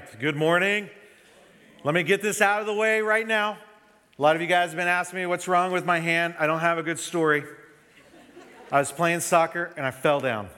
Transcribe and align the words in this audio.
right. 0.00 0.20
Good 0.20 0.36
morning. 0.36 0.88
Let 1.84 1.94
me 1.94 2.02
get 2.02 2.22
this 2.22 2.40
out 2.40 2.60
of 2.60 2.66
the 2.66 2.74
way 2.74 3.00
right 3.00 3.26
now. 3.26 3.58
A 4.18 4.22
lot 4.22 4.34
of 4.34 4.40
you 4.40 4.48
guys 4.48 4.70
have 4.70 4.76
been 4.76 4.88
asking 4.88 5.18
me 5.18 5.26
what's 5.26 5.48
wrong 5.48 5.72
with 5.72 5.84
my 5.84 5.98
hand. 5.98 6.34
I 6.38 6.46
don't 6.46 6.60
have 6.60 6.78
a 6.78 6.82
good 6.82 6.98
story. 6.98 7.44
I 8.72 8.78
was 8.78 8.92
playing 8.92 9.20
soccer 9.20 9.72
and 9.76 9.84
I 9.84 9.90
fell 9.90 10.20
down. 10.20 10.48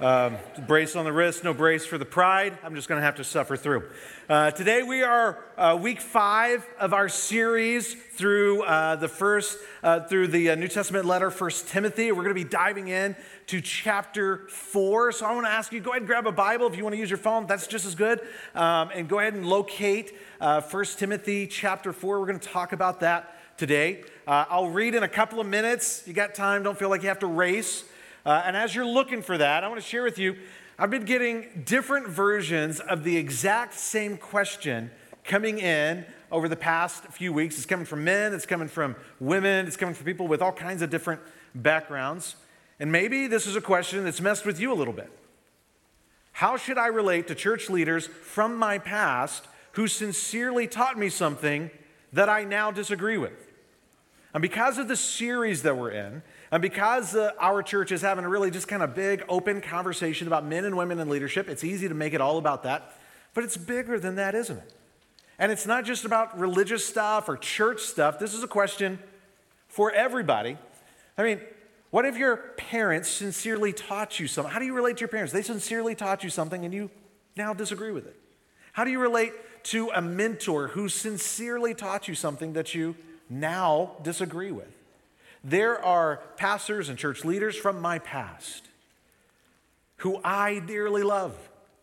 Um, 0.00 0.38
brace 0.66 0.96
on 0.96 1.04
the 1.04 1.12
wrist, 1.12 1.44
no 1.44 1.54
brace 1.54 1.86
for 1.86 1.98
the 1.98 2.04
pride. 2.04 2.58
I'm 2.64 2.74
just 2.74 2.88
going 2.88 3.00
to 3.00 3.04
have 3.04 3.14
to 3.16 3.24
suffer 3.24 3.56
through. 3.56 3.84
Uh, 4.28 4.50
today 4.50 4.82
we 4.82 5.04
are 5.04 5.38
uh, 5.56 5.78
week 5.80 6.00
five 6.00 6.66
of 6.80 6.92
our 6.92 7.08
series 7.08 7.94
through 7.94 8.64
uh, 8.64 8.96
the 8.96 9.06
first, 9.06 9.56
uh, 9.84 10.00
through 10.00 10.26
the 10.26 10.50
uh, 10.50 10.56
New 10.56 10.66
Testament 10.66 11.04
letter, 11.04 11.30
First 11.30 11.68
Timothy. 11.68 12.10
We're 12.10 12.24
going 12.24 12.34
to 12.34 12.42
be 12.42 12.42
diving 12.42 12.88
in 12.88 13.14
to 13.46 13.60
chapter 13.60 14.48
four. 14.48 15.12
So 15.12 15.26
I 15.26 15.32
want 15.32 15.46
to 15.46 15.52
ask 15.52 15.70
you, 15.72 15.78
go 15.78 15.90
ahead 15.90 16.02
and 16.02 16.08
grab 16.08 16.26
a 16.26 16.32
Bible 16.32 16.66
if 16.66 16.76
you 16.76 16.82
want 16.82 16.94
to 16.94 17.00
use 17.00 17.10
your 17.10 17.16
phone. 17.16 17.46
That's 17.46 17.68
just 17.68 17.86
as 17.86 17.94
good. 17.94 18.20
Um, 18.56 18.90
and 18.92 19.08
go 19.08 19.20
ahead 19.20 19.34
and 19.34 19.46
locate 19.46 20.12
uh, 20.40 20.60
First 20.60 20.98
Timothy 20.98 21.46
chapter 21.46 21.92
four. 21.92 22.18
We're 22.18 22.26
going 22.26 22.40
to 22.40 22.48
talk 22.48 22.72
about 22.72 22.98
that 23.00 23.32
today. 23.56 24.02
I'll 24.26 24.70
read 24.70 24.96
in 24.96 25.04
a 25.04 25.08
couple 25.08 25.38
of 25.38 25.46
minutes. 25.46 26.02
You 26.04 26.14
got 26.14 26.34
time? 26.34 26.64
Don't 26.64 26.76
feel 26.76 26.88
like 26.88 27.02
you 27.02 27.08
have 27.08 27.20
to 27.20 27.28
race. 27.28 27.84
Uh, 28.24 28.42
and 28.44 28.56
as 28.56 28.74
you're 28.74 28.86
looking 28.86 29.22
for 29.22 29.36
that, 29.36 29.64
I 29.64 29.68
want 29.68 29.80
to 29.80 29.86
share 29.86 30.02
with 30.02 30.18
you 30.18 30.36
I've 30.76 30.90
been 30.90 31.04
getting 31.04 31.62
different 31.64 32.08
versions 32.08 32.80
of 32.80 33.04
the 33.04 33.16
exact 33.16 33.74
same 33.74 34.16
question 34.16 34.90
coming 35.22 35.58
in 35.58 36.04
over 36.32 36.48
the 36.48 36.56
past 36.56 37.04
few 37.04 37.32
weeks. 37.32 37.56
It's 37.56 37.66
coming 37.66 37.86
from 37.86 38.02
men, 38.02 38.34
it's 38.34 38.44
coming 38.44 38.66
from 38.66 38.96
women, 39.20 39.68
it's 39.68 39.76
coming 39.76 39.94
from 39.94 40.04
people 40.04 40.26
with 40.26 40.42
all 40.42 40.50
kinds 40.50 40.82
of 40.82 40.90
different 40.90 41.20
backgrounds. 41.54 42.34
And 42.80 42.90
maybe 42.90 43.28
this 43.28 43.46
is 43.46 43.54
a 43.54 43.60
question 43.60 44.02
that's 44.02 44.20
messed 44.20 44.44
with 44.44 44.58
you 44.58 44.72
a 44.72 44.74
little 44.74 44.92
bit. 44.92 45.12
How 46.32 46.56
should 46.56 46.76
I 46.76 46.88
relate 46.88 47.28
to 47.28 47.36
church 47.36 47.70
leaders 47.70 48.08
from 48.08 48.56
my 48.56 48.78
past 48.78 49.46
who 49.72 49.86
sincerely 49.86 50.66
taught 50.66 50.98
me 50.98 51.08
something 51.08 51.70
that 52.12 52.28
I 52.28 52.42
now 52.42 52.72
disagree 52.72 53.16
with? 53.16 53.52
And 54.32 54.42
because 54.42 54.78
of 54.78 54.88
the 54.88 54.96
series 54.96 55.62
that 55.62 55.76
we're 55.76 55.92
in, 55.92 56.24
and 56.54 56.62
because 56.62 57.16
uh, 57.16 57.32
our 57.40 57.64
church 57.64 57.90
is 57.90 58.00
having 58.00 58.24
a 58.24 58.28
really 58.28 58.48
just 58.48 58.68
kind 58.68 58.80
of 58.80 58.94
big, 58.94 59.24
open 59.28 59.60
conversation 59.60 60.28
about 60.28 60.46
men 60.46 60.64
and 60.64 60.76
women 60.76 61.00
in 61.00 61.08
leadership, 61.08 61.48
it's 61.48 61.64
easy 61.64 61.88
to 61.88 61.94
make 61.94 62.14
it 62.14 62.20
all 62.20 62.38
about 62.38 62.62
that. 62.62 62.94
But 63.34 63.42
it's 63.42 63.56
bigger 63.56 63.98
than 63.98 64.14
that, 64.14 64.36
isn't 64.36 64.58
it? 64.58 64.72
And 65.36 65.50
it's 65.50 65.66
not 65.66 65.84
just 65.84 66.04
about 66.04 66.38
religious 66.38 66.86
stuff 66.86 67.28
or 67.28 67.36
church 67.36 67.80
stuff. 67.80 68.20
This 68.20 68.34
is 68.34 68.44
a 68.44 68.46
question 68.46 69.00
for 69.66 69.90
everybody. 69.90 70.56
I 71.18 71.24
mean, 71.24 71.40
what 71.90 72.04
if 72.04 72.16
your 72.16 72.36
parents 72.56 73.08
sincerely 73.08 73.72
taught 73.72 74.20
you 74.20 74.28
something? 74.28 74.52
How 74.52 74.60
do 74.60 74.64
you 74.64 74.74
relate 74.74 74.98
to 74.98 75.00
your 75.00 75.08
parents? 75.08 75.32
They 75.32 75.42
sincerely 75.42 75.96
taught 75.96 76.22
you 76.22 76.30
something 76.30 76.64
and 76.64 76.72
you 76.72 76.88
now 77.34 77.52
disagree 77.52 77.90
with 77.90 78.06
it. 78.06 78.14
How 78.74 78.84
do 78.84 78.92
you 78.92 79.00
relate 79.00 79.32
to 79.64 79.90
a 79.92 80.00
mentor 80.00 80.68
who 80.68 80.88
sincerely 80.88 81.74
taught 81.74 82.06
you 82.06 82.14
something 82.14 82.52
that 82.52 82.76
you 82.76 82.94
now 83.28 83.96
disagree 84.04 84.52
with? 84.52 84.73
There 85.44 85.82
are 85.84 86.22
pastors 86.38 86.88
and 86.88 86.98
church 86.98 87.24
leaders 87.24 87.54
from 87.54 87.80
my 87.80 87.98
past 87.98 88.68
who 89.98 90.18
I 90.24 90.58
dearly 90.58 91.02
love. 91.02 91.36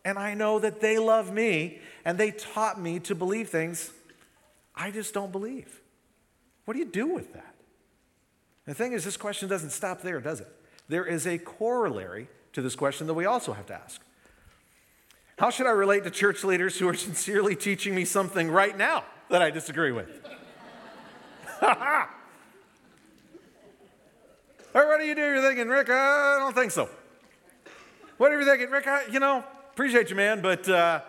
And 0.04 0.18
I 0.18 0.34
know 0.34 0.58
that 0.58 0.80
they 0.80 0.98
love 0.98 1.32
me 1.32 1.78
and 2.04 2.18
they 2.18 2.32
taught 2.32 2.80
me 2.80 2.98
to 3.00 3.14
believe 3.14 3.48
things 3.48 3.92
I 4.74 4.90
just 4.90 5.14
don't 5.14 5.30
believe. 5.30 5.80
What 6.64 6.74
do 6.74 6.80
you 6.80 6.86
do 6.86 7.06
with 7.06 7.32
that? 7.34 7.54
The 8.66 8.74
thing 8.74 8.92
is, 8.92 9.04
this 9.04 9.16
question 9.16 9.48
doesn't 9.48 9.70
stop 9.70 10.02
there, 10.02 10.20
does 10.20 10.40
it? 10.40 10.48
There 10.88 11.04
is 11.04 11.26
a 11.26 11.38
corollary 11.38 12.28
to 12.52 12.62
this 12.62 12.76
question 12.76 13.06
that 13.06 13.14
we 13.14 13.26
also 13.26 13.52
have 13.52 13.66
to 13.66 13.74
ask. 13.74 14.00
How 15.38 15.50
should 15.50 15.66
I 15.66 15.70
relate 15.70 16.04
to 16.04 16.10
church 16.10 16.44
leaders 16.44 16.78
who 16.78 16.88
are 16.88 16.94
sincerely 17.08 17.56
teaching 17.56 17.94
me 17.94 18.04
something 18.04 18.50
right 18.50 18.76
now 18.76 19.04
that 19.30 19.42
I 19.42 19.50
disagree 19.50 19.92
with? 19.92 20.08
Or 24.74 24.88
what 24.88 25.00
do 25.00 25.06
you 25.06 25.14
do? 25.14 25.20
You're 25.20 25.42
thinking, 25.42 25.68
Rick, 25.68 25.90
I 25.90 26.36
don't 26.38 26.54
think 26.54 26.70
so. 26.70 26.88
What 28.16 28.32
are 28.32 28.40
you 28.40 28.46
thinking, 28.46 28.70
Rick? 28.70 28.86
I, 28.86 29.06
you 29.10 29.20
know, 29.20 29.44
appreciate 29.72 30.10
you, 30.10 30.16
man, 30.16 30.40
but 30.40 30.68
uh, 30.68 31.00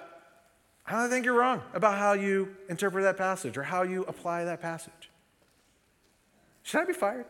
I 0.86 1.08
think 1.08 1.26
you're 1.26 1.38
wrong 1.38 1.62
about 1.74 1.98
how 1.98 2.14
you 2.14 2.56
interpret 2.70 3.04
that 3.04 3.18
passage 3.18 3.58
or 3.58 3.64
how 3.64 3.84
you 3.84 4.04
apply 4.04 4.46
that 4.46 4.62
passage. 4.62 5.10
Should 6.64 6.82
I 6.82 6.86
be 6.86 6.94
fired? 6.94 7.26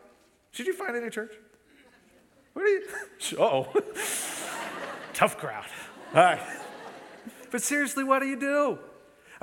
Should 0.52 0.68
you 0.68 0.74
find 0.74 0.96
any 0.96 1.10
church? 1.10 1.34
What 2.54 2.66
are 2.66 2.68
you? 2.68 2.84
oh, 3.40 3.68
tough 5.14 5.38
crowd. 5.38 5.66
All 6.16 6.24
right. 6.24 6.42
But 7.52 7.62
seriously, 7.62 8.04
what 8.04 8.20
do 8.20 8.28
you 8.28 8.40
do? 8.40 8.80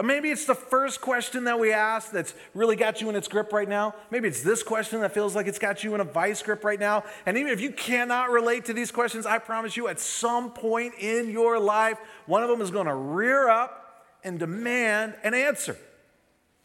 Uh, 0.00 0.02
maybe 0.02 0.30
it's 0.30 0.46
the 0.46 0.54
first 0.54 1.02
question 1.02 1.44
that 1.44 1.60
we 1.60 1.74
ask 1.74 2.10
that's 2.10 2.32
really 2.54 2.74
got 2.74 3.02
you 3.02 3.10
in 3.10 3.16
its 3.16 3.28
grip 3.28 3.52
right 3.52 3.68
now. 3.68 3.94
Maybe 4.10 4.28
it's 4.28 4.42
this 4.42 4.62
question 4.62 5.02
that 5.02 5.12
feels 5.12 5.36
like 5.36 5.46
it's 5.46 5.58
got 5.58 5.84
you 5.84 5.94
in 5.94 6.00
a 6.00 6.04
vice 6.04 6.42
grip 6.42 6.64
right 6.64 6.80
now. 6.80 7.04
And 7.26 7.36
even 7.36 7.52
if 7.52 7.60
you 7.60 7.70
cannot 7.70 8.30
relate 8.30 8.64
to 8.64 8.72
these 8.72 8.90
questions, 8.90 9.26
I 9.26 9.36
promise 9.36 9.76
you 9.76 9.88
at 9.88 10.00
some 10.00 10.52
point 10.52 10.94
in 10.98 11.28
your 11.28 11.58
life, 11.58 11.98
one 12.24 12.42
of 12.42 12.48
them 12.48 12.62
is 12.62 12.70
going 12.70 12.86
to 12.86 12.94
rear 12.94 13.50
up 13.50 14.06
and 14.24 14.38
demand 14.38 15.16
an 15.22 15.34
answer. 15.34 15.76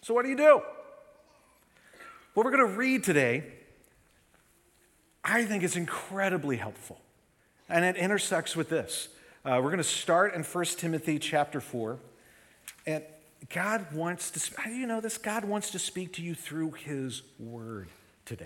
So, 0.02 0.14
what 0.14 0.24
do 0.24 0.30
you 0.30 0.38
do? 0.38 0.62
What 2.36 2.46
we're 2.46 2.56
going 2.56 2.70
to 2.70 2.78
read 2.78 3.04
today, 3.04 3.44
I 5.26 5.44
think 5.44 5.62
is 5.64 5.76
incredibly 5.76 6.56
helpful. 6.56 7.02
And 7.68 7.84
it 7.84 7.98
intersects 7.98 8.56
with 8.56 8.70
this. 8.70 9.10
Uh, 9.44 9.60
we're 9.62 9.72
going 9.72 9.78
to 9.78 9.84
start 9.84 10.36
in 10.36 10.44
1 10.44 10.66
Timothy 10.78 11.20
chapter 11.20 11.60
4. 11.60 12.00
And 12.88 13.04
God 13.50 13.92
wants 13.92 14.32
to, 14.32 14.62
how 14.62 14.70
do 14.70 14.76
you 14.76 14.88
know 14.88 15.02
this? 15.02 15.18
God 15.18 15.46
wants 15.46 15.72
to 15.72 15.80
speak 15.80 16.14
to 16.14 16.22
you 16.22 16.34
through 16.34 16.72
His 16.72 17.22
Word 17.38 17.90
today. 18.26 18.46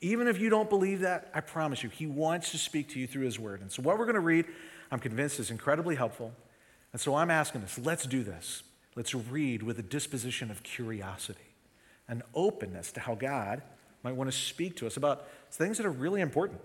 Even 0.00 0.26
if 0.26 0.40
you 0.40 0.48
don't 0.48 0.70
believe 0.70 1.00
that, 1.00 1.30
I 1.34 1.40
promise 1.40 1.82
you, 1.82 1.90
He 1.90 2.06
wants 2.06 2.50
to 2.52 2.58
speak 2.58 2.88
to 2.90 2.98
you 2.98 3.06
through 3.06 3.24
His 3.24 3.38
Word. 3.38 3.60
And 3.60 3.70
so, 3.70 3.82
what 3.82 3.98
we're 3.98 4.06
going 4.06 4.14
to 4.14 4.20
read, 4.20 4.46
I'm 4.90 4.98
convinced 4.98 5.38
is 5.38 5.50
incredibly 5.50 5.94
helpful. 5.94 6.32
And 6.92 7.00
so, 7.00 7.14
I'm 7.14 7.30
asking 7.30 7.60
this 7.60 7.78
let's 7.78 8.06
do 8.06 8.22
this. 8.22 8.62
Let's 8.96 9.14
read 9.14 9.62
with 9.62 9.78
a 9.78 9.82
disposition 9.82 10.50
of 10.50 10.62
curiosity, 10.62 11.54
an 12.08 12.22
openness 12.34 12.90
to 12.92 13.00
how 13.00 13.14
God 13.14 13.62
might 14.02 14.16
want 14.16 14.30
to 14.30 14.36
speak 14.36 14.76
to 14.76 14.86
us 14.86 14.96
about 14.96 15.28
things 15.52 15.76
that 15.76 15.86
are 15.86 15.92
really 15.92 16.20
important. 16.20 16.60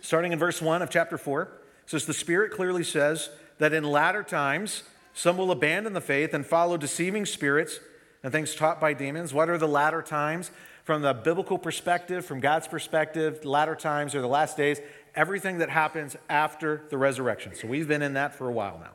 Starting 0.00 0.32
in 0.32 0.38
verse 0.38 0.60
1 0.60 0.82
of 0.82 0.90
chapter 0.90 1.16
4, 1.16 1.48
says, 1.86 2.06
The 2.06 2.14
Spirit 2.14 2.50
clearly 2.52 2.82
says 2.82 3.30
that 3.58 3.72
in 3.72 3.84
latter 3.84 4.22
times, 4.22 4.82
some 5.14 5.36
will 5.36 5.50
abandon 5.50 5.92
the 5.92 6.00
faith 6.00 6.34
and 6.34 6.44
follow 6.46 6.76
deceiving 6.76 7.26
spirits 7.26 7.80
and 8.22 8.32
things 8.32 8.54
taught 8.54 8.80
by 8.80 8.94
demons. 8.94 9.34
What 9.34 9.50
are 9.50 9.58
the 9.58 9.68
latter 9.68 10.02
times? 10.02 10.50
From 10.84 11.02
the 11.02 11.14
biblical 11.14 11.58
perspective, 11.58 12.24
from 12.24 12.40
God's 12.40 12.66
perspective, 12.66 13.44
latter 13.44 13.76
times 13.76 14.14
are 14.14 14.20
the 14.20 14.26
last 14.26 14.56
days, 14.56 14.80
everything 15.14 15.58
that 15.58 15.70
happens 15.70 16.16
after 16.28 16.82
the 16.90 16.98
resurrection. 16.98 17.54
So 17.54 17.68
we've 17.68 17.86
been 17.86 18.02
in 18.02 18.14
that 18.14 18.34
for 18.34 18.48
a 18.48 18.52
while 18.52 18.80
now. 18.80 18.92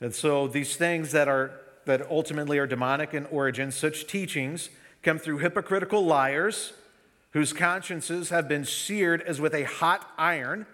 And 0.00 0.14
so 0.14 0.48
these 0.48 0.76
things 0.76 1.12
that 1.12 1.28
are 1.28 1.52
that 1.84 2.08
ultimately 2.10 2.58
are 2.58 2.66
demonic 2.66 3.14
in 3.14 3.26
origin, 3.26 3.72
such 3.72 4.06
teachings 4.06 4.70
come 5.02 5.18
through 5.18 5.38
hypocritical 5.38 6.04
liars 6.04 6.72
whose 7.30 7.52
consciences 7.52 8.28
have 8.28 8.48
been 8.48 8.64
seared 8.64 9.22
as 9.22 9.40
with 9.40 9.54
a 9.54 9.64
hot 9.64 10.08
iron. 10.18 10.66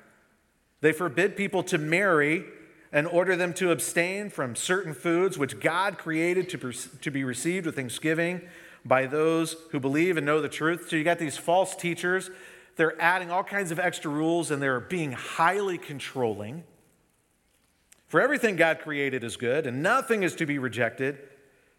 They 0.81 0.93
forbid 0.93 1.37
people 1.37 1.63
to 1.65 1.79
marry 1.79 2.45
and 2.93 3.06
order 3.06 3.37
them 3.37 3.53
to 3.54 3.71
abstain 3.71 4.31
from 4.31 4.56
certain 4.56 4.94
foods 4.94 5.38
which 5.38 5.60
God 5.60 5.99
created 5.99 6.49
to, 6.50 6.72
to 6.72 7.10
be 7.10 7.25
received 7.25 7.66
with 7.66 7.76
thanksgiving 7.76 8.43
by 8.84 9.06
those 9.06 9.56
who 9.71 9.81
believe 9.81 10.16
and 10.16 10.25
know 10.25 10.41
the 10.41 10.49
truth. 10.49 10.88
So 10.88 10.97
you 10.97 11.04
got 11.04 11.19
these 11.19 11.37
false 11.37 11.76
teachers. 11.76 12.31
They're 12.76 13.00
adding 13.00 13.31
all 13.31 13.44
kinds 13.44 13.71
of 13.71 13.78
extra 13.78 14.10
rules 14.10 14.50
and 14.50 14.62
they're 14.62 14.81
being 14.81 15.12
highly 15.12 15.78
controlling. 15.78 16.65
For 18.06 18.21
everything 18.21 18.56
God 18.56 18.81
created 18.81 19.22
is 19.22 19.37
good, 19.37 19.66
and 19.66 19.82
nothing 19.82 20.23
is 20.23 20.34
to 20.37 20.46
be 20.46 20.58
rejected 20.58 21.19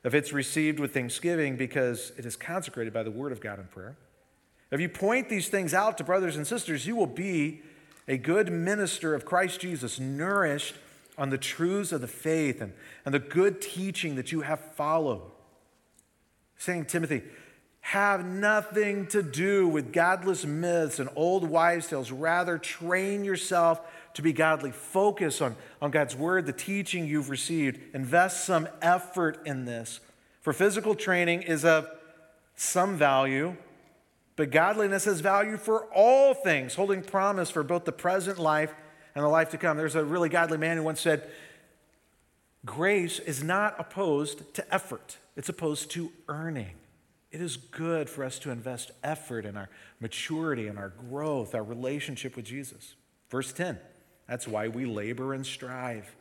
if 0.03 0.13
it's 0.13 0.31
received 0.31 0.79
with 0.79 0.93
thanksgiving 0.93 1.57
because 1.57 2.11
it 2.17 2.25
is 2.25 2.35
consecrated 2.35 2.93
by 2.93 3.01
the 3.01 3.09
word 3.09 3.31
of 3.31 3.41
God 3.41 3.59
in 3.59 3.65
prayer. 3.65 3.97
If 4.69 4.79
you 4.79 4.89
point 4.89 5.27
these 5.27 5.47
things 5.47 5.73
out 5.73 5.97
to 5.97 6.03
brothers 6.03 6.35
and 6.35 6.45
sisters, 6.45 6.85
you 6.85 6.95
will 6.95 7.07
be 7.07 7.63
a 8.07 8.17
good 8.17 8.51
minister 8.51 9.15
of 9.15 9.25
Christ 9.25 9.59
Jesus, 9.59 9.99
nourished 9.99 10.75
on 11.19 11.29
the 11.29 11.37
truths 11.37 11.91
of 11.91 12.01
the 12.01 12.07
faith 12.07 12.61
and, 12.61 12.73
and 13.05 13.13
the 13.13 13.19
good 13.19 13.61
teaching 13.61 14.15
that 14.15 14.31
you 14.31 14.41
have 14.41 14.59
followed. 14.75 15.21
Saying, 16.57 16.85
Timothy, 16.85 17.23
have 17.81 18.25
nothing 18.25 19.05
to 19.07 19.21
do 19.21 19.67
with 19.67 19.91
godless 19.91 20.45
myths 20.45 20.99
and 20.99 21.09
old 21.15 21.47
wives' 21.47 21.87
tales. 21.87 22.11
Rather, 22.11 22.57
train 22.57 23.23
yourself 23.23 23.81
to 24.13 24.21
be 24.21 24.33
godly. 24.33 24.71
Focus 24.71 25.41
on, 25.41 25.55
on 25.81 25.91
God's 25.91 26.15
word, 26.15 26.45
the 26.45 26.53
teaching 26.53 27.05
you've 27.05 27.29
received. 27.29 27.79
Invest 27.93 28.45
some 28.45 28.67
effort 28.81 29.39
in 29.45 29.65
this. 29.65 29.99
For 30.41 30.53
physical 30.53 30.95
training 30.95 31.43
is 31.43 31.65
of 31.65 31.87
some 32.55 32.97
value, 32.97 33.55
but 34.35 34.51
godliness 34.51 35.05
has 35.05 35.19
value 35.19 35.57
for 35.57 35.85
all 35.93 36.33
things, 36.33 36.75
holding 36.75 37.01
promise 37.01 37.49
for 37.49 37.63
both 37.63 37.83
the 37.83 37.91
present 37.91 38.39
life 38.39 38.73
and 39.15 39.23
the 39.23 39.29
life 39.29 39.49
to 39.51 39.57
come. 39.57 39.77
There's 39.77 39.95
a 39.95 40.03
really 40.03 40.29
godly 40.29 40.57
man 40.57 40.77
who 40.77 40.83
once 40.83 41.01
said, 41.01 41.29
Grace 42.65 43.19
is 43.19 43.43
not 43.43 43.75
opposed 43.79 44.53
to 44.55 44.73
effort, 44.73 45.17
it's 45.35 45.49
opposed 45.49 45.91
to 45.91 46.11
earning. 46.27 46.75
It 47.31 47.41
is 47.41 47.57
good 47.57 48.09
for 48.09 48.23
us 48.23 48.39
to 48.39 48.49
invest 48.49 48.89
effort 49.03 49.45
in 49.45 49.55
our 49.55 49.69
maturity 49.99 50.65
and 50.65 50.79
our 50.79 50.89
growth, 50.89 51.53
our 51.53 51.63
relationship 51.63 52.35
with 52.35 52.45
Jesus. 52.45 52.95
Verse 53.29 53.53
10 53.53 53.77
that's 54.29 54.47
why 54.47 54.67
we 54.67 54.85
labor 54.85 55.33
and 55.33 55.43
strive, 55.43 56.15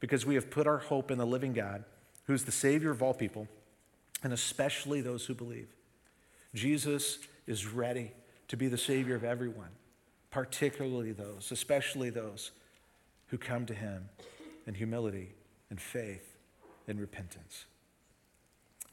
because 0.00 0.24
we 0.24 0.36
have 0.36 0.50
put 0.50 0.66
our 0.66 0.78
hope 0.78 1.10
in 1.10 1.18
the 1.18 1.26
living 1.26 1.52
God, 1.52 1.84
who's 2.24 2.44
the 2.44 2.52
Savior 2.52 2.90
of 2.90 3.02
all 3.02 3.12
people, 3.12 3.46
and 4.22 4.32
especially 4.32 5.02
those 5.02 5.26
who 5.26 5.34
believe. 5.34 5.68
Jesus 6.54 7.18
is 7.46 7.66
ready 7.66 8.12
to 8.48 8.56
be 8.56 8.68
the 8.68 8.78
Savior 8.78 9.14
of 9.14 9.22
everyone, 9.22 9.68
particularly 10.32 11.12
those, 11.12 11.52
especially 11.52 12.10
those 12.10 12.50
who 13.28 13.38
come 13.38 13.64
to 13.66 13.74
Him 13.74 14.08
in 14.66 14.74
humility 14.74 15.34
and 15.70 15.80
faith 15.80 16.36
and 16.88 17.00
repentance. 17.00 17.66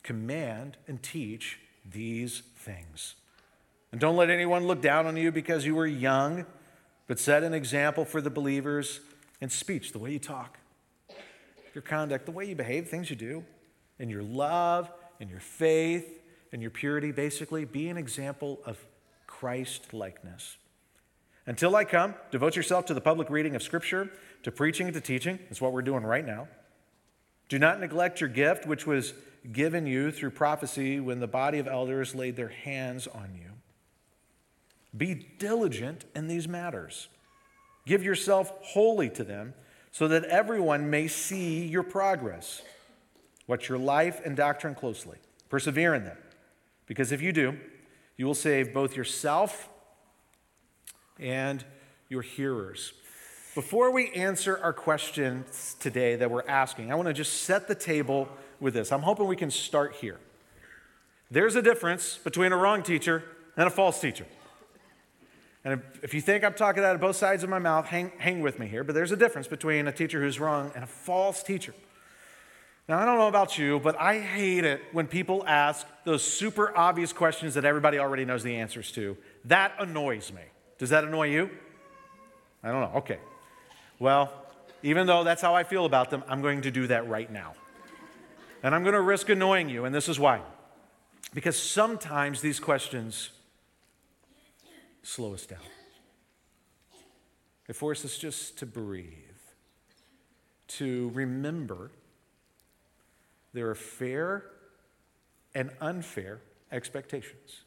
Command 0.03 0.77
and 0.88 1.01
teach 1.01 1.59
these 1.89 2.44
things. 2.56 3.15
And 3.91 4.00
don't 4.00 4.15
let 4.15 4.30
anyone 4.30 4.68
look 4.68 4.81
down 4.81 5.07
on 5.07 5.18
you 5.18 5.31
because 5.31 5.65
you 5.65 5.74
were 5.74 5.88
young, 5.88 6.45
but 7.07 7.18
set 7.18 7.42
an 7.42 7.53
example 7.53 8.06
for 8.06 8.21
the 8.21 8.30
believers 8.30 9.00
in 9.42 9.50
speech, 9.50 9.94
the 9.94 10.00
way 10.00 10.12
you 10.12 10.19
talk, 10.19 10.59
your 11.74 11.81
conduct, 11.81 12.25
the 12.25 12.31
way 12.31 12.45
you 12.45 12.56
behave, 12.56 12.88
things 12.88 13.09
you 13.09 13.15
do, 13.15 13.44
in 13.97 14.09
your 14.09 14.24
love, 14.24 14.92
in 15.19 15.30
your 15.30 15.39
faith, 15.39 16.21
in 16.51 16.62
your 16.62 16.71
purity. 16.71 17.12
Basically, 17.12 17.65
be 17.65 17.88
an 17.89 17.97
example 17.97 18.59
of 18.65 18.77
Christ 19.25 19.94
likeness. 19.94 20.57
Until 21.50 21.75
I 21.75 21.84
come, 21.84 22.13
devote 22.30 22.56
yourself 22.56 22.86
to 22.86 22.94
the 22.94 23.01
public 23.01 23.31
reading 23.31 23.56
of 23.56 23.63
Scripture, 23.63 24.12
to 24.44 24.51
preaching 24.51 24.86
and 24.86 24.94
to 24.94 25.01
teaching. 25.01 25.40
That's 25.50 25.60
what 25.60 25.74
we're 25.74 25.81
doing 25.81 26.04
right 26.04 26.24
now. 26.24 26.48
Do 27.48 27.57
not 27.57 27.80
neglect 27.80 28.22
your 28.22 28.30
gift, 28.30 28.68
which 28.68 28.86
was 28.86 29.16
given 29.51 29.88
you 29.88 30.12
through 30.12 30.30
prophecy 30.30 31.00
when 31.00 31.19
the 31.19 31.28
body 31.28 31.57
of 31.57 31.68
elders 31.68 32.13
laid 32.13 32.36
their 32.36 32.50
hands 32.50 33.07
on 33.07 33.31
you. 33.34 33.50
Be 34.96 35.16
diligent 35.40 36.06
in 36.16 36.28
these 36.28 36.48
matters. 36.48 37.07
Give 37.88 38.04
yourself 38.04 38.54
wholly 38.62 39.10
to 39.10 39.24
them 39.24 39.56
so 39.90 40.07
that 40.07 40.25
everyone 40.25 40.92
may 40.92 41.07
see 41.07 41.66
your 41.66 41.81
progress. 41.81 42.62
Watch 43.48 43.69
your 43.69 43.80
life 43.80 44.22
and 44.24 44.38
doctrine 44.38 44.75
closely. 44.75 45.18
Persevere 45.50 45.95
in 45.95 46.04
them, 46.04 46.18
because 46.86 47.12
if 47.12 47.24
you 47.24 47.34
do, 47.34 47.57
you 48.18 48.28
will 48.28 48.36
save 48.36 48.72
both 48.72 48.95
yourself 48.95 49.68
and 51.19 51.63
your 52.10 52.21
hearers. 52.21 52.94
Before 53.56 53.92
we 53.92 54.12
answer 54.12 54.57
our 54.57 54.74
questions 54.74 55.75
today 55.80 56.16
that 56.16 56.30
we're 56.30 56.48
asking, 56.48 56.92
I 56.92 56.95
want 56.95 57.07
to 57.07 57.13
just 57.13 57.42
set 57.44 57.68
the 57.68 57.75
table 57.75 58.30
with 58.60 58.74
this. 58.74 58.92
I'm 58.92 59.01
hoping 59.01 59.27
we 59.27 59.36
can 59.36 59.51
start 59.51 59.95
here. 59.95 60.19
There's 61.31 61.56
a 61.56 61.62
difference 61.62 62.18
between 62.18 62.51
a 62.51 62.57
wrong 62.57 62.83
teacher 62.83 63.24
and 63.57 63.68
a 63.68 63.71
false 63.71 64.00
teacher. 64.00 64.25
And 65.63 65.81
if 66.01 66.13
you 66.13 66.21
think 66.21 66.44
I'm 66.44 66.54
talking 66.54 66.83
out 66.83 66.95
of 66.95 67.01
both 67.01 67.18
sides 67.18 67.44
of 67.44 67.50
my 67.50 67.60
mouth, 67.60 67.86
hang, 67.86 68.12
hang 68.18 68.42
with 68.42 68.60
me 68.60 68.68
here. 68.68 68.83
But 68.83 68.95
there's 68.95 69.12
a 69.12 69.18
difference 69.18 69.48
between 69.48 69.88
a 69.88 69.92
teacher 69.92 70.21
who's 70.21 70.39
wrong 70.39 70.71
and 70.74 70.83
a 70.83 70.88
false 70.88 71.44
teacher. 71.44 71.74
Now, 72.88 72.98
I 72.98 73.06
don't 73.06 73.19
know 73.19 73.27
about 73.27 73.57
you, 73.57 73.80
but 73.80 74.00
I 74.00 74.19
hate 74.19 74.63
it 74.63 74.81
when 74.94 75.06
people 75.06 75.44
ask 75.45 75.86
those 76.06 76.24
super 76.24 76.75
obvious 76.75 77.13
questions 77.13 77.54
that 77.54 77.66
everybody 77.66 78.00
already 78.00 78.25
knows 78.25 78.42
the 78.42 78.56
answers 78.56 78.92
to. 78.94 79.16
That 79.45 79.74
annoys 79.80 80.31
me. 80.31 80.42
Does 80.80 80.90
that 80.90 81.04
annoy 81.04 81.28
you? 81.28 81.50
I 82.64 82.72
don't 82.72 82.81
know. 82.81 82.98
Okay. 83.00 83.20
Well, 84.00 84.34
even 84.81 85.08
though 85.08 85.24
that's 85.24 85.42
how 85.42 85.54
I 85.54 85.64
feel 85.64 85.86
about 85.86 86.10
them, 86.10 86.24
I'm 86.28 86.42
going 86.42 86.62
to 86.62 86.72
do 86.72 86.88
that 86.88 87.08
right 87.08 87.31
now. 87.31 87.54
And 88.64 88.74
I'm 88.74 88.84
going 88.84 88.96
to 88.96 89.02
risk 89.02 89.30
annoying 89.30 89.70
you, 89.70 89.86
and 89.86 89.94
this 89.94 90.10
is 90.10 90.20
why. 90.20 90.42
Because 91.34 91.58
sometimes 91.58 92.42
these 92.42 92.60
questions 92.60 93.30
slow 95.04 95.34
us 95.34 95.46
down. 95.46 95.60
They 97.68 97.74
force 97.74 98.04
us 98.04 98.18
just 98.18 98.58
to 98.60 98.66
breathe, 98.66 99.14
to 100.70 101.12
remember 101.14 101.92
there 103.54 103.70
are 103.70 103.76
fair 103.76 104.46
and 105.54 105.72
unfair 105.81 106.40
expectations. 106.72 107.62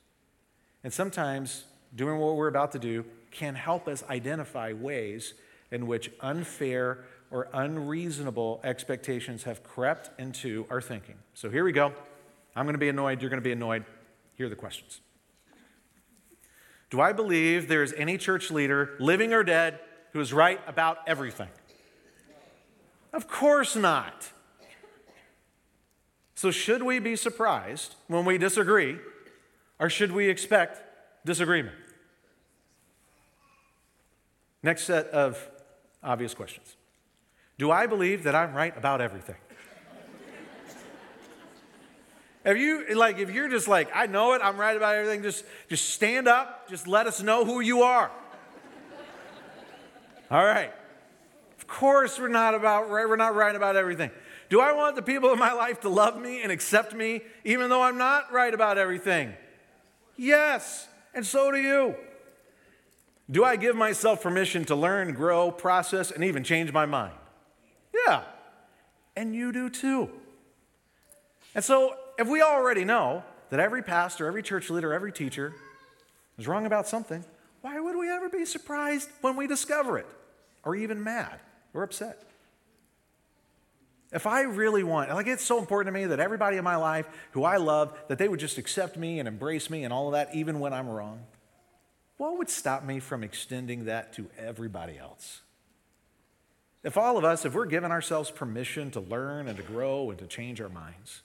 And 0.83 0.93
sometimes 0.93 1.65
doing 1.95 2.19
what 2.19 2.37
we're 2.37 2.49
about 2.49 2.73
to 2.73 2.79
do 2.79 3.05
can 3.31 3.55
help 3.55 3.89
us 3.89 4.05
identify 4.09 4.73
ways 4.73 5.35
in 5.71 5.87
which 5.87 6.11
unfair 6.21 7.05
or 7.31 7.49
unreasonable 7.55 8.61
expectations 8.63 9.45
have 9.45 9.63
crept 9.63 10.11
into 10.21 10.67
our 10.71 10.81
thinking. 10.81 11.17
So 11.35 11.51
here 11.51 11.65
we 11.65 11.73
go. 11.73 11.93
I'm 12.55 12.67
going 12.67 12.75
to 12.75 12.79
be 12.79 12.91
annoyed. 12.91 13.23
You're 13.23 13.31
going 13.31 13.41
to 13.41 13.45
be 13.45 13.53
annoyed. 13.53 13.85
Here 14.35 14.47
are 14.47 14.51
the 14.51 14.57
questions 14.57 15.01
Do 16.91 17.01
I 17.01 17.13
believe 17.13 17.69
there 17.69 17.83
is 17.83 17.95
any 17.97 18.19
church 18.19 18.51
leader, 18.51 18.97
living 18.99 19.33
or 19.33 19.43
dead, 19.43 19.81
who 20.13 20.21
is 20.21 20.33
right 20.33 20.61
about 20.67 20.99
everything? 21.07 21.49
Of 23.13 23.29
course 23.29 23.77
not. 23.77 24.31
So, 26.35 26.51
should 26.51 26.83
we 26.83 26.99
be 26.99 27.15
surprised 27.15 27.95
when 28.09 28.25
we 28.25 28.37
disagree, 28.37 28.99
or 29.79 29.89
should 29.89 30.13
we 30.13 30.29
expect 30.29 30.83
disagreement? 31.25 31.77
Next 34.63 34.85
set 34.85 35.07
of 35.09 35.51
obvious 36.03 36.35
questions 36.35 36.77
Do 37.59 37.71
I 37.71 37.87
believe 37.87 38.25
that 38.25 38.35
I'm 38.35 38.55
right 38.55 38.77
about 38.77 39.01
everything? 39.01 39.37
If 42.45 42.59
you 42.59 42.97
like, 42.97 43.19
if 43.19 43.31
you're 43.31 43.49
just 43.49 43.69
like, 43.69 43.89
I 43.95 44.07
know 44.07 44.33
it, 44.33 44.41
I'm 44.43 44.59
right 44.59 44.77
about 44.77 44.97
everything, 44.97 45.23
just, 45.23 45.45
just 45.69 45.91
stand 45.91 46.27
up, 46.27 46.69
just 46.69 46.89
let 46.89 47.07
us 47.07 47.23
know 47.23 47.45
who 47.45 47.61
you 47.61 47.83
are. 47.83 48.11
All 50.31 50.45
right. 50.45 50.73
Of 51.57 51.69
course, 51.69 52.19
we're 52.19 52.27
not 52.27 52.57
about 52.57 52.91
right, 52.91 53.09
we're 53.09 53.15
not 53.15 53.37
right 53.37 53.55
about 53.55 53.77
everything. 53.77 54.11
Do 54.49 54.61
I 54.61 54.73
want 54.73 54.97
the 54.97 55.03
people 55.03 55.33
in 55.33 55.39
my 55.39 55.53
life 55.53 55.83
to 55.83 55.89
love 55.89 56.21
me 56.21 56.43
and 56.43 56.51
accept 56.51 56.93
me, 56.93 57.23
even 57.45 57.71
though 57.71 57.81
I'm 57.81 57.97
not 57.97 58.33
right 58.33 58.53
about 58.53 58.77
everything? 58.77 59.35
Yes, 60.17 60.89
and 61.15 61.25
so 61.25 61.53
do 61.53 61.59
you. 61.59 61.95
Do 63.31 63.45
I 63.45 63.57
give 63.57 63.77
myself 63.77 64.23
permission 64.23 64.65
to 64.67 64.75
learn, 64.75 65.15
grow, 65.15 65.51
process, 65.51 66.11
and 66.11 66.25
even 66.25 66.45
change 66.45 66.73
my 66.73 66.87
mind? 66.87 67.15
Yeah. 68.07 68.23
And 69.17 69.35
you 69.35 69.53
do 69.53 69.71
too. 69.71 70.11
And 71.55 71.65
so, 71.65 71.97
if 72.19 72.29
we 72.29 72.43
already 72.43 72.85
know 72.85 73.23
that 73.51 73.61
every 73.61 73.83
pastor, 73.83 74.27
every 74.27 74.43
church 74.43 74.71
leader, 74.71 74.93
every 74.93 75.13
teacher 75.13 75.53
is 76.39 76.49
wrong 76.49 76.67
about 76.67 76.89
something, 76.89 77.25
why 77.61 77.79
would 77.79 77.97
we 77.97 78.11
ever 78.11 78.29
be 78.29 78.45
surprised 78.45 79.09
when 79.21 79.37
we 79.37 79.47
discover 79.47 79.99
it? 79.99 80.07
Or 80.65 80.75
even 80.75 81.03
mad 81.03 81.41
or 81.75 81.83
upset? 81.83 82.23
If 84.13 84.27
I 84.27 84.43
really 84.43 84.85
want, 84.85 85.11
like 85.11 85.27
it's 85.27 85.45
so 85.45 85.59
important 85.59 85.95
to 85.95 86.01
me 86.01 86.07
that 86.07 86.21
everybody 86.21 86.59
in 86.59 86.65
my 86.65 86.77
life 86.77 87.07
who 87.31 87.45
I 87.45 87.57
love, 87.57 87.99
that 88.09 88.19
they 88.19 88.29
would 88.29 88.41
just 88.41 88.59
accept 88.59 88.97
me 88.97 89.19
and 89.19 89.27
embrace 89.27 89.71
me 89.71 89.85
and 89.85 89.93
all 89.93 90.09
of 90.09 90.13
that, 90.13 90.35
even 90.35 90.61
when 90.61 90.75
I'm 90.75 90.89
wrong. 90.89 91.21
What 92.23 92.39
would 92.39 92.51
stop 92.51 92.85
me 92.85 93.01
from 93.01 93.25
extending 93.25 93.87
that 93.87 94.13
to 94.13 94.31
everybody 94.39 94.97
else? 94.97 95.41
If 96.85 96.97
all 96.97 97.19
of 97.19 97.25
us, 97.25 97.45
if 97.45 97.53
we're 97.53 97.67
giving 97.67 97.91
ourselves 97.91 98.31
permission 98.31 98.93
to 98.93 99.01
learn 99.01 99.49
and 99.49 99.57
to 99.57 99.65
grow 99.65 100.09
and 100.09 100.17
to 100.21 100.29
change 100.29 100.61
our 100.61 100.69
minds, 100.69 101.23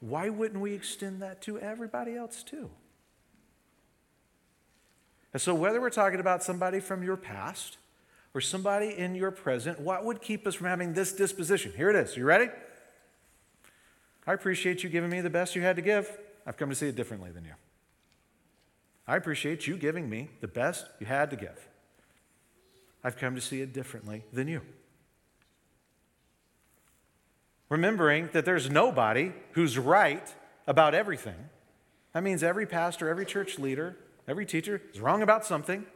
why 0.00 0.28
wouldn't 0.28 0.60
we 0.60 0.74
extend 0.74 1.22
that 1.22 1.40
to 1.42 1.58
everybody 1.58 2.14
else 2.14 2.42
too? 2.42 2.68
And 5.32 5.40
so, 5.40 5.54
whether 5.54 5.80
we're 5.80 5.88
talking 5.88 6.20
about 6.20 6.42
somebody 6.42 6.78
from 6.78 7.02
your 7.02 7.16
past 7.16 7.78
or 8.34 8.42
somebody 8.42 8.98
in 8.98 9.14
your 9.14 9.30
present, 9.30 9.80
what 9.80 10.04
would 10.04 10.20
keep 10.20 10.46
us 10.46 10.54
from 10.54 10.66
having 10.66 10.92
this 10.92 11.14
disposition? 11.14 11.72
Here 11.74 11.88
it 11.88 11.96
is. 11.96 12.18
You 12.18 12.26
ready? 12.26 12.50
I 14.26 14.34
appreciate 14.34 14.82
you 14.82 14.90
giving 14.90 15.08
me 15.08 15.22
the 15.22 15.30
best 15.30 15.56
you 15.56 15.62
had 15.62 15.76
to 15.76 15.82
give. 15.82 16.18
I've 16.46 16.58
come 16.58 16.68
to 16.68 16.74
see 16.74 16.88
it 16.88 16.96
differently 16.96 17.30
than 17.30 17.46
you. 17.46 17.54
I 19.08 19.16
appreciate 19.16 19.66
you 19.66 19.78
giving 19.78 20.10
me 20.10 20.28
the 20.42 20.46
best 20.46 20.86
you 21.00 21.06
had 21.06 21.30
to 21.30 21.36
give. 21.36 21.66
I've 23.02 23.16
come 23.16 23.34
to 23.34 23.40
see 23.40 23.62
it 23.62 23.72
differently 23.72 24.22
than 24.34 24.48
you. 24.48 24.60
Remembering 27.70 28.28
that 28.32 28.44
there's 28.44 28.68
nobody 28.68 29.32
who's 29.52 29.78
right 29.78 30.34
about 30.66 30.94
everything. 30.94 31.48
That 32.12 32.22
means 32.22 32.42
every 32.42 32.66
pastor, 32.66 33.08
every 33.08 33.24
church 33.24 33.58
leader, 33.58 33.96
every 34.26 34.44
teacher 34.44 34.82
is 34.92 35.00
wrong 35.00 35.22
about 35.22 35.46
something. 35.46 35.86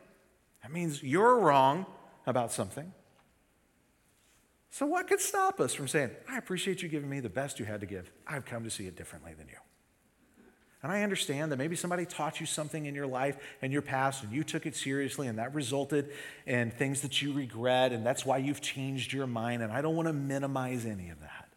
That 0.63 0.73
means 0.73 1.03
you're 1.03 1.39
wrong 1.39 1.85
about 2.27 2.51
something. 2.51 2.93
So, 4.71 4.87
what 4.87 5.07
could 5.07 5.21
stop 5.21 5.61
us 5.61 5.75
from 5.75 5.87
saying, 5.87 6.13
I 6.31 6.39
appreciate 6.39 6.83
you 6.83 6.89
giving 6.89 7.11
me 7.11 7.21
the 7.21 7.29
best 7.29 7.59
you 7.59 7.67
had 7.67 7.81
to 7.81 7.87
give? 7.87 8.11
I've 8.27 8.47
come 8.47 8.65
to 8.65 8.71
see 8.71 8.87
it 8.87 8.97
differently 8.97 9.35
than 9.35 9.49
you? 9.49 9.57
And 10.83 10.91
I 10.91 11.03
understand 11.03 11.53
that 11.53 11.59
maybe 11.59 11.77
somebody 11.77 12.05
taught 12.05 12.41
you 12.41 12.47
something 12.47 12.87
in 12.87 12.95
your 12.95 13.07
life 13.07 13.37
and 13.63 13.73
your 13.73 13.83
past 13.83 14.25
and 14.25 14.33
you 14.33 14.43
took 14.43 14.67
it 14.67 14.75
seriously 14.75 15.29
and 15.29 15.39
that 15.39 15.55
resulted 15.55 16.11
in 16.45 16.73
things 16.73 17.03
that 17.03 17.23
you 17.23 17.33
regret 17.33 17.93
and 17.93 18.05
that's 18.05 18.27
why 18.27 18.39
you've 18.39 18.61
changed 18.61 19.13
your 19.13 19.29
mind. 19.29 19.63
And 19.63 19.73
I 19.73 19.81
don't 19.81 19.95
want 19.95 20.09
to 20.09 20.13
minimize 20.13 20.85
any 20.85 21.11
of 21.11 21.21
that. 21.21 21.49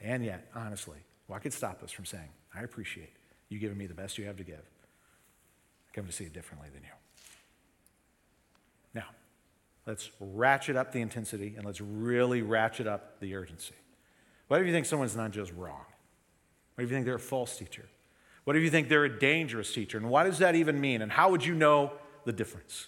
And 0.00 0.24
yet, 0.24 0.48
honestly, 0.54 0.98
what 1.26 1.42
could 1.42 1.52
stop 1.52 1.82
us 1.82 1.92
from 1.92 2.06
saying, 2.06 2.28
I 2.54 2.62
appreciate 2.62 3.12
you 3.50 3.58
giving 3.58 3.76
me 3.76 3.86
the 3.86 3.94
best 3.94 4.16
you 4.16 4.24
have 4.24 4.36
to 4.38 4.44
give? 4.44 4.56
I 4.56 5.94
come 5.94 6.06
to 6.06 6.12
see 6.12 6.24
it 6.24 6.32
differently 6.32 6.68
than 6.72 6.82
you. 6.82 6.88
Now, 8.94 9.08
let's 9.86 10.10
ratchet 10.18 10.76
up 10.76 10.92
the 10.92 11.02
intensity 11.02 11.54
and 11.56 11.66
let's 11.66 11.82
really 11.82 12.40
ratchet 12.40 12.86
up 12.86 13.20
the 13.20 13.34
urgency. 13.34 13.74
What 14.48 14.62
if 14.62 14.66
you 14.66 14.72
think 14.72 14.86
someone's 14.86 15.16
not 15.16 15.32
just 15.32 15.52
wrong? 15.52 15.84
What 16.74 16.84
if 16.84 16.90
you 16.90 16.96
think 16.96 17.04
they're 17.04 17.16
a 17.16 17.18
false 17.18 17.58
teacher? 17.58 17.86
What 18.46 18.54
if 18.54 18.62
you 18.62 18.70
think 18.70 18.88
they're 18.88 19.04
a 19.04 19.18
dangerous 19.18 19.74
teacher? 19.74 19.98
And 19.98 20.08
what 20.08 20.22
does 20.22 20.38
that 20.38 20.54
even 20.54 20.80
mean? 20.80 21.02
And 21.02 21.10
how 21.10 21.30
would 21.30 21.44
you 21.44 21.52
know 21.52 21.94
the 22.24 22.32
difference? 22.32 22.86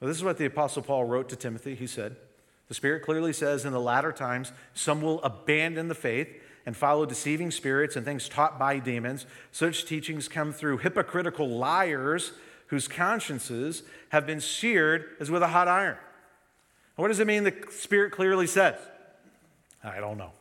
Well, 0.00 0.08
this 0.08 0.16
is 0.16 0.24
what 0.24 0.38
the 0.38 0.44
Apostle 0.44 0.82
Paul 0.82 1.04
wrote 1.04 1.28
to 1.28 1.36
Timothy. 1.36 1.76
He 1.76 1.86
said, 1.86 2.16
The 2.66 2.74
Spirit 2.74 3.04
clearly 3.04 3.32
says 3.32 3.64
in 3.64 3.72
the 3.72 3.80
latter 3.80 4.10
times, 4.10 4.50
some 4.74 5.02
will 5.02 5.22
abandon 5.22 5.86
the 5.86 5.94
faith 5.94 6.26
and 6.66 6.76
follow 6.76 7.06
deceiving 7.06 7.52
spirits 7.52 7.94
and 7.94 8.04
things 8.04 8.28
taught 8.28 8.58
by 8.58 8.80
demons. 8.80 9.24
Such 9.52 9.84
teachings 9.84 10.26
come 10.26 10.52
through 10.52 10.78
hypocritical 10.78 11.48
liars 11.48 12.32
whose 12.66 12.88
consciences 12.88 13.84
have 14.08 14.26
been 14.26 14.40
seared 14.40 15.10
as 15.20 15.30
with 15.30 15.44
a 15.44 15.48
hot 15.48 15.68
iron. 15.68 15.98
What 16.96 17.06
does 17.06 17.20
it 17.20 17.26
mean 17.28 17.44
the 17.44 17.54
Spirit 17.70 18.10
clearly 18.10 18.48
says? 18.48 18.80
I 19.84 20.00
don't 20.00 20.18
know. 20.18 20.32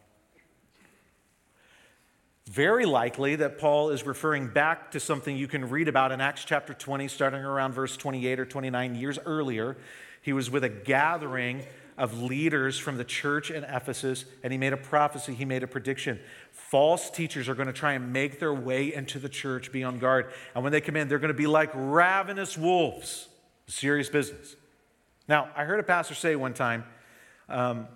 Very 2.49 2.85
likely 2.85 3.35
that 3.37 3.57
Paul 3.57 3.89
is 3.89 4.05
referring 4.05 4.49
back 4.49 4.91
to 4.91 4.99
something 4.99 5.35
you 5.35 5.47
can 5.47 5.67
read 5.67 5.87
about 5.87 6.11
in 6.11 6.21
Acts 6.21 6.45
chapter 6.45 6.75
20, 6.75 7.07
starting 7.07 7.41
around 7.41 7.73
verse 7.73 7.97
28 7.97 8.39
or 8.39 8.45
29 8.45 8.95
years 8.95 9.17
earlier. 9.25 9.77
He 10.21 10.31
was 10.31 10.51
with 10.51 10.63
a 10.63 10.69
gathering 10.69 11.65
of 11.97 12.21
leaders 12.21 12.77
from 12.77 12.97
the 12.97 13.03
church 13.03 13.49
in 13.49 13.63
Ephesus, 13.63 14.25
and 14.43 14.51
he 14.51 14.59
made 14.59 14.73
a 14.73 14.77
prophecy, 14.77 15.33
he 15.33 15.45
made 15.45 15.63
a 15.63 15.67
prediction. 15.67 16.19
False 16.51 17.09
teachers 17.09 17.49
are 17.49 17.55
going 17.55 17.67
to 17.67 17.73
try 17.73 17.93
and 17.93 18.13
make 18.13 18.39
their 18.39 18.53
way 18.53 18.93
into 18.93 19.17
the 19.17 19.29
church, 19.29 19.71
be 19.71 19.83
on 19.83 19.97
guard. 19.97 20.31
And 20.53 20.63
when 20.63 20.71
they 20.71 20.81
come 20.81 20.95
in, 20.95 21.07
they're 21.07 21.19
going 21.19 21.29
to 21.29 21.33
be 21.33 21.47
like 21.47 21.71
ravenous 21.73 22.57
wolves. 22.57 23.27
Serious 23.67 24.09
business. 24.09 24.55
Now, 25.27 25.49
I 25.55 25.63
heard 25.63 25.79
a 25.79 25.83
pastor 25.83 26.13
say 26.13 26.35
one 26.35 26.53
time 26.53 26.83
um, 27.49 27.87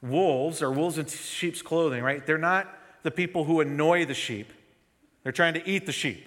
wolves 0.00 0.62
are 0.62 0.70
wolves 0.72 0.96
in 0.96 1.06
sheep's 1.06 1.60
clothing, 1.60 2.02
right? 2.02 2.24
They're 2.26 2.38
not 2.38 2.77
the 3.02 3.10
people 3.10 3.44
who 3.44 3.60
annoy 3.60 4.04
the 4.04 4.14
sheep, 4.14 4.52
they're 5.22 5.32
trying 5.32 5.54
to 5.54 5.68
eat 5.68 5.86
the 5.86 5.92
sheep. 5.92 6.26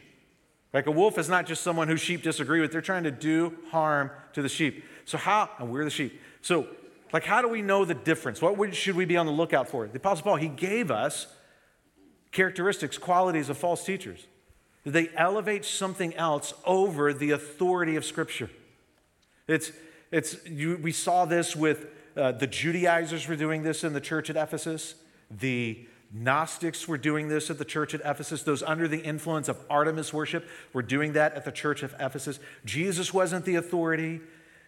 Like 0.74 0.88
a 0.88 0.92
wolf 0.92 1.18
is 1.18 1.28
not 1.28 1.46
just 1.46 1.64
someone 1.64 1.88
who 1.88 1.98
sheep 1.98 2.24
disagree 2.24 2.62
with, 2.62 2.72
they're 2.72 2.82
trying 2.82 3.04
to 3.04 3.12
do 3.12 3.58
harm 3.72 4.12
to 4.34 4.42
the 4.42 4.50
sheep. 4.50 4.86
So, 5.06 5.18
how, 5.18 5.50
and 5.60 5.72
we're 5.72 5.84
the 5.84 5.90
sheep. 5.90 6.20
So, 6.42 6.68
like, 7.12 7.26
how 7.26 7.42
do 7.42 7.50
we 7.50 7.62
know 7.62 7.84
the 7.84 7.94
difference? 7.94 8.42
What 8.42 8.74
should 8.74 8.96
we 8.96 9.04
be 9.04 9.18
on 9.18 9.26
the 9.26 9.32
lookout 9.32 9.68
for? 9.68 9.86
The 9.88 9.98
Apostle 9.98 10.24
Paul, 10.24 10.36
he 10.38 10.48
gave 10.48 10.90
us 10.90 11.28
characteristics, 12.32 12.98
qualities 12.98 13.50
of 13.50 13.58
false 13.58 13.84
teachers. 13.84 14.28
They 14.86 15.10
elevate 15.16 15.66
something 15.66 16.16
else 16.16 16.54
over 16.66 17.14
the 17.14 17.32
authority 17.32 17.98
of 17.98 18.06
Scripture. 18.06 18.50
It's, 19.48 19.72
it's, 20.12 20.38
you, 20.46 20.80
we 20.82 20.92
saw 20.94 21.26
this 21.26 21.56
with 21.56 21.88
uh, 22.16 22.32
the 22.32 22.48
Judaizers 22.48 23.28
were 23.28 23.36
doing 23.36 23.64
this 23.64 23.84
in 23.84 23.94
the 23.94 24.02
church 24.02 24.30
at 24.30 24.38
Ephesus. 24.38 24.96
The 25.30 25.86
Gnostics 26.14 26.88
were 26.88 26.98
doing 26.98 27.30
this 27.30 27.50
at 27.50 27.58
the 27.58 27.66
church 27.66 27.94
at 27.94 28.02
Ephesus. 28.04 28.44
Those 28.44 28.62
under 28.64 28.88
the 28.88 29.00
influence 29.00 29.48
of 29.48 29.58
Artemis 29.70 30.12
worship 30.12 30.48
were 30.74 30.82
doing 30.82 31.14
that 31.14 31.36
at 31.36 31.46
the 31.46 31.52
church 31.52 31.84
of 31.84 31.96
Ephesus. 32.00 32.40
Jesus 32.66 33.14
wasn't 33.14 33.46
the 33.46 33.56
authority. 33.56 34.20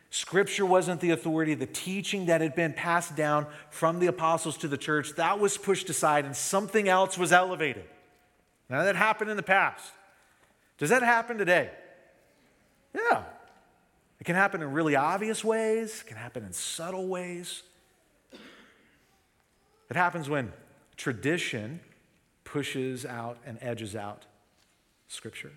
Scripture 0.09 0.65
wasn't 0.65 1.01
the 1.01 1.09
authority. 1.09 1.53
The 1.53 1.65
teaching 1.65 2.27
that 2.27 2.39
had 2.39 2.55
been 2.55 2.71
passed 2.71 3.17
down 3.17 3.47
from 3.69 3.99
the 3.99 4.07
apostles 4.07 4.57
to 4.59 4.69
the 4.69 4.77
church, 4.77 5.15
that 5.15 5.39
was 5.39 5.57
pushed 5.57 5.89
aside 5.89 6.23
and 6.23 6.35
something 6.35 6.87
else 6.87 7.17
was 7.17 7.33
elevated. 7.33 7.85
Now, 8.69 8.83
that 8.83 8.95
happened 8.95 9.29
in 9.29 9.35
the 9.35 9.43
past. 9.43 9.91
Does 10.77 10.91
that 10.91 11.03
happen 11.03 11.37
today? 11.37 11.71
Yeah. 12.95 13.23
It 14.19 14.23
can 14.23 14.35
happen 14.35 14.61
in 14.61 14.71
really 14.71 14.95
obvious 14.95 15.43
ways, 15.43 16.01
it 16.01 16.07
can 16.07 16.15
happen 16.15 16.45
in 16.45 16.53
subtle 16.53 17.07
ways. 17.07 17.63
It 19.89 19.97
happens 19.97 20.29
when 20.29 20.53
tradition 20.97 21.79
pushes 22.43 23.05
out 23.05 23.37
and 23.45 23.57
edges 23.61 23.95
out 23.95 24.25
Scripture. 25.07 25.51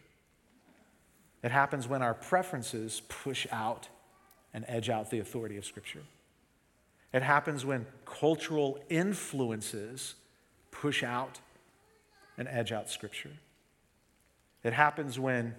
It 1.43 1.51
happens 1.51 1.87
when 1.87 2.03
our 2.03 2.15
preferences 2.15 3.03
push 3.09 3.47
out 3.53 3.89
and 4.53 4.65
edge 4.69 4.89
out 4.89 5.11
the 5.11 5.19
authority 5.19 5.57
of 5.57 5.65
Scripture. 5.65 6.03
It 7.13 7.23
happens 7.23 7.65
when 7.65 7.87
cultural 8.05 8.79
influences 8.89 10.15
push 10.71 11.03
out 11.03 11.41
and 12.37 12.49
edge 12.49 12.73
out 12.73 12.91
Scripture. 12.91 13.33
It 14.65 14.73
happens 14.73 15.19
when 15.19 15.55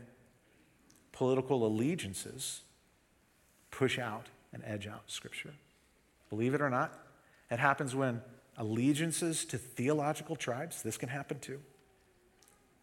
political 1.11 1.65
allegiances 1.65 2.61
push 3.71 3.97
out 3.97 4.27
and 4.53 4.63
edge 4.65 4.87
out 4.87 5.03
Scripture. 5.07 5.53
Believe 6.29 6.53
it 6.53 6.61
or 6.61 6.69
not, 6.69 6.93
it 7.49 7.59
happens 7.59 7.95
when 7.95 8.21
allegiances 8.57 9.45
to 9.45 9.57
theological 9.57 10.35
tribes, 10.35 10.81
this 10.81 10.97
can 10.97 11.09
happen 11.09 11.39
too. 11.39 11.59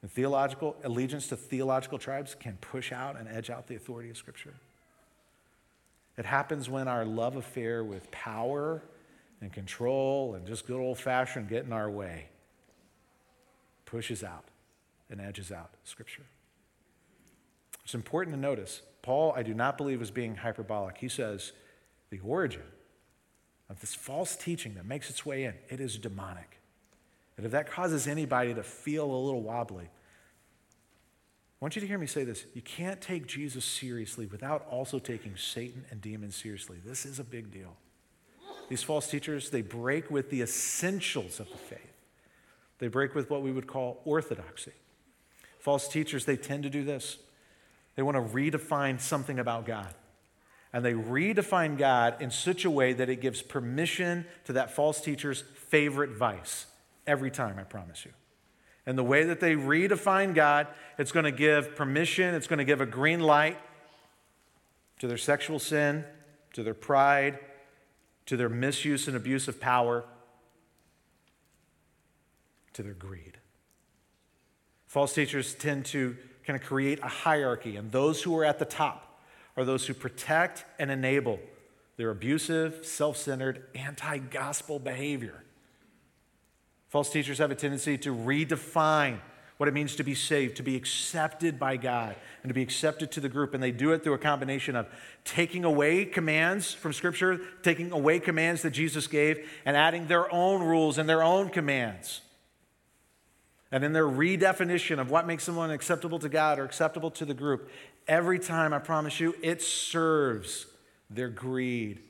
And 0.02 0.10
theological 0.10 0.76
allegiance 0.84 1.28
to 1.28 1.36
theological 1.36 1.98
tribes 1.98 2.36
can 2.38 2.56
push 2.60 2.92
out 2.92 3.18
and 3.18 3.28
edge 3.28 3.50
out 3.50 3.66
the 3.66 3.74
authority 3.74 4.10
of 4.10 4.16
Scripture. 4.16 4.54
It 6.16 6.26
happens 6.26 6.68
when 6.68 6.88
our 6.88 7.04
love 7.04 7.36
affair 7.36 7.82
with 7.82 8.10
power 8.10 8.82
and 9.40 9.52
control 9.52 10.34
and 10.34 10.46
just 10.46 10.66
good 10.66 10.78
old 10.78 10.98
fashioned 10.98 11.48
getting 11.48 11.72
our 11.72 11.90
way 11.90 12.28
pushes 13.86 14.22
out 14.22 14.44
and 15.10 15.20
edges 15.20 15.50
out 15.50 15.70
Scripture. 15.84 16.24
It's 17.84 17.94
important 17.94 18.34
to 18.34 18.40
notice 18.40 18.82
Paul, 19.02 19.34
I 19.36 19.42
do 19.42 19.54
not 19.54 19.76
believe, 19.76 20.00
is 20.00 20.10
being 20.10 20.36
hyperbolic. 20.36 20.98
He 20.98 21.08
says 21.08 21.52
the 22.10 22.20
origin 22.20 22.62
of 23.68 23.80
this 23.80 23.94
false 23.94 24.36
teaching 24.36 24.74
that 24.74 24.86
makes 24.86 25.10
its 25.10 25.24
way 25.24 25.44
in, 25.44 25.54
it 25.68 25.80
is 25.80 25.98
demonic. 25.98 26.58
And 27.36 27.46
if 27.46 27.52
that 27.52 27.70
causes 27.70 28.06
anybody 28.06 28.54
to 28.54 28.62
feel 28.62 29.04
a 29.04 29.16
little 29.16 29.42
wobbly, 29.42 29.84
I 29.86 31.64
want 31.64 31.76
you 31.76 31.80
to 31.80 31.86
hear 31.86 31.98
me 31.98 32.06
say 32.06 32.24
this. 32.24 32.44
You 32.52 32.62
can't 32.62 33.00
take 33.00 33.26
Jesus 33.26 33.64
seriously 33.64 34.26
without 34.26 34.66
also 34.70 34.98
taking 34.98 35.36
Satan 35.36 35.84
and 35.90 36.00
demons 36.00 36.36
seriously. 36.36 36.78
This 36.84 37.06
is 37.06 37.18
a 37.18 37.24
big 37.24 37.50
deal. 37.50 37.76
These 38.68 38.82
false 38.82 39.08
teachers, 39.08 39.50
they 39.50 39.62
break 39.62 40.10
with 40.10 40.30
the 40.30 40.42
essentials 40.42 41.40
of 41.40 41.48
the 41.50 41.56
faith. 41.56 41.80
They 42.78 42.88
break 42.88 43.14
with 43.14 43.30
what 43.30 43.42
we 43.42 43.50
would 43.50 43.66
call 43.66 44.02
orthodoxy. 44.04 44.72
False 45.58 45.88
teachers, 45.88 46.26
they 46.26 46.36
tend 46.36 46.64
to 46.64 46.70
do 46.70 46.84
this. 46.84 47.18
They 47.96 48.02
want 48.02 48.16
to 48.16 48.34
redefine 48.34 49.00
something 49.00 49.38
about 49.38 49.64
God. 49.64 49.94
And 50.74 50.84
they 50.84 50.92
redefine 50.92 51.78
God 51.78 52.20
in 52.20 52.32
such 52.32 52.64
a 52.64 52.70
way 52.70 52.94
that 52.94 53.08
it 53.08 53.20
gives 53.20 53.42
permission 53.42 54.26
to 54.46 54.54
that 54.54 54.72
false 54.72 55.00
teacher's 55.00 55.44
favorite 55.68 56.10
vice. 56.10 56.66
Every 57.06 57.30
time, 57.30 57.60
I 57.60 57.62
promise 57.62 58.04
you. 58.04 58.10
And 58.84 58.98
the 58.98 59.04
way 59.04 59.22
that 59.22 59.38
they 59.38 59.54
redefine 59.54 60.34
God, 60.34 60.66
it's 60.98 61.12
going 61.12 61.26
to 61.26 61.30
give 61.30 61.76
permission, 61.76 62.34
it's 62.34 62.48
going 62.48 62.58
to 62.58 62.64
give 62.64 62.80
a 62.80 62.86
green 62.86 63.20
light 63.20 63.56
to 64.98 65.06
their 65.06 65.16
sexual 65.16 65.60
sin, 65.60 66.04
to 66.54 66.64
their 66.64 66.74
pride, 66.74 67.38
to 68.26 68.36
their 68.36 68.48
misuse 68.48 69.06
and 69.06 69.16
abuse 69.16 69.46
of 69.46 69.60
power, 69.60 70.04
to 72.72 72.82
their 72.82 72.94
greed. 72.94 73.38
False 74.88 75.14
teachers 75.14 75.54
tend 75.54 75.84
to 75.86 76.16
kind 76.44 76.60
of 76.60 76.66
create 76.66 76.98
a 77.00 77.08
hierarchy, 77.08 77.76
and 77.76 77.92
those 77.92 78.24
who 78.24 78.36
are 78.36 78.44
at 78.44 78.58
the 78.58 78.64
top 78.64 79.13
are 79.56 79.64
those 79.64 79.86
who 79.86 79.94
protect 79.94 80.64
and 80.78 80.90
enable 80.90 81.38
their 81.96 82.10
abusive, 82.10 82.84
self 82.84 83.16
centered, 83.16 83.64
anti 83.74 84.18
gospel 84.18 84.78
behavior. 84.78 85.42
False 86.88 87.10
teachers 87.10 87.38
have 87.38 87.50
a 87.50 87.54
tendency 87.54 87.98
to 87.98 88.14
redefine 88.14 89.18
what 89.56 89.68
it 89.68 89.72
means 89.72 89.94
to 89.96 90.04
be 90.04 90.14
saved, 90.14 90.56
to 90.56 90.62
be 90.62 90.76
accepted 90.76 91.58
by 91.60 91.76
God, 91.76 92.16
and 92.42 92.50
to 92.50 92.54
be 92.54 92.62
accepted 92.62 93.12
to 93.12 93.20
the 93.20 93.28
group. 93.28 93.54
And 93.54 93.62
they 93.62 93.70
do 93.70 93.92
it 93.92 94.02
through 94.02 94.14
a 94.14 94.18
combination 94.18 94.74
of 94.74 94.86
taking 95.24 95.64
away 95.64 96.04
commands 96.04 96.72
from 96.72 96.92
Scripture, 96.92 97.40
taking 97.62 97.92
away 97.92 98.18
commands 98.18 98.62
that 98.62 98.70
Jesus 98.70 99.06
gave, 99.06 99.48
and 99.64 99.76
adding 99.76 100.08
their 100.08 100.32
own 100.32 100.62
rules 100.62 100.98
and 100.98 101.08
their 101.08 101.22
own 101.22 101.50
commands. 101.50 102.20
And 103.70 103.84
in 103.84 103.92
their 103.92 104.06
redefinition 104.06 105.00
of 105.00 105.10
what 105.10 105.26
makes 105.26 105.44
someone 105.44 105.70
acceptable 105.70 106.18
to 106.20 106.28
God 106.28 106.58
or 106.58 106.64
acceptable 106.64 107.10
to 107.12 107.24
the 107.24 107.34
group, 107.34 107.70
every 108.06 108.38
time, 108.38 108.72
I 108.72 108.78
promise 108.78 109.20
you, 109.20 109.34
it 109.42 109.62
serves 109.62 110.66
their 111.10 111.28
greed, 111.28 112.00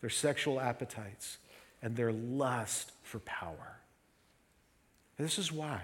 their 0.00 0.10
sexual 0.10 0.60
appetites, 0.60 1.38
and 1.82 1.96
their 1.96 2.12
lust 2.12 2.92
for 3.02 3.18
power. 3.20 3.78
This 5.16 5.38
is 5.38 5.52
why 5.52 5.80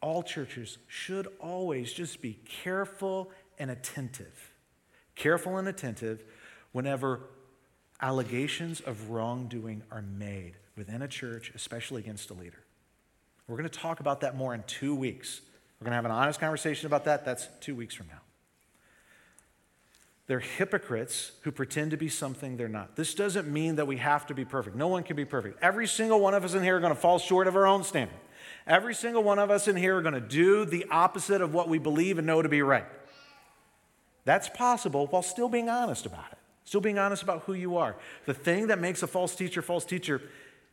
all 0.00 0.22
churches 0.22 0.78
should 0.86 1.28
always 1.40 1.92
just 1.92 2.22
be 2.22 2.38
careful 2.62 3.30
and 3.58 3.70
attentive. 3.70 4.52
Careful 5.14 5.58
and 5.58 5.68
attentive 5.68 6.24
whenever 6.72 7.20
allegations 8.00 8.80
of 8.80 9.10
wrongdoing 9.10 9.82
are 9.90 10.02
made 10.02 10.54
within 10.76 11.02
a 11.02 11.08
church, 11.08 11.52
especially 11.54 12.00
against 12.00 12.30
a 12.30 12.34
leader. 12.34 12.62
We're 13.46 13.56
going 13.56 13.68
to 13.68 13.78
talk 13.78 14.00
about 14.00 14.20
that 14.20 14.36
more 14.36 14.54
in 14.54 14.62
two 14.66 14.94
weeks. 14.94 15.40
We're 15.78 15.86
going 15.86 15.92
to 15.92 15.96
have 15.96 16.04
an 16.04 16.12
honest 16.12 16.40
conversation 16.40 16.86
about 16.86 17.04
that. 17.04 17.24
That's 17.24 17.48
two 17.60 17.74
weeks 17.74 17.94
from 17.94 18.06
now. 18.06 18.20
They're 20.30 20.38
hypocrites 20.38 21.32
who 21.40 21.50
pretend 21.50 21.90
to 21.90 21.96
be 21.96 22.08
something 22.08 22.56
they're 22.56 22.68
not. 22.68 22.94
This 22.94 23.14
doesn't 23.14 23.48
mean 23.48 23.74
that 23.74 23.88
we 23.88 23.96
have 23.96 24.28
to 24.28 24.34
be 24.34 24.44
perfect. 24.44 24.76
No 24.76 24.86
one 24.86 25.02
can 25.02 25.16
be 25.16 25.24
perfect. 25.24 25.58
Every 25.60 25.88
single 25.88 26.20
one 26.20 26.34
of 26.34 26.44
us 26.44 26.54
in 26.54 26.62
here 26.62 26.76
are 26.76 26.80
going 26.80 26.94
to 26.94 27.00
fall 27.00 27.18
short 27.18 27.48
of 27.48 27.56
our 27.56 27.66
own 27.66 27.82
standard. 27.82 28.14
Every 28.64 28.94
single 28.94 29.24
one 29.24 29.40
of 29.40 29.50
us 29.50 29.66
in 29.66 29.74
here 29.74 29.96
are 29.96 30.02
going 30.02 30.14
to 30.14 30.20
do 30.20 30.64
the 30.64 30.86
opposite 30.88 31.40
of 31.40 31.52
what 31.52 31.68
we 31.68 31.78
believe 31.78 32.16
and 32.16 32.28
know 32.28 32.42
to 32.42 32.48
be 32.48 32.62
right. 32.62 32.86
That's 34.24 34.48
possible 34.48 35.08
while 35.08 35.22
still 35.22 35.48
being 35.48 35.68
honest 35.68 36.06
about 36.06 36.30
it, 36.30 36.38
still 36.62 36.80
being 36.80 37.00
honest 37.00 37.24
about 37.24 37.42
who 37.46 37.54
you 37.54 37.78
are. 37.78 37.96
The 38.26 38.34
thing 38.34 38.68
that 38.68 38.78
makes 38.78 39.02
a 39.02 39.08
false 39.08 39.34
teacher 39.34 39.62
false 39.62 39.84
teacher 39.84 40.22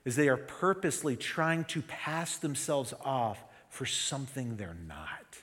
is 0.05 0.15
they 0.15 0.29
are 0.29 0.37
purposely 0.37 1.15
trying 1.15 1.63
to 1.63 1.81
pass 1.81 2.37
themselves 2.37 2.93
off 3.03 3.43
for 3.69 3.87
something 3.87 4.57
they're 4.57 4.77
not. 4.87 5.39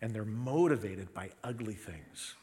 And 0.00 0.14
they're 0.14 0.24
motivated 0.24 1.12
by 1.12 1.30
ugly 1.42 1.74
things 1.74 2.36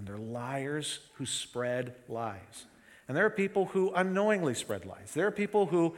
and 0.00 0.08
they're 0.08 0.16
liars 0.16 1.00
who 1.16 1.26
spread 1.26 1.94
lies. 2.08 2.64
And 3.06 3.14
there 3.14 3.26
are 3.26 3.30
people 3.30 3.66
who 3.66 3.92
unknowingly 3.94 4.54
spread 4.54 4.86
lies. 4.86 5.12
There 5.12 5.26
are 5.26 5.30
people 5.30 5.66
who 5.66 5.94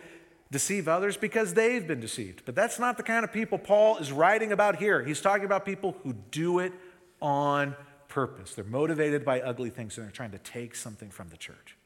deceive 0.51 0.89
others 0.89 1.17
because 1.17 1.55
they've 1.55 1.87
been 1.87 2.01
deceived. 2.01 2.43
But 2.45 2.57
that's 2.57 2.81
not 2.81 2.97
the 2.97 3.05
kind 3.05 3.23
of 3.23 3.33
people 3.33 3.59
Paul 3.59 3.99
is 3.99 4.11
writing 4.11 4.51
about 4.51 4.75
here. 4.75 5.05
He's 5.05 5.21
talking 5.21 5.45
about 5.45 5.65
people 5.65 5.95
who 6.03 6.15
do 6.33 6.59
it 6.59 6.73
on 7.21 7.77
purpose. 8.09 8.57
They're 8.57 8.65
motivated 8.65 9.25
by 9.25 9.41
ugly 9.41 9.71
things 9.71 9.97
and 9.97 10.05
they're 10.05 10.13
trying 10.13 10.33
to 10.33 10.39
take 10.39 10.75
something 10.75 11.09
from 11.09 11.29
the 11.29 11.37
church. 11.37 11.77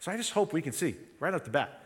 So 0.00 0.12
I 0.12 0.18
just 0.18 0.32
hope 0.32 0.52
we 0.52 0.60
can 0.60 0.74
see 0.74 0.94
right 1.20 1.32
off 1.32 1.44
the 1.44 1.50
bat. 1.50 1.80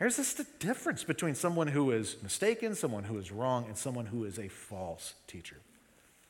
Here's 0.00 0.16
just 0.16 0.36
the 0.36 0.46
difference 0.58 1.04
between 1.04 1.36
someone 1.36 1.68
who 1.68 1.92
is 1.92 2.16
mistaken, 2.24 2.74
someone 2.74 3.04
who 3.04 3.18
is 3.18 3.30
wrong, 3.30 3.66
and 3.66 3.78
someone 3.78 4.06
who 4.06 4.24
is 4.24 4.36
a 4.36 4.48
false 4.48 5.14
teacher. 5.28 5.58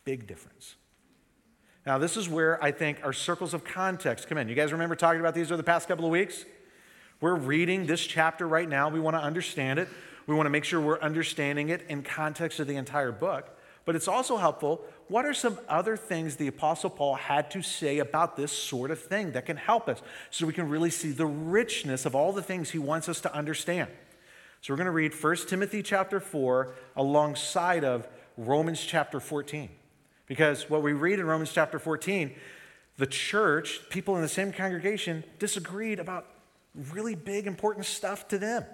Big 0.04 0.26
difference. 0.26 0.74
Now, 1.88 1.96
this 1.96 2.18
is 2.18 2.28
where 2.28 2.62
I 2.62 2.70
think 2.70 3.00
our 3.02 3.14
circles 3.14 3.54
of 3.54 3.64
context 3.64 4.28
come 4.28 4.36
in. 4.36 4.46
You 4.50 4.54
guys 4.54 4.72
remember 4.72 4.94
talking 4.94 5.20
about 5.20 5.34
these 5.34 5.50
over 5.50 5.56
the 5.56 5.62
past 5.62 5.88
couple 5.88 6.04
of 6.04 6.10
weeks? 6.10 6.44
We're 7.18 7.34
reading 7.34 7.86
this 7.86 8.06
chapter 8.06 8.46
right 8.46 8.68
now. 8.68 8.90
We 8.90 9.00
want 9.00 9.16
to 9.16 9.22
understand 9.22 9.78
it. 9.78 9.88
We 10.26 10.34
want 10.34 10.44
to 10.44 10.50
make 10.50 10.64
sure 10.64 10.82
we're 10.82 11.00
understanding 11.00 11.70
it 11.70 11.86
in 11.88 12.02
context 12.02 12.60
of 12.60 12.66
the 12.66 12.76
entire 12.76 13.10
book. 13.10 13.58
But 13.86 13.96
it's 13.96 14.06
also 14.06 14.36
helpful. 14.36 14.84
What 15.06 15.24
are 15.24 15.32
some 15.32 15.58
other 15.66 15.96
things 15.96 16.36
the 16.36 16.48
Apostle 16.48 16.90
Paul 16.90 17.14
had 17.14 17.50
to 17.52 17.62
say 17.62 18.00
about 18.00 18.36
this 18.36 18.52
sort 18.52 18.90
of 18.90 19.00
thing 19.00 19.32
that 19.32 19.46
can 19.46 19.56
help 19.56 19.88
us 19.88 20.02
so 20.28 20.46
we 20.46 20.52
can 20.52 20.68
really 20.68 20.90
see 20.90 21.12
the 21.12 21.24
richness 21.24 22.04
of 22.04 22.14
all 22.14 22.34
the 22.34 22.42
things 22.42 22.68
he 22.68 22.78
wants 22.78 23.08
us 23.08 23.22
to 23.22 23.34
understand? 23.34 23.88
So 24.60 24.74
we're 24.74 24.76
going 24.76 24.84
to 24.84 24.90
read 24.90 25.14
1 25.14 25.36
Timothy 25.48 25.82
chapter 25.82 26.20
4 26.20 26.70
alongside 26.96 27.82
of 27.82 28.06
Romans 28.36 28.84
chapter 28.84 29.20
14. 29.20 29.70
Because 30.28 30.70
what 30.70 30.82
we 30.82 30.92
read 30.92 31.18
in 31.18 31.26
Romans 31.26 31.52
chapter 31.52 31.78
14, 31.78 32.34
the 32.98 33.06
church, 33.06 33.80
people 33.88 34.14
in 34.16 34.22
the 34.22 34.28
same 34.28 34.52
congregation, 34.52 35.24
disagreed 35.38 35.98
about 35.98 36.26
really 36.92 37.14
big, 37.14 37.46
important 37.46 37.86
stuff 37.86 38.28
to 38.28 38.38
them. 38.38 38.64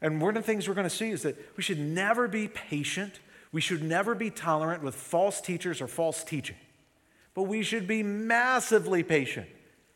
And 0.00 0.20
one 0.20 0.36
of 0.36 0.42
the 0.42 0.46
things 0.46 0.66
we're 0.66 0.74
going 0.74 0.88
to 0.88 0.94
see 0.94 1.10
is 1.10 1.22
that 1.22 1.36
we 1.56 1.62
should 1.62 1.78
never 1.78 2.26
be 2.26 2.48
patient. 2.48 3.20
We 3.52 3.60
should 3.60 3.82
never 3.82 4.14
be 4.14 4.30
tolerant 4.30 4.82
with 4.82 4.94
false 4.94 5.40
teachers 5.40 5.80
or 5.80 5.86
false 5.86 6.24
teaching. 6.24 6.56
But 7.34 7.42
we 7.42 7.62
should 7.62 7.86
be 7.86 8.02
massively 8.02 9.02
patient 9.02 9.48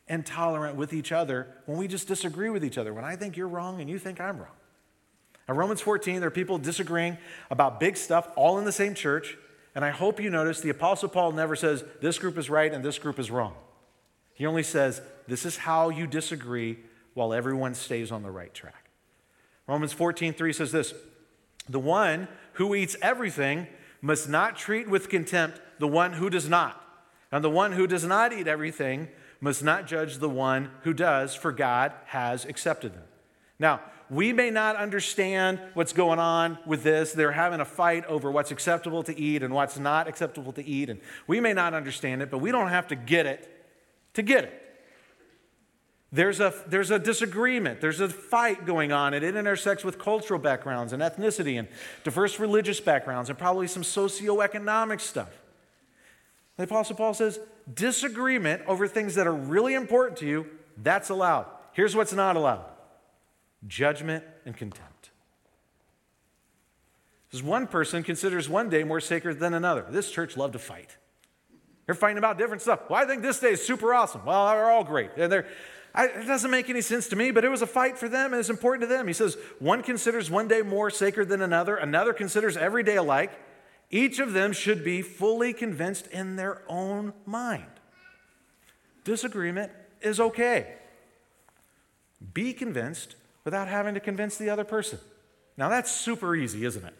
and 0.07 0.25
tolerant 0.25 0.75
with 0.75 0.93
each 0.93 1.11
other 1.11 1.47
when 1.65 1.77
we 1.77 1.87
just 1.87 2.07
disagree 2.07 2.49
with 2.49 2.65
each 2.65 2.77
other. 2.77 2.93
When 2.93 3.05
I 3.05 3.15
think 3.15 3.37
you're 3.37 3.47
wrong 3.47 3.81
and 3.81 3.89
you 3.89 3.99
think 3.99 4.19
I'm 4.19 4.37
wrong. 4.37 4.47
In 5.47 5.55
Romans 5.55 5.81
14, 5.81 6.19
there 6.19 6.27
are 6.27 6.31
people 6.31 6.57
disagreeing 6.57 7.17
about 7.49 7.79
big 7.79 7.97
stuff 7.97 8.27
all 8.35 8.59
in 8.59 8.65
the 8.65 8.71
same 8.71 8.93
church. 8.93 9.37
And 9.75 9.85
I 9.85 9.91
hope 9.91 10.19
you 10.19 10.29
notice 10.29 10.61
the 10.61 10.69
Apostle 10.69 11.09
Paul 11.09 11.31
never 11.31 11.55
says, 11.55 11.83
this 12.01 12.17
group 12.17 12.37
is 12.37 12.49
right 12.49 12.73
and 12.73 12.83
this 12.83 12.97
group 12.97 13.19
is 13.19 13.29
wrong. 13.29 13.55
He 14.33 14.45
only 14.45 14.63
says, 14.63 15.01
this 15.27 15.45
is 15.45 15.57
how 15.57 15.89
you 15.89 16.07
disagree 16.07 16.79
while 17.13 17.33
everyone 17.33 17.75
stays 17.75 18.11
on 18.11 18.23
the 18.23 18.31
right 18.31 18.53
track. 18.53 18.89
Romans 19.67 19.93
14, 19.93 20.33
3 20.33 20.53
says 20.53 20.71
this 20.71 20.93
The 21.67 21.79
one 21.79 22.27
who 22.53 22.73
eats 22.73 22.95
everything 23.01 23.67
must 24.01 24.29
not 24.29 24.57
treat 24.57 24.89
with 24.89 25.09
contempt 25.09 25.61
the 25.77 25.87
one 25.87 26.13
who 26.13 26.29
does 26.29 26.49
not. 26.49 26.81
And 27.31 27.43
the 27.43 27.49
one 27.49 27.73
who 27.73 27.85
does 27.85 28.03
not 28.03 28.33
eat 28.33 28.47
everything 28.47 29.09
must 29.41 29.63
not 29.63 29.87
judge 29.87 30.17
the 30.17 30.29
one 30.29 30.71
who 30.81 30.93
does, 30.93 31.35
for 31.35 31.51
God 31.51 31.93
has 32.05 32.45
accepted 32.45 32.93
them. 32.93 33.03
Now, 33.59 33.81
we 34.09 34.33
may 34.33 34.49
not 34.49 34.75
understand 34.75 35.59
what's 35.75 35.93
going 35.93 36.19
on 36.19 36.57
with 36.65 36.83
this. 36.83 37.13
They're 37.13 37.31
having 37.31 37.59
a 37.59 37.65
fight 37.65 38.05
over 38.05 38.31
what's 38.31 38.51
acceptable 38.51 39.03
to 39.03 39.17
eat 39.17 39.43
and 39.43 39.53
what's 39.53 39.77
not 39.77 40.07
acceptable 40.07 40.51
to 40.53 40.65
eat. 40.65 40.89
And 40.89 40.99
we 41.27 41.39
may 41.39 41.53
not 41.53 41.73
understand 41.73 42.21
it, 42.21 42.31
but 42.31 42.39
we 42.39 42.51
don't 42.51 42.69
have 42.69 42.87
to 42.87 42.95
get 42.95 43.25
it 43.25 43.47
to 44.15 44.23
get 44.23 44.45
it. 44.45 44.65
There's 46.11 46.39
a, 46.39 46.51
there's 46.65 46.89
a 46.89 46.97
disagreement, 46.97 47.81
there's 47.81 47.99
a 47.99 48.09
fight 48.09 48.65
going 48.65 48.91
on, 48.91 49.13
it 49.13 49.23
intersects 49.23 49.83
with 49.83 49.99
cultural 49.99 50.39
backgrounds 50.39 50.91
and 50.91 51.03
ethnicity 51.03 51.59
and 51.59 51.67
diverse 52.03 52.39
religious 52.39 52.79
backgrounds 52.79 53.29
and 53.29 53.37
probably 53.37 53.67
some 53.67 53.83
socioeconomic 53.83 55.01
stuff. 55.01 55.29
The 56.57 56.63
Apostle 56.63 56.95
Paul 56.95 57.13
says 57.13 57.39
disagreement 57.71 58.63
over 58.65 58.87
things 58.87 59.13
that 59.15 59.27
are 59.27 59.33
really 59.33 59.75
important 59.75 60.17
to 60.19 60.25
you, 60.25 60.47
that's 60.77 61.09
allowed. 61.09 61.45
Here's 61.73 61.95
what's 61.95 62.13
not 62.13 62.35
allowed 62.35 62.65
judgment 63.67 64.23
and 64.45 64.55
contempt. 64.55 65.09
Because 67.27 67.43
one 67.43 67.67
person 67.67 68.01
considers 68.03 68.49
one 68.49 68.69
day 68.69 68.83
more 68.83 68.99
sacred 68.99 69.39
than 69.39 69.53
another. 69.53 69.85
This 69.89 70.09
church 70.09 70.35
loved 70.35 70.53
to 70.53 70.59
fight. 70.59 70.97
They're 71.85 71.95
fighting 71.95 72.17
about 72.17 72.37
different 72.37 72.61
stuff. 72.61 72.89
Well, 72.89 73.01
I 73.01 73.05
think 73.05 73.21
this 73.21 73.39
day 73.39 73.51
is 73.51 73.65
super 73.65 73.93
awesome. 73.93 74.25
Well, 74.25 74.47
they're 74.49 74.69
all 74.69 74.83
great. 74.83 75.11
And 75.17 75.31
they're, 75.31 75.47
I, 75.93 76.05
it 76.05 76.25
doesn't 76.25 76.51
make 76.51 76.69
any 76.69 76.81
sense 76.81 77.07
to 77.09 77.15
me, 77.15 77.31
but 77.31 77.43
it 77.43 77.49
was 77.49 77.61
a 77.61 77.67
fight 77.67 77.97
for 77.97 78.07
them 78.07 78.31
and 78.33 78.39
it's 78.39 78.49
important 78.49 78.81
to 78.81 78.87
them. 78.87 79.07
He 79.07 79.13
says, 79.13 79.37
one 79.59 79.81
considers 79.81 80.29
one 80.29 80.47
day 80.47 80.61
more 80.61 80.89
sacred 80.89 81.29
than 81.29 81.41
another, 81.41 81.75
another 81.75 82.13
considers 82.13 82.57
every 82.57 82.83
day 82.83 82.95
alike. 82.95 83.31
Each 83.91 84.19
of 84.19 84.33
them 84.33 84.53
should 84.53 84.83
be 84.83 85.01
fully 85.01 85.51
convinced 85.51 86.07
in 86.07 86.35
their 86.35 86.61
own 86.67 87.13
mind. 87.25 87.65
Disagreement 89.03 89.71
is 90.01 90.19
okay. 90.19 90.75
Be 92.33 92.53
convinced 92.53 93.15
without 93.49 93.67
having 93.67 93.95
to 93.95 93.99
convince 93.99 94.37
the 94.37 94.47
other 94.47 94.63
person. 94.63 94.99
Now, 95.57 95.69
that's 95.69 95.89
super 95.89 96.35
easy, 96.35 96.65
isn't 96.65 96.85
it? 96.85 96.93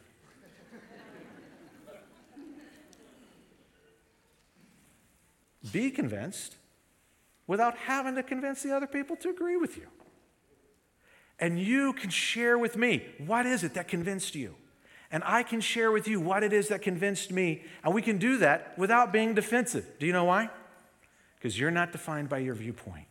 Be 5.71 5.91
convinced 5.91 6.55
without 7.45 7.77
having 7.77 8.15
to 8.15 8.23
convince 8.23 8.63
the 8.63 8.75
other 8.75 8.87
people 8.87 9.15
to 9.17 9.29
agree 9.29 9.57
with 9.57 9.77
you. 9.77 9.85
And 11.37 11.59
you 11.59 11.93
can 11.93 12.09
share 12.09 12.57
with 12.57 12.75
me 12.75 13.05
what 13.27 13.45
is 13.45 13.63
it 13.63 13.75
that 13.75 13.87
convinced 13.87 14.33
you? 14.33 14.55
And 15.11 15.21
I 15.27 15.43
can 15.43 15.61
share 15.61 15.91
with 15.91 16.07
you 16.07 16.19
what 16.19 16.41
it 16.41 16.51
is 16.51 16.69
that 16.69 16.81
convinced 16.81 17.31
me. 17.31 17.61
And 17.83 17.93
we 17.93 18.01
can 18.01 18.17
do 18.17 18.37
that 18.37 18.75
without 18.75 19.13
being 19.13 19.35
defensive. 19.35 19.85
Do 19.99 20.07
you 20.07 20.13
know 20.13 20.23
why? 20.25 20.49
Because 21.35 21.59
you're 21.59 21.69
not 21.69 21.91
defined 21.91 22.27
by 22.27 22.39
your 22.39 22.55
viewpoint. 22.55 23.05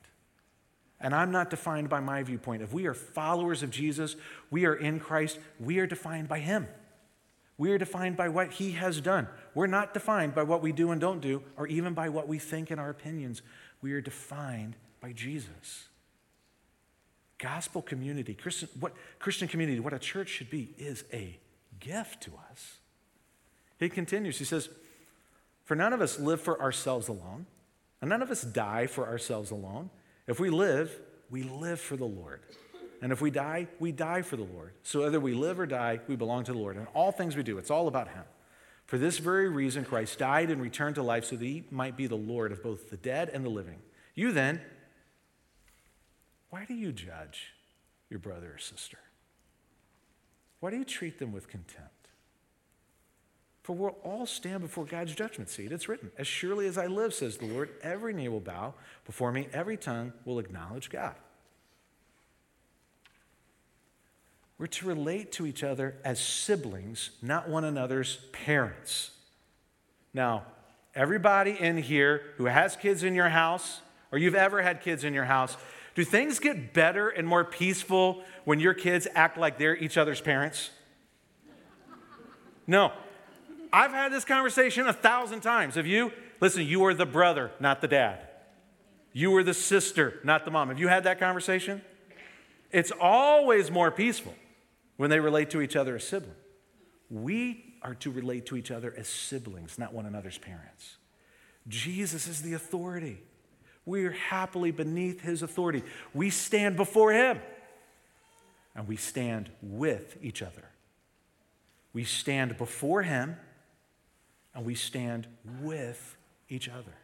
And 1.00 1.14
I'm 1.14 1.30
not 1.30 1.50
defined 1.50 1.88
by 1.88 2.00
my 2.00 2.22
viewpoint. 2.22 2.62
If 2.62 2.72
we 2.72 2.86
are 2.86 2.94
followers 2.94 3.62
of 3.62 3.70
Jesus, 3.70 4.16
we 4.50 4.66
are 4.66 4.74
in 4.74 4.98
Christ, 4.98 5.38
we 5.60 5.78
are 5.78 5.86
defined 5.86 6.28
by 6.28 6.40
Him. 6.40 6.66
We 7.56 7.70
are 7.72 7.78
defined 7.78 8.16
by 8.16 8.28
what 8.28 8.52
He 8.52 8.72
has 8.72 9.00
done. 9.00 9.28
We're 9.54 9.66
not 9.66 9.94
defined 9.94 10.34
by 10.34 10.42
what 10.44 10.62
we 10.62 10.72
do 10.72 10.90
and 10.90 11.00
don't 11.00 11.20
do, 11.20 11.42
or 11.56 11.66
even 11.66 11.94
by 11.94 12.08
what 12.08 12.28
we 12.28 12.38
think 12.38 12.70
in 12.70 12.78
our 12.78 12.90
opinions. 12.90 13.42
We 13.80 13.92
are 13.92 14.00
defined 14.00 14.76
by 15.00 15.12
Jesus. 15.12 15.88
Gospel 17.38 17.82
community, 17.82 18.34
Christian, 18.34 18.68
what, 18.80 18.92
Christian 19.20 19.46
community, 19.46 19.78
what 19.78 19.92
a 19.92 19.98
church 19.98 20.28
should 20.28 20.50
be, 20.50 20.74
is 20.76 21.04
a 21.12 21.38
gift 21.78 22.22
to 22.22 22.32
us. 22.50 22.78
He 23.78 23.88
continues, 23.88 24.38
he 24.38 24.44
says, 24.44 24.68
For 25.64 25.76
none 25.76 25.92
of 25.92 26.00
us 26.00 26.18
live 26.18 26.40
for 26.40 26.60
ourselves 26.60 27.06
alone, 27.06 27.46
and 28.00 28.10
none 28.10 28.22
of 28.22 28.30
us 28.32 28.42
die 28.42 28.88
for 28.88 29.06
ourselves 29.06 29.52
alone. 29.52 29.90
If 30.28 30.38
we 30.38 30.50
live, 30.50 30.94
we 31.30 31.42
live 31.42 31.80
for 31.80 31.96
the 31.96 32.04
Lord. 32.04 32.42
And 33.00 33.12
if 33.12 33.20
we 33.20 33.30
die, 33.30 33.66
we 33.80 33.92
die 33.92 34.22
for 34.22 34.36
the 34.36 34.44
Lord. 34.44 34.74
So 34.82 35.00
whether 35.00 35.18
we 35.18 35.32
live 35.34 35.58
or 35.58 35.66
die, 35.66 36.00
we 36.06 36.16
belong 36.16 36.44
to 36.44 36.52
the 36.52 36.58
Lord. 36.58 36.76
And 36.76 36.86
all 36.94 37.10
things 37.10 37.34
we 37.34 37.42
do, 37.42 37.58
it's 37.58 37.70
all 37.70 37.88
about 37.88 38.08
Him. 38.08 38.24
For 38.86 38.98
this 38.98 39.18
very 39.18 39.48
reason, 39.48 39.84
Christ 39.84 40.18
died 40.18 40.50
and 40.50 40.60
returned 40.60 40.96
to 40.96 41.02
life 41.02 41.24
so 41.24 41.36
that 41.36 41.44
He 41.44 41.64
might 41.70 41.96
be 41.96 42.06
the 42.06 42.16
Lord 42.16 42.52
of 42.52 42.62
both 42.62 42.90
the 42.90 42.96
dead 42.96 43.30
and 43.32 43.44
the 43.44 43.50
living. 43.50 43.78
You 44.14 44.32
then, 44.32 44.60
why 46.50 46.64
do 46.64 46.74
you 46.74 46.92
judge 46.92 47.54
your 48.10 48.18
brother 48.18 48.52
or 48.54 48.58
sister? 48.58 48.98
Why 50.60 50.70
do 50.70 50.76
you 50.76 50.84
treat 50.84 51.18
them 51.18 51.32
with 51.32 51.48
contempt? 51.48 51.97
For 53.68 53.74
we'll 53.74 53.98
all 54.02 54.24
stand 54.24 54.62
before 54.62 54.86
God's 54.86 55.14
judgment 55.14 55.50
seat. 55.50 55.72
It's 55.72 55.90
written, 55.90 56.10
As 56.16 56.26
surely 56.26 56.66
as 56.66 56.78
I 56.78 56.86
live, 56.86 57.12
says 57.12 57.36
the 57.36 57.44
Lord, 57.44 57.68
every 57.82 58.14
knee 58.14 58.28
will 58.28 58.40
bow 58.40 58.72
before 59.04 59.30
me, 59.30 59.46
every 59.52 59.76
tongue 59.76 60.14
will 60.24 60.38
acknowledge 60.38 60.88
God. 60.88 61.14
We're 64.56 64.68
to 64.68 64.86
relate 64.86 65.32
to 65.32 65.44
each 65.44 65.62
other 65.62 65.96
as 66.02 66.18
siblings, 66.18 67.10
not 67.20 67.50
one 67.50 67.62
another's 67.62 68.16
parents. 68.32 69.10
Now, 70.14 70.44
everybody 70.94 71.50
in 71.50 71.76
here 71.76 72.22
who 72.38 72.46
has 72.46 72.74
kids 72.74 73.02
in 73.02 73.14
your 73.14 73.28
house, 73.28 73.82
or 74.10 74.18
you've 74.18 74.34
ever 74.34 74.62
had 74.62 74.80
kids 74.80 75.04
in 75.04 75.12
your 75.12 75.26
house, 75.26 75.58
do 75.94 76.04
things 76.04 76.38
get 76.38 76.72
better 76.72 77.10
and 77.10 77.28
more 77.28 77.44
peaceful 77.44 78.24
when 78.46 78.60
your 78.60 78.72
kids 78.72 79.06
act 79.14 79.36
like 79.36 79.58
they're 79.58 79.76
each 79.76 79.98
other's 79.98 80.22
parents? 80.22 80.70
No. 82.66 82.92
I've 83.72 83.92
had 83.92 84.12
this 84.12 84.24
conversation 84.24 84.86
a 84.86 84.92
thousand 84.92 85.40
times. 85.40 85.74
Have 85.74 85.86
you? 85.86 86.12
Listen, 86.40 86.66
you 86.66 86.84
are 86.86 86.94
the 86.94 87.06
brother, 87.06 87.50
not 87.60 87.80
the 87.80 87.88
dad. 87.88 88.20
You 89.12 89.34
are 89.36 89.42
the 89.42 89.54
sister, 89.54 90.20
not 90.22 90.44
the 90.44 90.50
mom. 90.50 90.68
Have 90.68 90.78
you 90.78 90.88
had 90.88 91.04
that 91.04 91.18
conversation? 91.18 91.82
It's 92.70 92.92
always 93.00 93.70
more 93.70 93.90
peaceful 93.90 94.34
when 94.96 95.10
they 95.10 95.20
relate 95.20 95.50
to 95.50 95.60
each 95.60 95.76
other 95.76 95.96
as 95.96 96.04
siblings. 96.04 96.36
We 97.10 97.74
are 97.82 97.94
to 97.96 98.10
relate 98.10 98.46
to 98.46 98.56
each 98.56 98.70
other 98.70 98.92
as 98.96 99.08
siblings, 99.08 99.78
not 99.78 99.94
one 99.94 100.06
another's 100.06 100.38
parents. 100.38 100.96
Jesus 101.66 102.26
is 102.26 102.42
the 102.42 102.54
authority. 102.54 103.22
We 103.86 104.04
are 104.04 104.12
happily 104.12 104.70
beneath 104.70 105.22
his 105.22 105.42
authority. 105.42 105.82
We 106.12 106.30
stand 106.30 106.76
before 106.76 107.12
him 107.12 107.40
and 108.74 108.86
we 108.86 108.96
stand 108.96 109.50
with 109.62 110.16
each 110.22 110.42
other. 110.42 110.64
We 111.92 112.04
stand 112.04 112.58
before 112.58 113.02
him 113.02 113.36
and 114.54 114.64
we 114.64 114.74
stand 114.74 115.26
with 115.60 116.16
each 116.48 116.68
other. 116.68 116.94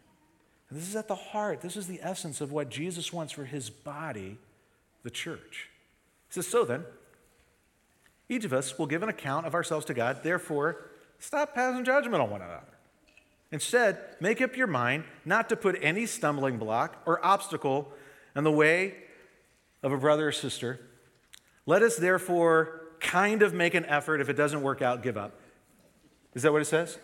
And 0.70 0.78
this 0.78 0.88
is 0.88 0.96
at 0.96 1.08
the 1.08 1.14
heart, 1.14 1.60
this 1.60 1.76
is 1.76 1.86
the 1.86 2.00
essence 2.02 2.40
of 2.40 2.52
what 2.52 2.68
Jesus 2.68 3.12
wants 3.12 3.32
for 3.32 3.44
his 3.44 3.70
body, 3.70 4.38
the 5.02 5.10
church. 5.10 5.68
He 6.28 6.34
says, 6.34 6.46
So 6.46 6.64
then, 6.64 6.84
each 8.28 8.44
of 8.44 8.52
us 8.52 8.78
will 8.78 8.86
give 8.86 9.02
an 9.02 9.08
account 9.08 9.46
of 9.46 9.54
ourselves 9.54 9.84
to 9.86 9.94
God. 9.94 10.22
Therefore, 10.22 10.90
stop 11.18 11.54
passing 11.54 11.84
judgment 11.84 12.22
on 12.22 12.30
one 12.30 12.42
another. 12.42 12.62
Instead, 13.52 13.98
make 14.20 14.40
up 14.40 14.56
your 14.56 14.66
mind 14.66 15.04
not 15.24 15.48
to 15.50 15.56
put 15.56 15.78
any 15.80 16.06
stumbling 16.06 16.58
block 16.58 17.00
or 17.06 17.24
obstacle 17.24 17.92
in 18.34 18.42
the 18.42 18.50
way 18.50 18.94
of 19.82 19.92
a 19.92 19.98
brother 19.98 20.28
or 20.28 20.32
sister. 20.32 20.80
Let 21.66 21.82
us 21.82 21.96
therefore 21.96 22.80
kind 23.00 23.42
of 23.42 23.54
make 23.54 23.74
an 23.74 23.84
effort. 23.84 24.20
If 24.20 24.28
it 24.28 24.32
doesn't 24.32 24.62
work 24.62 24.82
out, 24.82 25.02
give 25.02 25.16
up. 25.16 25.38
Is 26.34 26.42
that 26.42 26.52
what 26.52 26.62
it 26.62 26.66
says? 26.66 26.98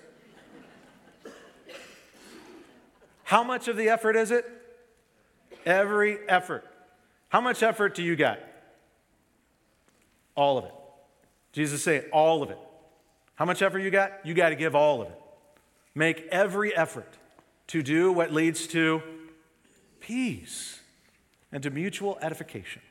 How 3.30 3.44
much 3.44 3.68
of 3.68 3.76
the 3.76 3.90
effort 3.90 4.16
is 4.16 4.32
it? 4.32 4.44
Every 5.64 6.18
effort. 6.28 6.64
How 7.28 7.40
much 7.40 7.62
effort 7.62 7.94
do 7.94 8.02
you 8.02 8.16
got? 8.16 8.40
All 10.34 10.58
of 10.58 10.64
it. 10.64 10.74
Jesus 11.52 11.80
say 11.80 12.06
all 12.12 12.42
of 12.42 12.50
it. 12.50 12.58
How 13.36 13.44
much 13.44 13.62
effort 13.62 13.78
you 13.78 13.90
got? 13.92 14.26
You 14.26 14.34
got 14.34 14.48
to 14.48 14.56
give 14.56 14.74
all 14.74 15.00
of 15.00 15.06
it. 15.06 15.20
Make 15.94 16.26
every 16.32 16.74
effort 16.74 17.06
to 17.68 17.84
do 17.84 18.10
what 18.10 18.32
leads 18.32 18.66
to 18.66 19.00
peace 20.00 20.80
and 21.52 21.62
to 21.62 21.70
mutual 21.70 22.18
edification. 22.20 22.82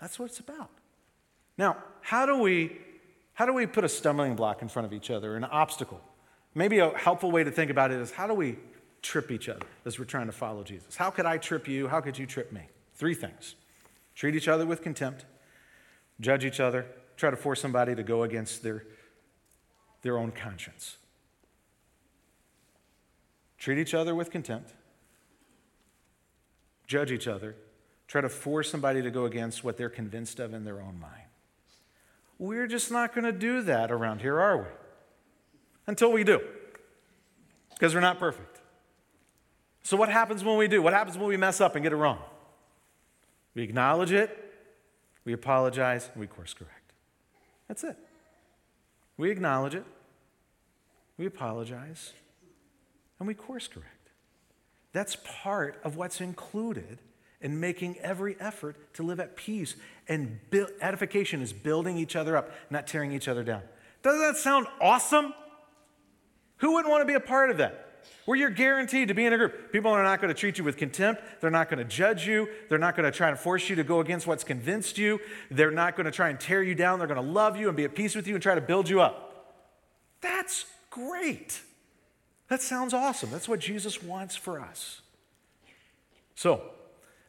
That's 0.00 0.18
what 0.18 0.30
it's 0.30 0.40
about. 0.40 0.70
Now, 1.58 1.76
how 2.00 2.24
do 2.24 2.38
we 2.38 2.78
how 3.34 3.44
do 3.44 3.52
we 3.52 3.66
put 3.66 3.84
a 3.84 3.88
stumbling 3.90 4.34
block 4.34 4.62
in 4.62 4.68
front 4.68 4.86
of 4.86 4.94
each 4.94 5.10
other, 5.10 5.36
an 5.36 5.44
obstacle? 5.44 6.00
Maybe 6.54 6.78
a 6.78 6.90
helpful 6.96 7.30
way 7.30 7.44
to 7.44 7.50
think 7.50 7.70
about 7.70 7.90
it 7.90 8.00
is 8.00 8.10
how 8.10 8.26
do 8.26 8.34
we 8.34 8.56
trip 9.02 9.30
each 9.30 9.48
other 9.48 9.66
as 9.84 9.98
we're 9.98 10.04
trying 10.04 10.26
to 10.26 10.32
follow 10.32 10.62
Jesus? 10.62 10.96
How 10.96 11.10
could 11.10 11.26
I 11.26 11.38
trip 11.38 11.68
you? 11.68 11.88
How 11.88 12.00
could 12.00 12.18
you 12.18 12.26
trip 12.26 12.52
me? 12.52 12.62
Three 12.94 13.14
things. 13.14 13.54
Treat 14.14 14.34
each 14.34 14.48
other 14.48 14.66
with 14.66 14.82
contempt, 14.82 15.24
judge 16.20 16.44
each 16.44 16.60
other, 16.60 16.86
try 17.16 17.30
to 17.30 17.36
force 17.36 17.60
somebody 17.60 17.94
to 17.94 18.02
go 18.02 18.22
against 18.22 18.62
their, 18.62 18.84
their 20.02 20.18
own 20.18 20.32
conscience. 20.32 20.98
Treat 23.56 23.78
each 23.78 23.94
other 23.94 24.14
with 24.14 24.30
contempt, 24.30 24.74
judge 26.86 27.12
each 27.12 27.28
other, 27.28 27.54
try 28.08 28.20
to 28.20 28.28
force 28.28 28.70
somebody 28.70 29.00
to 29.00 29.10
go 29.10 29.24
against 29.24 29.62
what 29.62 29.76
they're 29.76 29.88
convinced 29.88 30.40
of 30.40 30.52
in 30.52 30.64
their 30.64 30.80
own 30.80 30.98
mind. 30.98 31.28
We're 32.38 32.66
just 32.66 32.90
not 32.90 33.14
going 33.14 33.24
to 33.24 33.32
do 33.32 33.62
that 33.62 33.90
around 33.90 34.20
here, 34.20 34.40
are 34.40 34.58
we? 34.58 34.64
Until 35.86 36.12
we 36.12 36.24
do, 36.24 36.40
because 37.70 37.94
we're 37.94 38.00
not 38.00 38.18
perfect. 38.18 38.60
So, 39.82 39.96
what 39.96 40.08
happens 40.08 40.44
when 40.44 40.56
we 40.56 40.68
do? 40.68 40.82
What 40.82 40.92
happens 40.92 41.16
when 41.16 41.28
we 41.28 41.36
mess 41.36 41.60
up 41.60 41.74
and 41.74 41.82
get 41.82 41.92
it 41.92 41.96
wrong? 41.96 42.18
We 43.54 43.62
acknowledge 43.62 44.12
it, 44.12 44.36
we 45.24 45.32
apologize, 45.32 46.08
and 46.12 46.20
we 46.20 46.26
course 46.26 46.54
correct. 46.54 46.92
That's 47.68 47.84
it. 47.84 47.96
We 49.16 49.30
acknowledge 49.30 49.74
it, 49.74 49.84
we 51.18 51.26
apologize, 51.26 52.12
and 53.18 53.26
we 53.26 53.34
course 53.34 53.68
correct. 53.68 54.10
That's 54.92 55.16
part 55.24 55.80
of 55.84 55.96
what's 55.96 56.20
included 56.20 56.98
in 57.40 57.58
making 57.58 57.98
every 57.98 58.36
effort 58.40 58.76
to 58.94 59.02
live 59.02 59.20
at 59.20 59.36
peace. 59.36 59.76
And 60.08 60.40
edification 60.80 61.40
is 61.40 61.52
building 61.52 61.96
each 61.96 62.16
other 62.16 62.36
up, 62.36 62.50
not 62.70 62.86
tearing 62.86 63.12
each 63.12 63.28
other 63.28 63.42
down. 63.42 63.62
Doesn't 64.02 64.20
that 64.20 64.36
sound 64.36 64.66
awesome? 64.80 65.34
Who 66.60 66.72
wouldn't 66.72 66.90
want 66.90 67.02
to 67.02 67.06
be 67.06 67.14
a 67.14 67.20
part 67.20 67.50
of 67.50 67.58
that? 67.58 67.90
where 68.30 68.38
you're 68.38 68.50
guaranteed 68.50 69.08
to 69.08 69.14
be 69.14 69.26
in 69.26 69.32
a 69.32 69.36
group. 69.36 69.72
People 69.72 69.90
are 69.90 70.04
not 70.04 70.20
going 70.20 70.32
to 70.32 70.38
treat 70.38 70.56
you 70.56 70.62
with 70.62 70.76
contempt. 70.76 71.20
They're 71.40 71.50
not 71.50 71.68
going 71.68 71.78
to 71.78 71.84
judge 71.84 72.28
you. 72.28 72.48
They're 72.68 72.78
not 72.78 72.94
going 72.94 73.10
to 73.10 73.16
try 73.16 73.28
and 73.28 73.36
force 73.36 73.68
you 73.68 73.74
to 73.74 73.82
go 73.82 73.98
against 73.98 74.24
what's 74.24 74.44
convinced 74.44 74.98
you. 74.98 75.18
They're 75.50 75.72
not 75.72 75.96
going 75.96 76.04
to 76.04 76.12
try 76.12 76.28
and 76.28 76.38
tear 76.38 76.62
you 76.62 76.76
down. 76.76 76.98
They're 76.98 77.08
going 77.08 77.20
to 77.20 77.32
love 77.32 77.56
you 77.56 77.66
and 77.66 77.76
be 77.76 77.82
at 77.82 77.96
peace 77.96 78.14
with 78.14 78.28
you 78.28 78.34
and 78.34 78.42
try 78.42 78.54
to 78.54 78.60
build 78.60 78.88
you 78.88 79.00
up. 79.00 79.56
That's 80.20 80.66
great. 80.90 81.60
That 82.48 82.62
sounds 82.62 82.94
awesome. 82.94 83.30
That's 83.30 83.48
what 83.48 83.58
Jesus 83.58 84.00
wants 84.00 84.36
for 84.36 84.60
us. 84.60 85.00
So, 86.36 86.62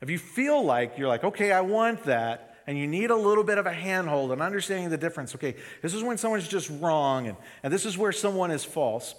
if 0.01 0.09
you 0.11 0.19
feel 0.19 0.63
like 0.63 0.99
you're 0.99 1.07
like, 1.07 1.23
okay, 1.23 1.51
I 1.51 1.61
want 1.61 2.03
that, 2.03 2.50
and 2.71 2.79
you 2.79 2.87
need 2.87 3.11
a 3.11 3.15
little 3.17 3.43
bit 3.43 3.57
of 3.57 3.65
a 3.65 3.73
handhold 3.73 4.31
and 4.31 4.41
understanding 4.41 4.89
the 4.89 4.97
difference, 4.97 5.35
okay, 5.35 5.55
this 5.81 5.93
is 5.93 6.03
when 6.03 6.17
someone's 6.17 6.47
just 6.47 6.71
wrong, 6.79 7.27
and, 7.27 7.35
and 7.63 7.73
this 7.73 7.85
is 7.85 7.97
where 7.97 8.13
someone 8.13 8.49
is 8.49 8.63
false. 8.63 9.13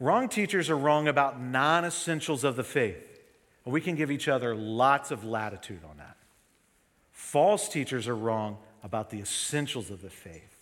Wrong 0.00 0.28
teachers 0.28 0.68
are 0.68 0.76
wrong 0.76 1.06
about 1.06 1.40
non 1.40 1.84
essentials 1.84 2.42
of 2.42 2.56
the 2.56 2.64
faith. 2.64 3.20
We 3.64 3.80
can 3.80 3.94
give 3.94 4.10
each 4.10 4.26
other 4.26 4.52
lots 4.52 5.12
of 5.12 5.24
latitude 5.24 5.82
on 5.88 5.98
that. 5.98 6.16
False 7.12 7.68
teachers 7.68 8.08
are 8.08 8.16
wrong 8.16 8.58
about 8.82 9.10
the 9.10 9.20
essentials 9.20 9.92
of 9.92 10.02
the 10.02 10.10
faith. 10.10 10.56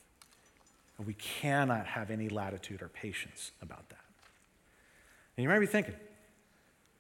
And 0.98 1.06
we 1.06 1.14
cannot 1.14 1.87
have 1.87 2.11
any 2.11 2.28
latitude 2.28 2.82
or 2.82 2.88
patience 2.88 3.50
about 3.62 3.88
that. 3.88 4.04
And 5.38 5.42
you 5.42 5.48
might 5.48 5.58
be 5.58 5.66
thinking, 5.66 5.94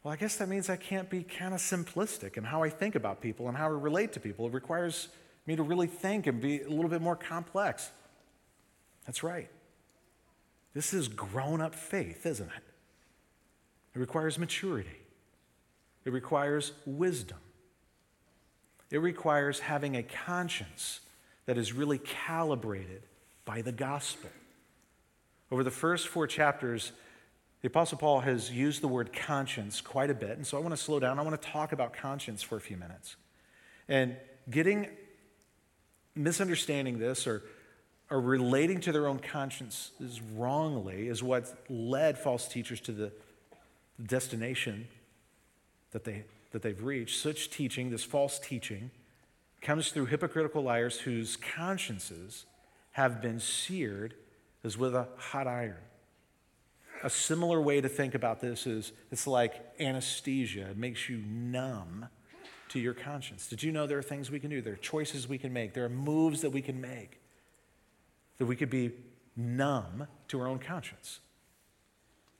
well, 0.02 0.12
I 0.12 0.16
guess 0.16 0.36
that 0.36 0.48
means 0.48 0.68
I 0.68 0.76
can't 0.76 1.08
be 1.08 1.22
kind 1.22 1.54
of 1.54 1.60
simplistic 1.60 2.36
in 2.36 2.44
how 2.44 2.62
I 2.62 2.70
think 2.70 2.94
about 2.94 3.20
people 3.20 3.48
and 3.48 3.56
how 3.56 3.66
I 3.66 3.70
relate 3.70 4.12
to 4.14 4.20
people. 4.20 4.46
It 4.46 4.52
requires 4.52 5.08
me 5.46 5.54
to 5.56 5.62
really 5.62 5.86
think 5.86 6.26
and 6.26 6.40
be 6.40 6.60
a 6.62 6.68
little 6.68 6.88
bit 6.88 7.00
more 7.00 7.16
complex. 7.16 7.90
That's 9.06 9.22
right. 9.22 9.48
This 10.74 10.94
is 10.94 11.08
grown 11.08 11.60
up 11.60 11.74
faith, 11.74 12.26
isn't 12.26 12.48
it? 12.48 12.62
It 13.94 13.98
requires 13.98 14.38
maturity, 14.38 15.00
it 16.04 16.12
requires 16.12 16.72
wisdom, 16.86 17.38
it 18.90 18.98
requires 18.98 19.60
having 19.60 19.96
a 19.96 20.02
conscience 20.02 21.00
that 21.44 21.58
is 21.58 21.72
really 21.72 21.98
calibrated 21.98 23.02
by 23.44 23.60
the 23.60 23.72
gospel. 23.72 24.30
Over 25.50 25.62
the 25.62 25.70
first 25.70 26.08
four 26.08 26.26
chapters, 26.26 26.92
the 27.62 27.68
Apostle 27.68 27.98
Paul 27.98 28.20
has 28.20 28.50
used 28.50 28.82
the 28.82 28.88
word 28.88 29.12
conscience 29.12 29.80
quite 29.80 30.10
a 30.10 30.14
bit. 30.14 30.36
And 30.36 30.46
so 30.46 30.58
I 30.58 30.60
want 30.60 30.72
to 30.72 30.80
slow 30.80 31.00
down. 31.00 31.18
I 31.18 31.22
want 31.22 31.40
to 31.40 31.48
talk 31.48 31.72
about 31.72 31.92
conscience 31.92 32.42
for 32.42 32.56
a 32.56 32.60
few 32.60 32.76
minutes. 32.76 33.16
And 33.88 34.16
getting, 34.50 34.88
misunderstanding 36.14 36.98
this 36.98 37.26
or 37.26 37.42
or 38.12 38.20
relating 38.20 38.78
to 38.78 38.92
their 38.92 39.08
own 39.08 39.18
consciences 39.18 40.20
wrongly 40.34 41.08
is 41.08 41.22
what 41.22 41.50
led 41.70 42.18
false 42.18 42.46
teachers 42.46 42.78
to 42.78 42.92
the 42.92 43.10
destination 44.04 44.86
that, 45.92 46.04
they, 46.04 46.24
that 46.50 46.60
they've 46.60 46.82
reached. 46.82 47.18
Such 47.18 47.48
teaching, 47.48 47.88
this 47.88 48.04
false 48.04 48.38
teaching, 48.38 48.90
comes 49.62 49.92
through 49.92 50.06
hypocritical 50.06 50.62
liars 50.62 51.00
whose 51.00 51.36
consciences 51.36 52.44
have 52.92 53.22
been 53.22 53.40
seared 53.40 54.12
as 54.62 54.76
with 54.76 54.94
a 54.94 55.08
hot 55.16 55.46
iron. 55.46 55.76
A 57.02 57.10
similar 57.10 57.60
way 57.60 57.80
to 57.80 57.88
think 57.88 58.14
about 58.14 58.40
this 58.40 58.66
is 58.66 58.92
it's 59.10 59.26
like 59.26 59.54
anesthesia, 59.80 60.70
it 60.70 60.76
makes 60.76 61.08
you 61.08 61.18
numb 61.18 62.08
to 62.68 62.78
your 62.78 62.94
conscience. 62.94 63.48
Did 63.48 63.62
you 63.62 63.72
know 63.72 63.86
there 63.86 63.98
are 63.98 64.02
things 64.02 64.30
we 64.30 64.40
can 64.40 64.50
do? 64.50 64.62
There 64.62 64.74
are 64.74 64.76
choices 64.76 65.28
we 65.28 65.36
can 65.36 65.52
make. 65.52 65.74
There 65.74 65.84
are 65.84 65.90
moves 65.90 66.40
that 66.42 66.50
we 66.50 66.62
can 66.62 66.80
make 66.80 67.20
that 68.38 68.46
we 68.46 68.56
could 68.56 68.70
be 68.70 68.92
numb 69.36 70.06
to 70.28 70.40
our 70.40 70.46
own 70.46 70.58
conscience. 70.58 71.20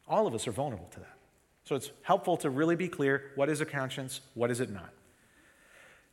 All 0.09 0.27
of 0.27 0.35
us 0.35 0.47
are 0.47 0.53
vulnerable 0.53 0.89
to 0.93 1.01
that. 1.01 1.17
So 1.65 1.77
it's 1.77 1.91
helpful 2.03 2.37
to 2.39 2.51
really 2.51 2.77
be 2.77 2.89
clear 2.89 3.31
what 3.35 3.49
is 3.49 3.61
a 3.61 3.67
conscience, 3.67 4.21
what 4.35 4.51
is 4.51 4.61
it 4.61 4.71
not. 4.71 4.93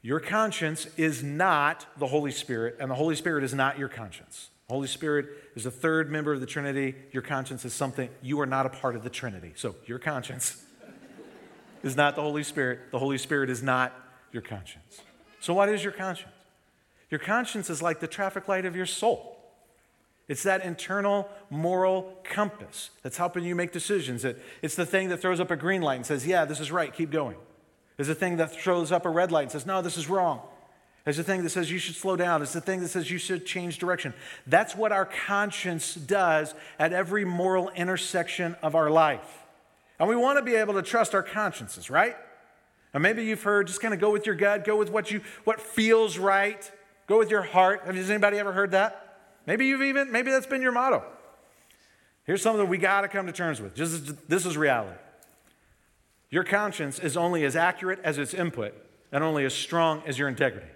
Your 0.01 0.19
conscience 0.19 0.87
is 0.95 1.23
not 1.23 1.85
the 1.97 2.07
Holy 2.07 2.31
Spirit, 2.31 2.77
and 2.79 2.89
the 2.89 2.95
Holy 2.95 3.15
Spirit 3.15 3.43
is 3.43 3.53
not 3.53 3.77
your 3.77 3.89
conscience. 3.89 4.49
Holy 4.69 4.87
Spirit 4.87 5.27
is 5.55 5.63
the 5.63 5.71
third 5.71 6.11
member 6.11 6.31
of 6.31 6.39
the 6.39 6.45
Trinity. 6.45 6.95
Your 7.11 7.23
conscience 7.23 7.65
is 7.65 7.73
something, 7.73 8.09
you 8.21 8.39
are 8.39 8.45
not 8.45 8.65
a 8.65 8.69
part 8.69 8.95
of 8.95 9.03
the 9.03 9.09
Trinity. 9.09 9.53
So 9.55 9.75
your 9.85 9.99
conscience 9.99 10.63
is 11.83 11.95
not 11.95 12.15
the 12.15 12.21
Holy 12.21 12.43
Spirit. 12.43 12.91
The 12.91 12.99
Holy 12.99 13.17
Spirit 13.17 13.49
is 13.49 13.63
not 13.63 13.93
your 14.31 14.43
conscience. 14.43 15.01
So, 15.39 15.53
what 15.53 15.69
is 15.69 15.83
your 15.83 15.93
conscience? 15.93 16.33
Your 17.09 17.19
conscience 17.19 17.69
is 17.69 17.81
like 17.81 17.99
the 17.99 18.07
traffic 18.07 18.47
light 18.47 18.65
of 18.65 18.75
your 18.75 18.85
soul. 18.85 19.37
It's 20.27 20.43
that 20.43 20.63
internal 20.63 21.27
moral 21.49 22.19
compass 22.23 22.91
that's 23.01 23.17
helping 23.17 23.43
you 23.43 23.55
make 23.55 23.71
decisions. 23.71 24.23
It's 24.61 24.75
the 24.75 24.85
thing 24.85 25.09
that 25.09 25.17
throws 25.17 25.39
up 25.39 25.49
a 25.49 25.55
green 25.55 25.81
light 25.81 25.95
and 25.95 26.05
says, 26.05 26.27
Yeah, 26.27 26.45
this 26.45 26.59
is 26.59 26.71
right, 26.71 26.93
keep 26.93 27.09
going. 27.09 27.37
It's 27.97 28.07
the 28.07 28.15
thing 28.15 28.37
that 28.37 28.51
throws 28.51 28.91
up 28.91 29.05
a 29.05 29.09
red 29.09 29.31
light 29.31 29.43
and 29.43 29.51
says, 29.51 29.65
No, 29.65 29.81
this 29.81 29.97
is 29.97 30.07
wrong. 30.07 30.41
It's 31.05 31.17
the 31.17 31.23
thing 31.23 31.43
that 31.43 31.49
says 31.49 31.71
you 31.71 31.79
should 31.79 31.95
slow 31.95 32.15
down. 32.15 32.41
It's 32.41 32.53
the 32.53 32.61
thing 32.61 32.81
that 32.81 32.89
says 32.89 33.09
you 33.09 33.17
should 33.17 33.45
change 33.45 33.79
direction. 33.79 34.13
That's 34.45 34.75
what 34.75 34.91
our 34.91 35.05
conscience 35.05 35.95
does 35.95 36.53
at 36.77 36.93
every 36.93 37.25
moral 37.25 37.69
intersection 37.69 38.55
of 38.61 38.75
our 38.75 38.89
life. 38.89 39.39
And 39.99 40.07
we 40.07 40.15
want 40.15 40.37
to 40.37 40.43
be 40.43 40.55
able 40.55 40.75
to 40.75 40.81
trust 40.81 41.15
our 41.15 41.23
consciences, 41.23 41.89
right? 41.89 42.15
And 42.93 43.03
maybe 43.03 43.23
you've 43.25 43.43
heard 43.43 43.67
just 43.67 43.81
kind 43.81 43.93
of 43.93 43.99
go 43.99 44.11
with 44.11 44.25
your 44.25 44.35
gut, 44.35 44.65
go 44.65 44.75
with 44.75 44.89
what 44.91 45.11
you 45.11 45.21
what 45.43 45.61
feels 45.61 46.17
right, 46.17 46.69
go 47.07 47.17
with 47.17 47.29
your 47.29 47.41
heart. 47.41 47.81
Has 47.85 48.09
anybody 48.09 48.37
ever 48.37 48.51
heard 48.51 48.71
that? 48.71 49.05
Maybe 49.45 49.67
you've 49.67 49.81
even, 49.81 50.11
maybe 50.11 50.31
that's 50.31 50.45
been 50.45 50.61
your 50.61 50.71
motto. 50.71 51.03
Here's 52.25 52.41
something 52.41 52.67
we 52.67 52.77
got 52.77 53.01
to 53.01 53.07
come 53.07 53.25
to 53.25 53.31
terms 53.31 53.59
with. 53.59 53.73
Just, 53.73 54.29
this 54.29 54.45
is 54.45 54.55
reality. 54.55 54.97
Your 56.29 56.43
conscience 56.43 56.99
is 56.99 57.17
only 57.17 57.43
as 57.43 57.55
accurate 57.55 57.99
as 58.03 58.19
its 58.19 58.35
input 58.35 58.75
and 59.11 59.23
only 59.23 59.45
as 59.45 59.53
strong 59.53 60.03
as 60.05 60.19
your 60.19 60.27
integrity. 60.27 60.67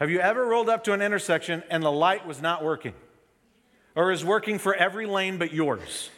Have 0.00 0.10
you 0.10 0.20
ever 0.20 0.44
rolled 0.44 0.68
up 0.68 0.84
to 0.84 0.92
an 0.92 1.00
intersection 1.00 1.62
and 1.70 1.82
the 1.82 1.92
light 1.92 2.26
was 2.26 2.42
not 2.42 2.64
working? 2.64 2.94
Or 3.94 4.10
is 4.10 4.24
working 4.24 4.58
for 4.58 4.74
every 4.74 5.06
lane 5.06 5.38
but 5.38 5.52
yours? 5.52 6.10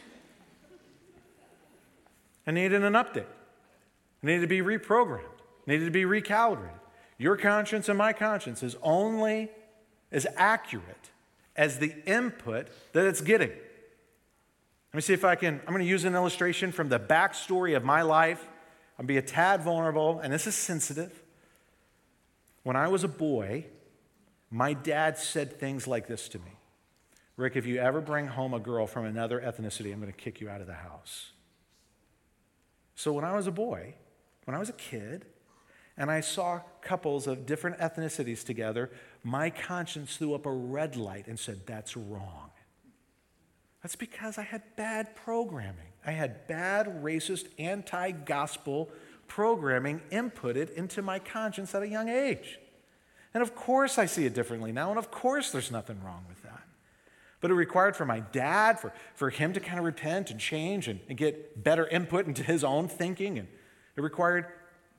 I 2.47 2.51
needed 2.51 2.83
an 2.83 2.93
update. 2.93 3.27
I 4.23 4.25
needed 4.25 4.41
to 4.41 4.47
be 4.47 4.61
reprogrammed. 4.61 5.23
Needed 5.67 5.85
to 5.85 5.91
be 5.91 6.03
recalibrated. 6.03 6.71
Your 7.17 7.35
conscience 7.35 7.89
and 7.89 7.97
my 7.97 8.13
conscience 8.13 8.63
is 8.63 8.75
only 8.81 9.51
as 10.11 10.25
accurate 10.35 11.11
as 11.55 11.79
the 11.79 11.93
input 12.05 12.67
that 12.93 13.05
it's 13.05 13.21
getting. 13.21 13.49
Let 13.49 14.95
me 14.95 15.01
see 15.01 15.13
if 15.13 15.25
I 15.25 15.35
can. 15.35 15.59
I'm 15.67 15.73
going 15.73 15.83
to 15.83 15.89
use 15.89 16.05
an 16.05 16.15
illustration 16.15 16.71
from 16.71 16.89
the 16.89 16.99
backstory 16.99 17.75
of 17.75 17.83
my 17.83 18.01
life. 18.01 18.47
I'll 18.97 19.05
be 19.05 19.17
a 19.17 19.21
tad 19.21 19.61
vulnerable, 19.61 20.19
and 20.19 20.31
this 20.31 20.47
is 20.47 20.55
sensitive. 20.55 21.11
When 22.67 22.75
I 22.75 22.89
was 22.89 23.05
a 23.05 23.07
boy, 23.07 23.63
my 24.51 24.73
dad 24.73 25.17
said 25.17 25.57
things 25.57 25.87
like 25.87 26.05
this 26.07 26.27
to 26.27 26.39
me 26.39 26.51
Rick, 27.37 27.55
if 27.55 27.65
you 27.65 27.77
ever 27.77 28.01
bring 28.01 28.27
home 28.27 28.53
a 28.53 28.59
girl 28.59 28.85
from 28.85 29.05
another 29.05 29.39
ethnicity, 29.39 29.93
I'm 29.93 30.01
going 30.01 30.11
to 30.11 30.17
kick 30.17 30.41
you 30.41 30.49
out 30.49 30.59
of 30.59 30.67
the 30.67 30.73
house. 30.73 31.31
So 32.93 33.13
when 33.13 33.23
I 33.23 33.37
was 33.37 33.47
a 33.47 33.53
boy, 33.53 33.95
when 34.43 34.53
I 34.53 34.59
was 34.59 34.67
a 34.67 34.73
kid, 34.73 35.27
and 35.95 36.11
I 36.11 36.19
saw 36.19 36.59
couples 36.81 37.25
of 37.25 37.45
different 37.45 37.77
ethnicities 37.77 38.43
together, 38.43 38.91
my 39.23 39.49
conscience 39.49 40.17
threw 40.17 40.33
up 40.33 40.45
a 40.45 40.51
red 40.51 40.97
light 40.97 41.27
and 41.27 41.39
said, 41.39 41.61
That's 41.65 41.95
wrong. 41.95 42.51
That's 43.81 43.95
because 43.95 44.37
I 44.37 44.43
had 44.43 44.61
bad 44.75 45.15
programming. 45.15 45.93
I 46.05 46.11
had 46.11 46.47
bad, 46.47 47.01
racist, 47.01 47.45
anti 47.57 48.11
gospel 48.11 48.91
programming 49.27 50.01
inputted 50.11 50.73
into 50.73 51.01
my 51.01 51.19
conscience 51.19 51.73
at 51.75 51.83
a 51.83 51.87
young 51.87 52.09
age. 52.09 52.59
And 53.33 53.43
of 53.43 53.55
course, 53.55 53.97
I 53.97 54.05
see 54.05 54.25
it 54.25 54.33
differently 54.33 54.71
now, 54.71 54.89
and 54.89 54.97
of 54.97 55.11
course, 55.11 55.51
there's 55.51 55.71
nothing 55.71 56.01
wrong 56.03 56.25
with 56.27 56.41
that. 56.43 56.63
But 57.39 57.51
it 57.51 57.53
required 57.53 57.95
for 57.95 58.05
my 58.05 58.19
dad, 58.19 58.79
for, 58.79 58.91
for 59.13 59.29
him 59.29 59.53
to 59.53 59.59
kind 59.59 59.77
of 59.77 59.85
repent 59.85 60.31
and 60.31 60.39
change 60.39 60.87
and, 60.87 60.99
and 61.07 61.17
get 61.17 61.63
better 61.63 61.87
input 61.87 62.25
into 62.25 62.41
his 62.41 62.63
own 62.63 62.87
thinking. 62.87 63.37
And 63.37 63.47
it 63.95 64.01
required 64.01 64.47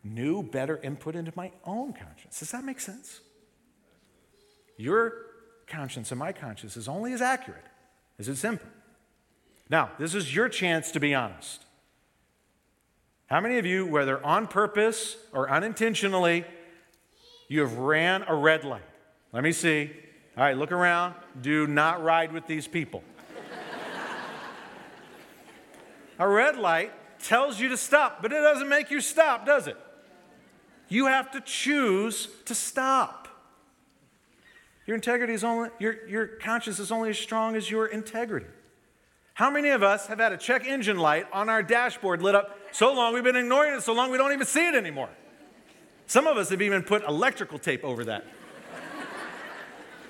new, 0.04 0.42
better 0.42 0.78
input 0.78 1.16
into 1.16 1.32
my 1.34 1.50
own 1.64 1.92
conscience. 1.92 2.38
Does 2.38 2.52
that 2.52 2.64
make 2.64 2.78
sense? 2.78 3.20
Your 4.76 5.12
conscience 5.66 6.12
and 6.12 6.18
my 6.18 6.32
conscience 6.32 6.76
is 6.76 6.86
only 6.86 7.12
as 7.12 7.20
accurate 7.20 7.66
as 8.18 8.28
its 8.28 8.44
input. 8.44 8.70
Now, 9.68 9.90
this 9.98 10.14
is 10.14 10.34
your 10.34 10.48
chance 10.48 10.92
to 10.92 11.00
be 11.00 11.14
honest. 11.14 11.64
How 13.28 13.42
many 13.42 13.58
of 13.58 13.66
you, 13.66 13.84
whether 13.84 14.24
on 14.24 14.46
purpose 14.46 15.18
or 15.34 15.50
unintentionally, 15.50 16.46
you 17.46 17.60
have 17.60 17.76
ran 17.76 18.24
a 18.26 18.34
red 18.34 18.64
light? 18.64 18.80
Let 19.32 19.44
me 19.44 19.52
see. 19.52 19.90
All 20.34 20.44
right, 20.44 20.56
look 20.56 20.72
around. 20.72 21.14
Do 21.42 21.66
not 21.66 22.02
ride 22.02 22.32
with 22.32 22.46
these 22.46 22.66
people. 22.66 23.02
a 26.18 26.26
red 26.26 26.56
light 26.56 26.90
tells 27.22 27.60
you 27.60 27.68
to 27.68 27.76
stop, 27.76 28.22
but 28.22 28.32
it 28.32 28.40
doesn't 28.40 28.68
make 28.68 28.90
you 28.90 29.02
stop, 29.02 29.44
does 29.44 29.66
it? 29.66 29.76
You 30.88 31.04
have 31.04 31.30
to 31.32 31.42
choose 31.42 32.28
to 32.46 32.54
stop. 32.54 33.28
Your 34.86 34.94
integrity 34.94 35.34
is 35.34 35.44
only, 35.44 35.68
your, 35.78 36.06
your 36.08 36.26
conscience 36.26 36.78
is 36.78 36.90
only 36.90 37.10
as 37.10 37.18
strong 37.18 37.56
as 37.56 37.70
your 37.70 37.88
integrity. 37.88 38.46
How 39.34 39.50
many 39.50 39.68
of 39.68 39.82
us 39.82 40.06
have 40.06 40.18
had 40.18 40.32
a 40.32 40.38
check 40.38 40.66
engine 40.66 40.96
light 40.96 41.26
on 41.30 41.50
our 41.50 41.62
dashboard 41.62 42.22
lit 42.22 42.34
up 42.34 42.57
so 42.72 42.92
long 42.92 43.14
we've 43.14 43.24
been 43.24 43.36
ignoring 43.36 43.74
it 43.74 43.82
so 43.82 43.92
long 43.92 44.10
we 44.10 44.18
don't 44.18 44.32
even 44.32 44.46
see 44.46 44.66
it 44.66 44.74
anymore? 44.74 45.10
Some 46.06 46.26
of 46.26 46.36
us 46.36 46.48
have 46.50 46.62
even 46.62 46.82
put 46.82 47.04
electrical 47.04 47.58
tape 47.58 47.84
over 47.84 48.04
that. 48.06 48.24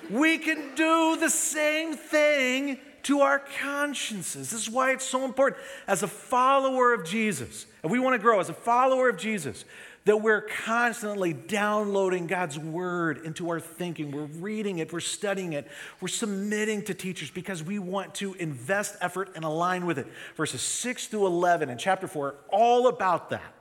we 0.09 0.37
can 0.37 0.75
do 0.75 1.17
the 1.17 1.29
same 1.29 1.95
thing 1.95 2.79
to 3.03 3.21
our 3.21 3.39
consciences. 3.61 4.51
This 4.51 4.61
is 4.61 4.69
why 4.69 4.91
it's 4.91 5.05
so 5.05 5.25
important. 5.25 5.61
As 5.87 6.03
a 6.03 6.07
follower 6.07 6.93
of 6.93 7.05
Jesus, 7.05 7.65
and 7.83 7.91
we 7.91 7.99
want 7.99 8.13
to 8.13 8.19
grow 8.19 8.39
as 8.39 8.49
a 8.49 8.53
follower 8.53 9.09
of 9.09 9.17
Jesus, 9.17 9.65
that 10.05 10.17
we're 10.17 10.41
constantly 10.41 11.33
downloading 11.33 12.27
God's 12.27 12.57
word 12.57 13.19
into 13.25 13.49
our 13.49 13.59
thinking. 13.59 14.11
We're 14.11 14.23
reading 14.23 14.79
it, 14.79 14.91
we're 14.93 14.99
studying 14.99 15.53
it, 15.53 15.67
we're 16.01 16.07
submitting 16.07 16.83
to 16.83 16.93
teachers 16.93 17.29
because 17.29 17.63
we 17.63 17.79
want 17.79 18.15
to 18.15 18.33
invest 18.35 18.95
effort 19.01 19.31
and 19.35 19.43
align 19.43 19.85
with 19.85 19.99
it. 19.99 20.07
Verses 20.35 20.61
6 20.61 21.07
through 21.07 21.27
11 21.27 21.69
in 21.69 21.77
chapter 21.77 22.07
4 22.07 22.27
are 22.27 22.35
all 22.51 22.87
about 22.87 23.29
that. 23.29 23.53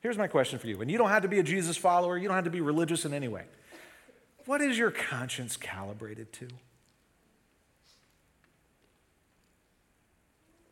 Here's 0.00 0.18
my 0.18 0.28
question 0.28 0.58
for 0.58 0.68
you. 0.68 0.80
And 0.80 0.90
you 0.90 0.98
don't 0.98 1.08
have 1.08 1.22
to 1.22 1.28
be 1.28 1.38
a 1.38 1.42
Jesus 1.42 1.76
follower, 1.76 2.16
you 2.16 2.28
don't 2.28 2.36
have 2.36 2.44
to 2.44 2.50
be 2.50 2.60
religious 2.60 3.04
in 3.04 3.12
any 3.12 3.28
way. 3.28 3.44
What 4.44 4.60
is 4.60 4.78
your 4.78 4.92
conscience 4.92 5.56
calibrated 5.56 6.32
to? 6.34 6.48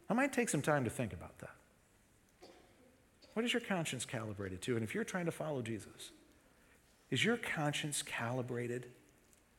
I 0.08 0.14
might 0.14 0.32
take 0.32 0.48
some 0.48 0.62
time 0.62 0.84
to 0.84 0.90
think 0.90 1.12
about 1.12 1.38
that. 1.38 1.50
What 3.34 3.44
is 3.44 3.52
your 3.52 3.60
conscience 3.60 4.04
calibrated 4.04 4.62
to? 4.62 4.76
And 4.76 4.84
if 4.84 4.94
you're 4.94 5.04
trying 5.04 5.26
to 5.26 5.32
follow 5.32 5.60
Jesus, 5.60 6.12
is 7.10 7.24
your 7.24 7.36
conscience 7.36 8.00
calibrated 8.02 8.86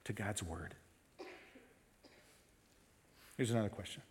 to 0.05 0.13
God's 0.13 0.41
word? 0.41 0.73
Here's 3.38 3.51
another 3.51 3.69
question 3.69 4.01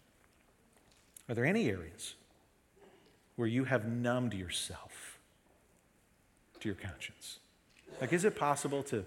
Are 1.29 1.35
there 1.35 1.47
any 1.47 1.69
areas 1.69 2.15
where 3.37 3.49
you 3.49 3.65
have 3.65 3.87
numbed 3.87 4.35
yourself 4.35 5.19
to 6.61 6.69
your 6.69 6.77
conscience? 6.77 7.39
Like, 8.01 8.13
is 8.13 8.25
it 8.25 8.37
possible 8.37 8.83
to 8.85 9.05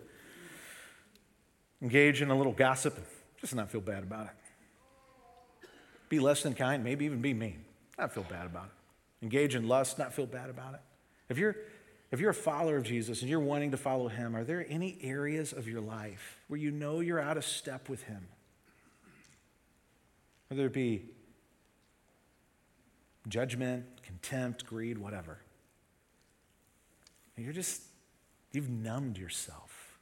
engage 1.82 2.22
in 2.22 2.32
a 2.32 2.36
little 2.36 2.54
gossip 2.54 2.98
and 2.98 3.06
just 3.40 3.54
not 3.54 3.70
feel 3.70 3.82
bad 3.82 4.02
about 4.02 4.26
it? 4.26 5.70
Be 6.10 6.20
less 6.20 6.42
than 6.42 6.56
kind, 6.56 6.84
maybe 6.84 7.06
even 7.06 7.22
be 7.22 7.34
mean, 7.34 7.66
not 7.98 8.14
feel 8.14 8.24
bad 8.24 8.46
about 8.48 8.66
it 8.66 8.77
engage 9.22 9.56
in 9.56 9.68
lust, 9.68 9.98
not 9.98 10.14
feel 10.14 10.26
bad 10.26 10.50
about 10.50 10.74
it? 10.74 10.82
If 11.30 11.38
you're, 11.38 11.56
if 12.12 12.20
you're 12.20 12.30
a 12.30 12.36
follower 12.36 12.78
of 12.78 12.84
Jesus 12.84 13.22
and 13.22 13.30
you're 13.30 13.40
wanting 13.40 13.72
to 13.72 13.78
follow 13.78 14.08
him, 14.08 14.36
are 14.36 14.44
there 14.44 14.66
any 14.70 14.98
areas 15.02 15.54
of 15.54 15.68
your 15.68 15.82
life 15.82 16.40
where 16.48 16.60
you 16.60 16.72
know 16.72 17.00
you're 17.00 17.20
out 17.20 17.38
of 17.38 17.46
step 17.46 17.90
with 17.90 18.04
him? 18.04 18.28
Whether 20.50 20.68
it 20.68 20.74
be 20.74 21.04
judgment, 23.28 23.86
contempt, 24.04 24.66
greed, 24.66 24.98
whatever. 24.98 25.40
And 27.36 27.46
you're 27.46 27.54
just, 27.54 27.82
you've 28.54 28.70
numbed 28.70 29.18
yourself. 29.18 29.98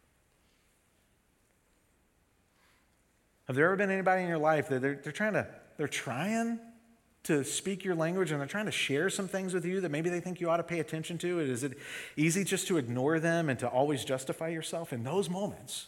Have 3.48 3.56
there 3.56 3.66
ever 3.66 3.76
been 3.76 3.92
anybody 3.92 4.24
in 4.24 4.28
your 4.28 4.38
life 4.38 4.70
that 4.70 4.82
they're, 4.82 5.00
they're 5.04 5.12
trying 5.12 5.34
to, 5.34 5.48
they're 5.78 5.88
trying 5.88 6.60
to 7.26 7.44
speak 7.44 7.84
your 7.84 7.96
language 7.96 8.32
and 8.32 8.40
they're 8.40 8.48
trying 8.48 8.66
to 8.66 8.72
share 8.72 9.10
some 9.10 9.28
things 9.28 9.54
with 9.54 9.66
you 9.66 9.82
that 9.82 9.90
maybe 9.90 10.10
they 10.10 10.20
think 10.20 10.40
you 10.40 10.50
ought 10.50 10.58
to 10.58 10.64
pay 10.64 10.80
attention 10.80 11.18
to? 11.20 11.40
Is 11.40 11.64
it 11.64 11.78
easy 12.16 12.44
just 12.44 12.68
to 12.68 12.78
ignore 12.78 13.20
them 13.20 13.50
and 13.50 13.60
to 13.60 13.68
always 13.68 14.06
justify 14.06 14.50
yourself? 14.50 14.94
In 14.94 15.04
those 15.04 15.30
moments, 15.30 15.88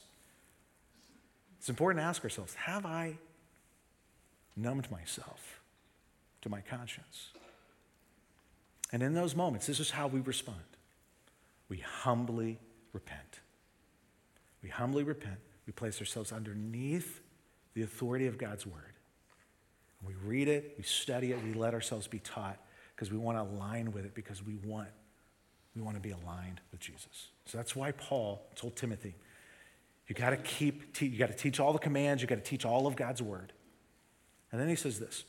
it's 1.60 1.70
important 1.70 2.02
to 2.02 2.06
ask 2.06 2.24
ourselves 2.24 2.54
have 2.56 2.86
I 2.86 3.18
numbed 4.56 4.90
myself 4.92 5.62
to 6.42 6.50
my 6.50 6.62
conscience? 6.62 7.30
And 8.92 9.04
in 9.04 9.14
those 9.14 9.36
moments, 9.36 9.68
this 9.68 9.80
is 9.80 9.92
how 9.92 10.08
we 10.08 10.20
respond 10.22 10.64
we 11.70 11.80
humbly 11.80 12.60
repent. 12.94 13.42
We 14.64 14.70
humbly 14.70 15.04
repent. 15.04 15.40
We 15.66 15.74
place 15.74 16.00
ourselves 16.00 16.32
underneath 16.32 17.20
the 17.74 17.84
authority 17.84 18.26
of 18.26 18.38
God's 18.38 18.66
word. 18.66 18.97
We 20.06 20.14
read 20.26 20.48
it, 20.48 20.76
we 20.78 20.84
study 20.84 21.32
it, 21.32 21.44
we 21.44 21.54
let 21.54 21.74
ourselves 21.74 22.08
be 22.08 22.20
taught 22.20 22.58
because 22.96 23.12
we 23.12 23.18
want 23.18 23.38
to 23.38 23.42
align 23.42 23.92
with 23.92 24.06
it 24.06 24.14
because 24.14 24.44
we 24.46 24.56
want 24.56 24.90
we 25.76 25.84
want 25.84 25.96
to 25.96 26.02
be 26.02 26.10
aligned 26.10 26.60
with 26.72 26.80
Jesus. 26.80 27.28
So 27.46 27.58
that's 27.58 27.76
why 27.76 27.92
Paul 27.92 28.42
told 28.56 28.76
Timothy, 28.76 29.14
you 30.08 30.16
got 30.16 30.32
to 30.32 30.38
keep 30.38 30.94
te- 30.94 31.08
you 31.08 31.20
got 31.20 31.30
to 31.30 31.36
teach 31.36 31.60
all 31.60 31.74
the 31.74 31.80
commands, 31.80 32.22
you 32.22 32.28
got 32.28 32.36
to 32.36 32.42
teach 32.42 32.66
all 32.66 32.88
of 32.88 32.96
God's 32.96 33.22
word. 33.22 33.54
And 34.52 34.60
then 34.60 34.70
he 34.70 34.76
says 34.76 35.00
this. 35.00 35.24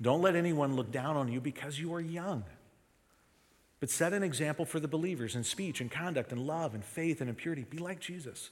Don't 0.00 0.22
let 0.22 0.36
anyone 0.36 0.76
look 0.76 0.92
down 0.92 1.16
on 1.16 1.30
you 1.30 1.40
because 1.40 1.78
you 1.78 1.94
are 1.94 2.00
young. 2.00 2.44
But 3.80 3.90
set 3.90 4.12
an 4.12 4.22
example 4.22 4.64
for 4.64 4.80
the 4.80 4.88
believers 4.88 5.36
in 5.36 5.44
speech 5.44 5.80
and 5.80 5.90
conduct 5.90 6.32
and 6.32 6.40
love 6.40 6.74
and 6.74 6.84
faith 6.84 7.20
and 7.20 7.30
in 7.30 7.36
purity. 7.36 7.64
Be 7.64 7.78
like 7.78 8.00
Jesus. 8.00 8.50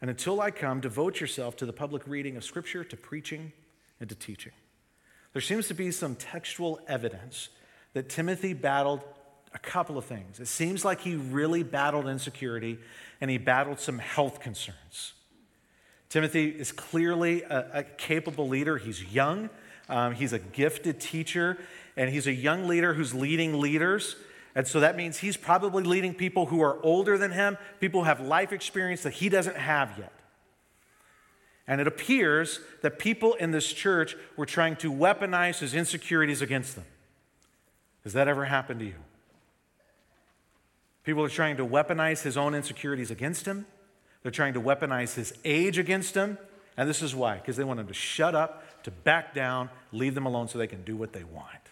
And 0.00 0.10
until 0.10 0.40
I 0.40 0.50
come, 0.50 0.80
devote 0.80 1.20
yourself 1.20 1.56
to 1.56 1.66
the 1.66 1.72
public 1.72 2.06
reading 2.06 2.36
of 2.36 2.44
Scripture, 2.44 2.84
to 2.84 2.96
preaching, 2.96 3.52
and 4.00 4.08
to 4.08 4.14
teaching. 4.14 4.52
There 5.32 5.42
seems 5.42 5.68
to 5.68 5.74
be 5.74 5.90
some 5.90 6.14
textual 6.14 6.80
evidence 6.86 7.48
that 7.94 8.08
Timothy 8.08 8.52
battled 8.54 9.02
a 9.54 9.58
couple 9.58 9.98
of 9.98 10.04
things. 10.04 10.40
It 10.40 10.46
seems 10.48 10.84
like 10.84 11.00
he 11.00 11.16
really 11.16 11.62
battled 11.62 12.06
insecurity 12.06 12.78
and 13.20 13.30
he 13.30 13.38
battled 13.38 13.80
some 13.80 13.98
health 13.98 14.40
concerns. 14.40 15.14
Timothy 16.08 16.48
is 16.48 16.72
clearly 16.72 17.42
a, 17.42 17.80
a 17.80 17.82
capable 17.82 18.48
leader. 18.48 18.78
He's 18.78 19.04
young, 19.12 19.50
um, 19.88 20.14
he's 20.14 20.32
a 20.32 20.38
gifted 20.38 21.00
teacher, 21.00 21.58
and 21.96 22.10
he's 22.10 22.26
a 22.26 22.32
young 22.32 22.66
leader 22.66 22.94
who's 22.94 23.14
leading 23.14 23.60
leaders. 23.60 24.16
And 24.58 24.66
so 24.66 24.80
that 24.80 24.96
means 24.96 25.18
he's 25.18 25.36
probably 25.36 25.84
leading 25.84 26.12
people 26.12 26.46
who 26.46 26.60
are 26.62 26.82
older 26.82 27.16
than 27.16 27.30
him, 27.30 27.56
people 27.78 28.00
who 28.00 28.06
have 28.06 28.20
life 28.20 28.52
experience 28.52 29.04
that 29.04 29.12
he 29.12 29.28
doesn't 29.28 29.56
have 29.56 29.96
yet. 29.96 30.12
And 31.68 31.80
it 31.80 31.86
appears 31.86 32.58
that 32.82 32.98
people 32.98 33.34
in 33.34 33.52
this 33.52 33.72
church 33.72 34.16
were 34.36 34.46
trying 34.46 34.74
to 34.78 34.92
weaponize 34.92 35.60
his 35.60 35.74
insecurities 35.74 36.42
against 36.42 36.74
them. 36.74 36.86
Has 38.02 38.14
that 38.14 38.26
ever 38.26 38.46
happened 38.46 38.80
to 38.80 38.86
you? 38.86 38.96
People 41.04 41.22
are 41.22 41.28
trying 41.28 41.56
to 41.58 41.64
weaponize 41.64 42.22
his 42.22 42.36
own 42.36 42.52
insecurities 42.52 43.12
against 43.12 43.46
him. 43.46 43.64
They're 44.24 44.32
trying 44.32 44.54
to 44.54 44.60
weaponize 44.60 45.14
his 45.14 45.34
age 45.44 45.78
against 45.78 46.16
him. 46.16 46.36
And 46.76 46.88
this 46.88 47.00
is 47.00 47.14
why 47.14 47.36
because 47.36 47.56
they 47.56 47.62
want 47.62 47.78
him 47.78 47.86
to 47.86 47.94
shut 47.94 48.34
up, 48.34 48.82
to 48.82 48.90
back 48.90 49.36
down, 49.36 49.70
leave 49.92 50.16
them 50.16 50.26
alone 50.26 50.48
so 50.48 50.58
they 50.58 50.66
can 50.66 50.82
do 50.82 50.96
what 50.96 51.12
they 51.12 51.22
want. 51.22 51.67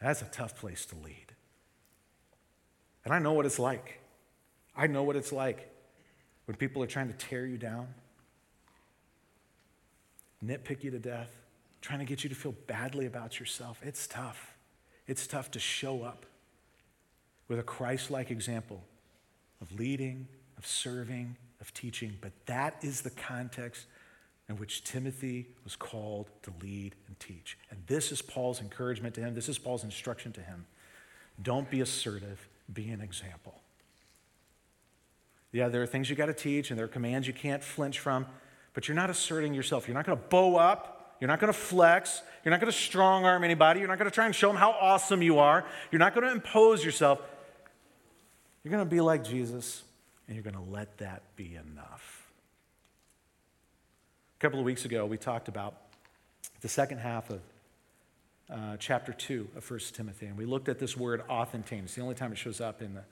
That's 0.00 0.22
a 0.22 0.26
tough 0.26 0.58
place 0.58 0.86
to 0.86 0.96
lead. 0.96 1.34
And 3.04 3.12
I 3.12 3.18
know 3.18 3.32
what 3.32 3.46
it's 3.46 3.58
like. 3.58 4.00
I 4.76 4.86
know 4.86 5.02
what 5.02 5.16
it's 5.16 5.32
like 5.32 5.68
when 6.46 6.56
people 6.56 6.82
are 6.82 6.86
trying 6.86 7.08
to 7.08 7.14
tear 7.14 7.46
you 7.46 7.58
down, 7.58 7.88
nitpick 10.44 10.82
you 10.82 10.90
to 10.90 10.98
death, 10.98 11.30
trying 11.80 11.98
to 11.98 12.04
get 12.04 12.22
you 12.24 12.30
to 12.30 12.36
feel 12.36 12.54
badly 12.66 13.06
about 13.06 13.38
yourself. 13.38 13.80
It's 13.82 14.06
tough. 14.06 14.56
It's 15.06 15.26
tough 15.26 15.50
to 15.52 15.58
show 15.58 16.02
up 16.02 16.26
with 17.48 17.58
a 17.58 17.62
Christ 17.62 18.10
like 18.10 18.30
example 18.30 18.82
of 19.60 19.78
leading, 19.78 20.28
of 20.56 20.66
serving, 20.66 21.36
of 21.60 21.74
teaching. 21.74 22.16
But 22.20 22.32
that 22.46 22.76
is 22.82 23.02
the 23.02 23.10
context 23.10 23.86
in 24.50 24.56
which 24.56 24.82
Timothy 24.82 25.46
was 25.62 25.76
called 25.76 26.28
to 26.42 26.52
lead 26.60 26.96
and 27.06 27.18
teach. 27.20 27.56
And 27.70 27.78
this 27.86 28.10
is 28.10 28.20
Paul's 28.20 28.60
encouragement 28.60 29.14
to 29.14 29.20
him. 29.20 29.32
This 29.32 29.48
is 29.48 29.58
Paul's 29.58 29.84
instruction 29.84 30.32
to 30.32 30.40
him. 30.40 30.66
Don't 31.40 31.70
be 31.70 31.80
assertive, 31.80 32.48
be 32.70 32.90
an 32.90 33.00
example. 33.00 33.54
Yeah, 35.52 35.68
there 35.68 35.82
are 35.82 35.86
things 35.86 36.10
you 36.10 36.16
got 36.16 36.26
to 36.26 36.34
teach 36.34 36.70
and 36.70 36.78
there 36.78 36.86
are 36.86 36.88
commands 36.88 37.28
you 37.28 37.32
can't 37.32 37.62
flinch 37.62 38.00
from, 38.00 38.26
but 38.74 38.88
you're 38.88 38.96
not 38.96 39.08
asserting 39.08 39.54
yourself. 39.54 39.86
You're 39.86 39.94
not 39.96 40.04
going 40.04 40.18
to 40.18 40.24
bow 40.24 40.56
up. 40.56 41.16
You're 41.20 41.28
not 41.28 41.38
going 41.38 41.52
to 41.52 41.58
flex. 41.58 42.20
You're 42.44 42.50
not 42.50 42.60
going 42.60 42.72
to 42.72 42.76
strong 42.76 43.24
arm 43.24 43.44
anybody. 43.44 43.78
You're 43.78 43.88
not 43.88 43.98
going 43.98 44.10
to 44.10 44.14
try 44.14 44.26
and 44.26 44.34
show 44.34 44.48
them 44.48 44.56
how 44.56 44.72
awesome 44.72 45.22
you 45.22 45.38
are. 45.38 45.64
You're 45.92 46.00
not 46.00 46.12
going 46.12 46.26
to 46.26 46.32
impose 46.32 46.84
yourself. 46.84 47.20
You're 48.64 48.72
going 48.72 48.84
to 48.84 48.90
be 48.90 49.00
like 49.00 49.22
Jesus, 49.22 49.84
and 50.26 50.34
you're 50.34 50.42
going 50.42 50.56
to 50.56 50.70
let 50.72 50.98
that 50.98 51.22
be 51.36 51.54
enough. 51.54 52.19
A 54.40 54.42
couple 54.42 54.58
of 54.58 54.64
weeks 54.64 54.86
ago, 54.86 55.04
we 55.04 55.18
talked 55.18 55.48
about 55.48 55.74
the 56.62 56.68
second 56.68 56.96
half 56.96 57.28
of 57.28 57.40
uh, 58.50 58.78
chapter 58.78 59.12
2 59.12 59.48
of 59.54 59.70
1 59.70 59.80
Timothy, 59.92 60.24
and 60.24 60.38
we 60.38 60.46
looked 60.46 60.70
at 60.70 60.78
this 60.78 60.96
word 60.96 61.22
authentein. 61.28 61.84
It's 61.84 61.94
the 61.94 62.00
only 62.00 62.14
time 62.14 62.32
it 62.32 62.38
shows 62.38 62.58
up 62.58 62.80
in 62.80 62.94
the, 62.94 63.02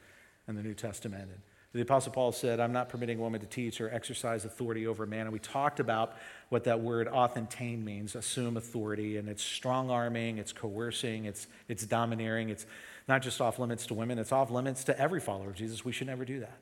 in 0.48 0.54
the 0.54 0.62
New 0.62 0.72
Testament. 0.72 1.24
And 1.24 1.32
the 1.74 1.82
Apostle 1.82 2.12
Paul 2.12 2.32
said, 2.32 2.60
I'm 2.60 2.72
not 2.72 2.88
permitting 2.88 3.18
a 3.18 3.20
woman 3.20 3.42
to 3.42 3.46
teach 3.46 3.78
or 3.78 3.92
exercise 3.92 4.46
authority 4.46 4.86
over 4.86 5.04
a 5.04 5.06
man. 5.06 5.26
And 5.26 5.32
we 5.34 5.38
talked 5.38 5.80
about 5.80 6.16
what 6.48 6.64
that 6.64 6.80
word 6.80 7.08
authentein 7.08 7.84
means 7.84 8.14
assume 8.14 8.56
authority. 8.56 9.18
And 9.18 9.28
it's 9.28 9.42
strong 9.42 9.90
arming, 9.90 10.38
it's 10.38 10.54
coercing, 10.54 11.26
it's, 11.26 11.46
it's 11.68 11.84
domineering. 11.84 12.48
It's 12.48 12.64
not 13.06 13.20
just 13.20 13.42
off 13.42 13.58
limits 13.58 13.84
to 13.88 13.94
women, 13.94 14.18
it's 14.18 14.32
off 14.32 14.50
limits 14.50 14.82
to 14.84 14.98
every 14.98 15.20
follower 15.20 15.50
of 15.50 15.56
Jesus. 15.56 15.84
We 15.84 15.92
should 15.92 16.06
never 16.06 16.24
do 16.24 16.40
that. 16.40 16.58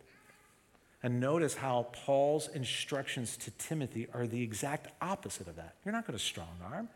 And 1.07 1.21
notice 1.21 1.55
how 1.55 1.87
Paul's 1.93 2.49
instructions 2.49 3.37
to 3.37 3.53
Timothy 3.53 4.09
are 4.13 4.27
the 4.27 4.43
exact 4.43 4.89
opposite 5.01 5.47
of 5.47 5.55
that. 5.55 5.77
You're 5.85 5.95
not 5.95 6.05
going 6.05 6.19
to 6.19 6.25
strong 6.25 6.59
arm. 6.69 6.89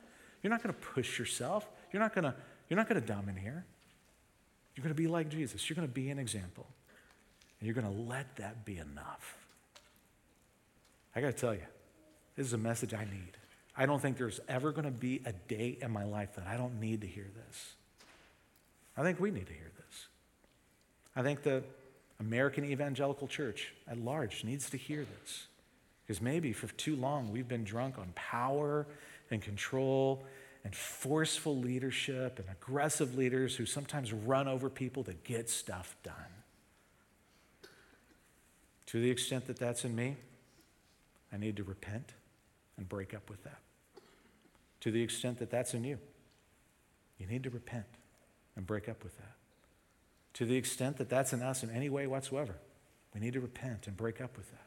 You're 0.42 0.50
not 0.50 0.64
going 0.64 0.74
to 0.74 0.80
push 0.80 1.16
yourself. 1.16 1.64
You're 1.92 2.02
not 2.02 2.12
going 2.12 2.24
to, 2.24 2.34
you're 2.68 2.76
not 2.76 2.88
going 2.88 3.00
to 3.00 3.06
domineer. 3.06 3.64
You're 4.74 4.82
going 4.82 4.92
to 4.92 5.00
be 5.00 5.06
like 5.06 5.28
Jesus. 5.28 5.70
You're 5.70 5.76
going 5.76 5.86
to 5.86 5.94
be 5.94 6.10
an 6.10 6.18
example. 6.18 6.66
And 7.60 7.68
you're 7.68 7.80
going 7.80 7.86
to 7.86 8.02
let 8.02 8.34
that 8.38 8.64
be 8.64 8.78
enough. 8.78 9.36
I 11.14 11.20
got 11.20 11.28
to 11.28 11.32
tell 11.32 11.54
you, 11.54 11.62
this 12.34 12.48
is 12.48 12.52
a 12.52 12.58
message 12.58 12.92
I 12.92 13.04
need. 13.04 13.36
I 13.76 13.86
don't 13.86 14.02
think 14.02 14.18
there's 14.18 14.40
ever 14.48 14.72
going 14.72 14.86
to 14.86 14.90
be 14.90 15.22
a 15.24 15.32
day 15.32 15.78
in 15.80 15.92
my 15.92 16.04
life 16.04 16.34
that 16.34 16.48
I 16.48 16.56
don't 16.56 16.80
need 16.80 17.02
to 17.02 17.06
hear 17.06 17.28
this. 17.46 17.74
I 18.96 19.04
think 19.04 19.20
we 19.20 19.30
need 19.30 19.46
to 19.46 19.52
hear 19.52 19.70
this. 19.76 20.06
I 21.14 21.22
think 21.22 21.44
the 21.44 21.62
American 22.20 22.66
evangelical 22.66 23.26
church 23.26 23.72
at 23.88 23.98
large 23.98 24.44
needs 24.44 24.68
to 24.70 24.76
hear 24.76 25.04
this. 25.20 25.46
Because 26.06 26.20
maybe 26.20 26.52
for 26.52 26.66
too 26.74 26.94
long 26.94 27.32
we've 27.32 27.48
been 27.48 27.64
drunk 27.64 27.98
on 27.98 28.12
power 28.14 28.86
and 29.30 29.40
control 29.40 30.24
and 30.62 30.74
forceful 30.76 31.56
leadership 31.56 32.38
and 32.38 32.46
aggressive 32.50 33.16
leaders 33.16 33.56
who 33.56 33.64
sometimes 33.64 34.12
run 34.12 34.46
over 34.46 34.68
people 34.68 35.02
to 35.04 35.14
get 35.14 35.48
stuff 35.48 35.96
done. 36.02 36.14
To 38.86 39.00
the 39.00 39.10
extent 39.10 39.46
that 39.46 39.56
that's 39.56 39.84
in 39.84 39.96
me, 39.96 40.16
I 41.32 41.38
need 41.38 41.56
to 41.56 41.64
repent 41.64 42.12
and 42.76 42.88
break 42.88 43.14
up 43.14 43.30
with 43.30 43.42
that. 43.44 43.60
To 44.80 44.90
the 44.90 45.02
extent 45.02 45.38
that 45.38 45.50
that's 45.50 45.72
in 45.74 45.84
you, 45.84 45.98
you 47.18 47.26
need 47.26 47.44
to 47.44 47.50
repent 47.50 47.86
and 48.56 48.66
break 48.66 48.88
up 48.88 49.04
with 49.04 49.16
that 49.18 49.39
to 50.34 50.44
the 50.44 50.56
extent 50.56 50.96
that 50.98 51.08
that's 51.08 51.32
in 51.32 51.42
us 51.42 51.62
in 51.62 51.70
any 51.70 51.88
way 51.88 52.06
whatsoever. 52.06 52.54
We 53.14 53.20
need 53.20 53.32
to 53.34 53.40
repent 53.40 53.86
and 53.86 53.96
break 53.96 54.20
up 54.20 54.36
with 54.36 54.50
that. 54.50 54.58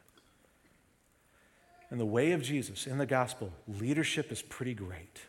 In 1.92 1.98
the 1.98 2.06
way 2.06 2.32
of 2.32 2.42
Jesus, 2.42 2.88
in 2.88 2.98
the 2.98 3.06
gospel, 3.06 3.52
leadership 3.68 4.32
is 4.32 4.42
pretty 4.42 4.74
great, 4.74 5.22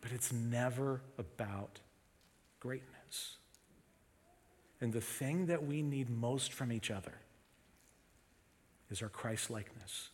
but 0.00 0.12
it's 0.12 0.32
never 0.32 1.00
about 1.18 1.80
greatness. 2.60 3.36
And 4.80 4.92
the 4.92 5.00
thing 5.00 5.46
that 5.46 5.66
we 5.66 5.82
need 5.82 6.10
most 6.10 6.52
from 6.52 6.70
each 6.70 6.90
other 6.90 7.14
is 8.90 9.02
our 9.02 9.08
Christ 9.08 9.50
likeness. 9.50 10.10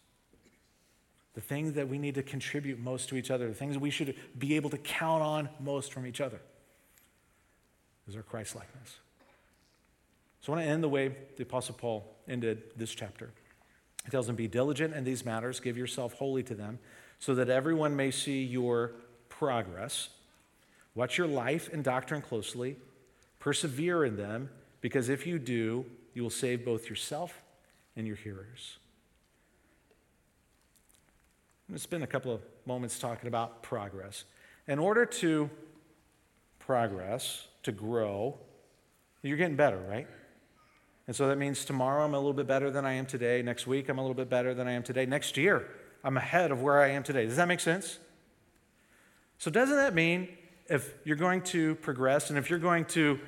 The 1.35 1.41
thing 1.41 1.73
that 1.73 1.89
we 1.89 1.99
need 1.99 2.15
to 2.15 2.23
contribute 2.23 2.79
most 2.79 3.09
to 3.11 3.17
each 3.17 3.31
other, 3.31 3.49
the 3.49 3.55
things 3.55 3.77
we 3.77 3.91
should 3.91 4.15
be 4.39 4.57
able 4.57 4.71
to 4.71 4.79
count 4.79 5.23
on 5.23 5.49
most 5.61 5.93
from 5.93 6.07
each 6.07 6.21
other, 6.21 6.41
is 8.09 8.17
our 8.17 8.23
Christ 8.23 8.55
likeness. 8.55 8.99
So 10.47 10.53
I 10.53 10.57
want 10.57 10.67
to 10.67 10.71
end 10.71 10.85
the 10.85 10.89
way 10.89 11.11
the 11.37 11.43
Apostle 11.43 11.75
Paul 11.75 12.07
ended 12.29 12.63
this 12.77 12.95
chapter. 12.95 13.33
He 14.05 14.13
tells 14.13 14.29
them, 14.29 14.37
Be 14.37 14.47
diligent 14.47 14.95
in 14.95 15.03
these 15.03 15.25
matters, 15.25 15.59
give 15.59 15.77
yourself 15.77 16.13
wholly 16.13 16.45
to 16.45 16.55
them, 16.55 16.79
so 17.19 17.35
that 17.35 17.51
everyone 17.51 17.97
may 17.97 18.13
see 18.13 18.45
your 18.45 18.93
progress. 19.29 20.11
Watch 20.95 21.19
your 21.19 21.27
life 21.27 21.69
and 21.73 21.83
doctrine 21.83 22.23
closely, 22.23 22.77
persevere 23.41 24.05
in 24.05 24.17
them, 24.17 24.49
because 24.83 25.09
if 25.09 25.27
you 25.27 25.41
do, 25.41 25.85
you 26.15 26.23
will 26.23 26.31
save 26.31 26.65
both 26.65 26.89
yourself 26.89 27.43
and 27.97 28.07
your 28.07 28.15
hearers. 28.15 28.77
I'm 31.67 31.73
going 31.73 31.79
to 31.79 31.83
spend 31.83 32.05
a 32.05 32.07
couple 32.07 32.33
of 32.33 32.41
moments 32.67 33.01
talking 33.01 33.27
about 33.27 33.65
progress. 33.65 34.23
In 34.69 34.79
order 34.79 35.07
to 35.07 35.51
progress, 36.61 37.49
to 37.65 37.73
grow, 37.73 38.39
you're 39.25 39.39
getting 39.39 39.57
better, 39.57 39.85
right? 39.89 40.07
And 41.07 41.15
so 41.15 41.29
that 41.29 41.39
means 41.39 41.65
tomorrow 41.65 42.05
I'm 42.05 42.15
a 42.15 42.19
little 42.19 42.33
bit 42.33 42.47
better 42.47 42.71
than 42.71 42.85
I 42.85 42.95
am 42.95 43.07
today. 43.07 43.43
Next 43.43 43.67
week 43.67 43.89
I'm 43.89 43.99
a 43.99 44.03
little 44.03 44.15
bit 44.15 44.29
better 44.29 44.55
than 44.55 44.67
I 44.67 44.73
am 44.73 44.83
today. 44.83 45.07
Next 45.07 45.37
year 45.37 45.69
I'm 46.03 46.17
ahead 46.17 46.51
of 46.51 46.63
where 46.63 46.81
I 46.81 46.91
am 46.91 47.03
today. 47.03 47.27
Does 47.27 47.37
that 47.37 47.49
make 47.49 47.61
sense? 47.61 47.99
So, 49.39 49.51
doesn't 49.51 49.77
that 49.77 49.95
mean 49.95 50.29
if 50.69 50.95
you're 51.05 51.17
going 51.17 51.43
to 51.43 51.75
progress 51.77 52.31
and 52.31 52.39
if 52.39 52.49
you're 52.49 52.59
going 52.59 52.87
to 52.87 53.21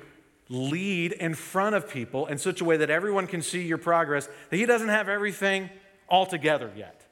lead 0.49 1.11
in 1.11 1.35
front 1.35 1.75
of 1.75 1.87
people 1.87 2.25
in 2.25 2.37
such 2.37 2.61
a 2.61 2.65
way 2.65 2.77
that 2.77 2.89
everyone 2.89 3.27
can 3.27 3.41
see 3.41 3.61
your 3.61 3.77
progress, 3.77 4.27
that 4.49 4.57
He 4.57 4.65
doesn't 4.65 4.89
have 4.89 5.07
everything 5.07 5.69
all 6.07 6.25
together 6.25 6.71
yet? 6.75 7.05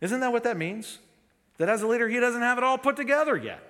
Isn't 0.00 0.20
that 0.20 0.32
what 0.32 0.44
that 0.44 0.56
means? 0.56 0.98
That 1.58 1.68
as 1.68 1.82
a 1.82 1.86
leader, 1.86 2.08
He 2.08 2.20
doesn't 2.20 2.40
have 2.40 2.56
it 2.58 2.64
all 2.64 2.78
put 2.78 2.96
together 2.96 3.36
yet. 3.36 3.60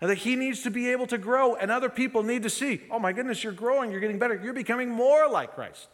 And 0.00 0.10
that 0.10 0.18
he 0.18 0.36
needs 0.36 0.62
to 0.62 0.70
be 0.70 0.90
able 0.90 1.06
to 1.06 1.16
grow, 1.16 1.54
and 1.54 1.70
other 1.70 1.88
people 1.88 2.22
need 2.22 2.42
to 2.42 2.50
see, 2.50 2.82
oh 2.90 2.98
my 2.98 3.12
goodness, 3.12 3.42
you're 3.42 3.52
growing, 3.52 3.90
you're 3.90 4.00
getting 4.00 4.18
better, 4.18 4.38
you're 4.42 4.52
becoming 4.52 4.90
more 4.90 5.28
like 5.28 5.54
Christ. 5.54 5.88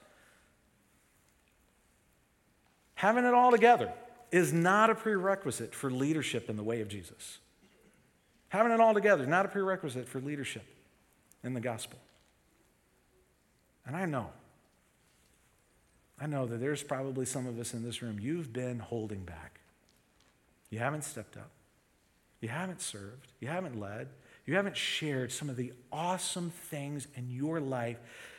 Having 2.94 3.24
it 3.24 3.34
all 3.34 3.52
together 3.52 3.92
is 4.32 4.52
not 4.52 4.90
a 4.90 4.94
prerequisite 4.94 5.74
for 5.74 5.90
leadership 5.90 6.50
in 6.50 6.56
the 6.56 6.62
way 6.62 6.80
of 6.80 6.88
Jesus. 6.88 7.38
Having 8.48 8.72
it 8.72 8.80
all 8.80 8.94
together 8.94 9.22
is 9.22 9.28
not 9.28 9.46
a 9.46 9.48
prerequisite 9.48 10.08
for 10.08 10.20
leadership 10.20 10.64
in 11.44 11.54
the 11.54 11.60
gospel. 11.60 11.98
And 13.86 13.96
I 13.96 14.04
know, 14.04 14.30
I 16.20 16.26
know 16.26 16.46
that 16.46 16.58
there's 16.58 16.82
probably 16.82 17.24
some 17.24 17.46
of 17.46 17.58
us 17.58 17.74
in 17.74 17.82
this 17.82 18.02
room, 18.02 18.18
you've 18.20 18.52
been 18.52 18.78
holding 18.78 19.24
back. 19.24 19.60
You 20.70 20.78
haven't 20.78 21.04
stepped 21.04 21.36
up. 21.36 21.50
You 22.42 22.48
haven't 22.48 22.82
served. 22.82 23.32
You 23.40 23.48
haven't 23.48 23.80
led. 23.80 24.08
You 24.44 24.56
haven't 24.56 24.76
shared 24.76 25.32
some 25.32 25.48
of 25.48 25.56
the 25.56 25.72
awesome 25.90 26.50
things 26.50 27.06
in 27.14 27.30
your 27.30 27.60
life 27.60 27.98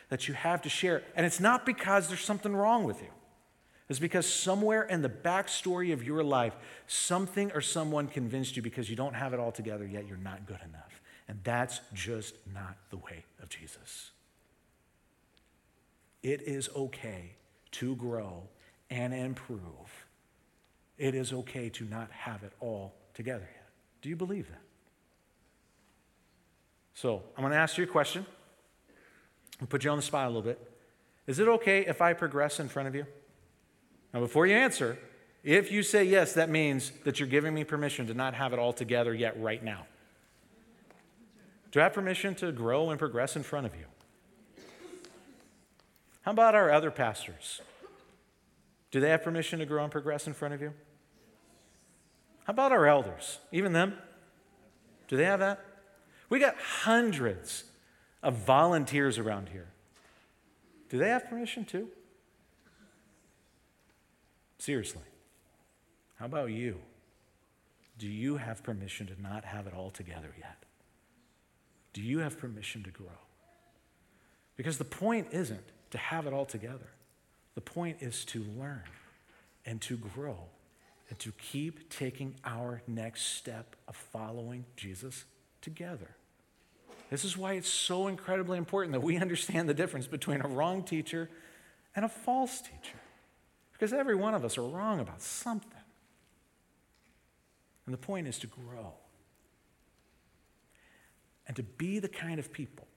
that 0.09 0.27
you 0.27 0.33
have 0.35 0.61
to 0.63 0.69
share. 0.69 1.01
And 1.15 1.25
it's 1.25 1.39
not 1.39 1.65
because 1.65 2.09
there's 2.09 2.23
something 2.23 2.53
wrong 2.53 2.83
with 2.83 3.01
you. 3.01 3.07
It's 3.89 3.99
because 3.99 4.27
somewhere 4.27 4.83
in 4.83 5.01
the 5.01 5.09
backstory 5.09 5.93
of 5.93 6.03
your 6.03 6.23
life, 6.23 6.53
something 6.85 7.51
or 7.53 7.61
someone 7.61 8.07
convinced 8.07 8.55
you 8.55 8.61
because 8.61 8.89
you 8.89 8.95
don't 8.95 9.13
have 9.13 9.33
it 9.33 9.39
all 9.39 9.51
together 9.51 9.85
yet, 9.85 10.05
you're 10.07 10.17
not 10.17 10.45
good 10.45 10.59
enough. 10.67 11.01
And 11.27 11.39
that's 11.43 11.79
just 11.93 12.35
not 12.53 12.75
the 12.89 12.97
way 12.97 13.23
of 13.41 13.49
Jesus. 13.49 14.11
It 16.21 16.41
is 16.41 16.69
okay 16.75 17.35
to 17.71 17.95
grow 17.95 18.43
and 18.89 19.13
improve. 19.13 19.61
It 20.97 21.15
is 21.15 21.31
okay 21.33 21.69
to 21.69 21.85
not 21.85 22.11
have 22.11 22.43
it 22.43 22.51
all 22.59 22.93
together 23.13 23.47
yet. 23.53 23.62
Do 24.03 24.09
you 24.09 24.15
believe 24.17 24.49
that? 24.49 24.61
So 26.93 27.23
I'm 27.35 27.41
going 27.41 27.53
to 27.53 27.57
ask 27.57 27.77
you 27.77 27.85
a 27.85 27.87
question 27.87 28.25
and 29.59 29.69
put 29.69 29.85
you 29.85 29.89
on 29.89 29.97
the 29.97 30.03
spot 30.03 30.25
a 30.25 30.27
little 30.27 30.41
bit. 30.41 30.59
Is 31.25 31.39
it 31.39 31.47
okay 31.47 31.85
if 31.85 32.01
I 32.01 32.11
progress 32.11 32.59
in 32.59 32.67
front 32.67 32.89
of 32.89 32.95
you? 32.95 33.05
Now, 34.13 34.19
before 34.19 34.45
you 34.45 34.55
answer, 34.55 34.99
if 35.41 35.71
you 35.71 35.83
say 35.83 36.03
yes, 36.03 36.33
that 36.33 36.49
means 36.49 36.91
that 37.05 37.19
you're 37.19 37.29
giving 37.29 37.53
me 37.53 37.63
permission 37.63 38.05
to 38.07 38.13
not 38.13 38.33
have 38.33 38.51
it 38.51 38.59
all 38.59 38.73
together 38.73 39.13
yet 39.13 39.41
right 39.41 39.63
now. 39.63 39.87
Do 41.71 41.79
I 41.79 41.83
have 41.83 41.93
permission 41.93 42.35
to 42.35 42.51
grow 42.51 42.89
and 42.89 42.99
progress 42.99 43.37
in 43.37 43.43
front 43.43 43.65
of 43.65 43.73
you? 43.73 43.85
How 46.23 46.31
about 46.31 46.55
our 46.55 46.71
other 46.71 46.91
pastors? 46.91 47.61
Do 48.91 48.99
they 48.99 49.09
have 49.09 49.23
permission 49.23 49.59
to 49.59 49.65
grow 49.65 49.83
and 49.83 49.91
progress 49.91 50.27
in 50.27 50.33
front 50.33 50.53
of 50.53 50.61
you? 50.61 50.73
How 52.45 52.51
about 52.51 52.71
our 52.71 52.85
elders? 52.87 53.39
Even 53.51 53.73
them? 53.73 53.93
Do 55.07 55.17
they 55.17 55.25
have 55.25 55.39
that? 55.39 55.63
We 56.29 56.39
got 56.39 56.55
hundreds 56.57 57.65
of 58.21 58.35
volunteers 58.35 59.17
around 59.17 59.49
here. 59.49 59.67
Do 60.89 60.97
they 60.97 61.09
have 61.09 61.27
permission 61.29 61.65
too? 61.65 61.89
Seriously. 64.57 65.01
How 66.15 66.25
about 66.25 66.51
you? 66.51 66.79
Do 67.97 68.07
you 68.07 68.37
have 68.37 68.63
permission 68.63 69.07
to 69.07 69.21
not 69.21 69.45
have 69.45 69.67
it 69.67 69.73
all 69.73 69.91
together 69.91 70.33
yet? 70.37 70.57
Do 71.93 72.01
you 72.01 72.19
have 72.19 72.37
permission 72.37 72.83
to 72.83 72.89
grow? 72.89 73.19
Because 74.55 74.77
the 74.77 74.85
point 74.85 75.27
isn't 75.31 75.65
to 75.91 75.97
have 75.97 76.25
it 76.25 76.33
all 76.33 76.45
together, 76.45 76.89
the 77.55 77.61
point 77.61 77.97
is 78.01 78.25
to 78.25 78.43
learn 78.57 78.83
and 79.65 79.79
to 79.81 79.97
grow 79.97 80.37
and 81.13 81.19
to 81.19 81.31
keep 81.33 81.91
taking 81.91 82.33
our 82.43 82.81
next 82.87 83.35
step 83.35 83.75
of 83.87 83.95
following 83.95 84.65
Jesus 84.75 85.25
together. 85.61 86.15
This 87.11 87.23
is 87.23 87.37
why 87.37 87.53
it's 87.53 87.69
so 87.69 88.07
incredibly 88.07 88.57
important 88.57 88.93
that 88.93 89.01
we 89.01 89.17
understand 89.21 89.69
the 89.69 89.75
difference 89.75 90.07
between 90.07 90.41
a 90.41 90.47
wrong 90.47 90.81
teacher 90.81 91.29
and 91.95 92.03
a 92.03 92.09
false 92.09 92.61
teacher. 92.61 92.97
Because 93.73 93.93
every 93.93 94.15
one 94.15 94.33
of 94.33 94.43
us 94.43 94.57
are 94.57 94.67
wrong 94.67 94.99
about 94.99 95.21
something. 95.21 95.69
And 97.85 97.93
the 97.93 97.99
point 97.99 98.27
is 98.27 98.39
to 98.39 98.47
grow 98.47 98.93
and 101.45 101.55
to 101.55 101.61
be 101.61 101.99
the 101.99 102.09
kind 102.09 102.39
of 102.39 102.51
people 102.51 102.87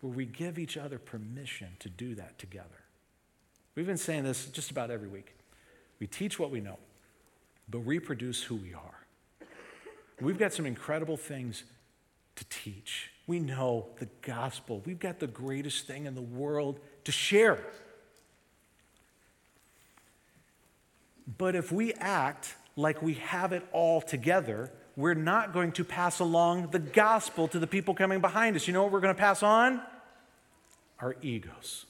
where 0.00 0.12
we 0.12 0.26
give 0.26 0.60
each 0.60 0.76
other 0.76 1.00
permission 1.00 1.70
to 1.80 1.88
do 1.88 2.14
that 2.14 2.38
together. 2.38 2.84
We've 3.74 3.84
been 3.84 3.96
saying 3.96 4.22
this 4.22 4.46
just 4.46 4.70
about 4.70 4.92
every 4.92 5.08
week. 5.08 5.34
We 5.98 6.06
teach 6.06 6.38
what 6.38 6.52
we 6.52 6.60
know 6.60 6.78
but 7.68 7.78
reproduce 7.80 8.42
who 8.42 8.56
we 8.56 8.74
are. 8.74 9.06
We've 10.20 10.38
got 10.38 10.52
some 10.52 10.66
incredible 10.66 11.16
things 11.16 11.64
to 12.36 12.44
teach. 12.48 13.10
We 13.26 13.40
know 13.40 13.88
the 13.98 14.08
gospel. 14.22 14.82
We've 14.86 14.98
got 14.98 15.18
the 15.18 15.26
greatest 15.26 15.86
thing 15.86 16.06
in 16.06 16.14
the 16.14 16.22
world 16.22 16.80
to 17.04 17.12
share. 17.12 17.58
But 21.38 21.56
if 21.56 21.72
we 21.72 21.92
act 21.94 22.54
like 22.76 23.02
we 23.02 23.14
have 23.14 23.52
it 23.52 23.66
all 23.72 24.00
together, 24.00 24.70
we're 24.96 25.14
not 25.14 25.52
going 25.52 25.72
to 25.72 25.84
pass 25.84 26.20
along 26.20 26.70
the 26.70 26.78
gospel 26.78 27.48
to 27.48 27.58
the 27.58 27.66
people 27.66 27.94
coming 27.94 28.20
behind 28.20 28.54
us. 28.54 28.66
You 28.66 28.74
know 28.74 28.82
what 28.82 28.92
we're 28.92 29.00
going 29.00 29.14
to 29.14 29.20
pass 29.20 29.42
on? 29.42 29.82
Our 31.00 31.16
egos. 31.20 31.84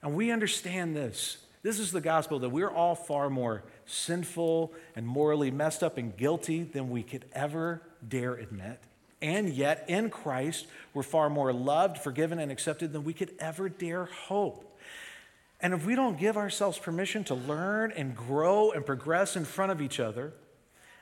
And 0.00 0.14
we 0.14 0.30
understand 0.30 0.94
this. 0.94 1.38
This 1.68 1.80
is 1.80 1.92
the 1.92 2.00
gospel 2.00 2.38
that 2.38 2.48
we're 2.48 2.70
all 2.70 2.94
far 2.94 3.28
more 3.28 3.62
sinful 3.84 4.72
and 4.96 5.06
morally 5.06 5.50
messed 5.50 5.82
up 5.82 5.98
and 5.98 6.16
guilty 6.16 6.62
than 6.62 6.88
we 6.88 7.02
could 7.02 7.26
ever 7.34 7.82
dare 8.08 8.36
admit. 8.36 8.80
And 9.20 9.50
yet, 9.50 9.84
in 9.86 10.08
Christ, 10.08 10.66
we're 10.94 11.02
far 11.02 11.28
more 11.28 11.52
loved, 11.52 11.98
forgiven, 11.98 12.38
and 12.38 12.50
accepted 12.50 12.94
than 12.94 13.04
we 13.04 13.12
could 13.12 13.34
ever 13.38 13.68
dare 13.68 14.06
hope. 14.06 14.78
And 15.60 15.74
if 15.74 15.84
we 15.84 15.94
don't 15.94 16.18
give 16.18 16.38
ourselves 16.38 16.78
permission 16.78 17.22
to 17.24 17.34
learn 17.34 17.92
and 17.92 18.16
grow 18.16 18.70
and 18.70 18.86
progress 18.86 19.36
in 19.36 19.44
front 19.44 19.70
of 19.70 19.82
each 19.82 20.00
other, 20.00 20.32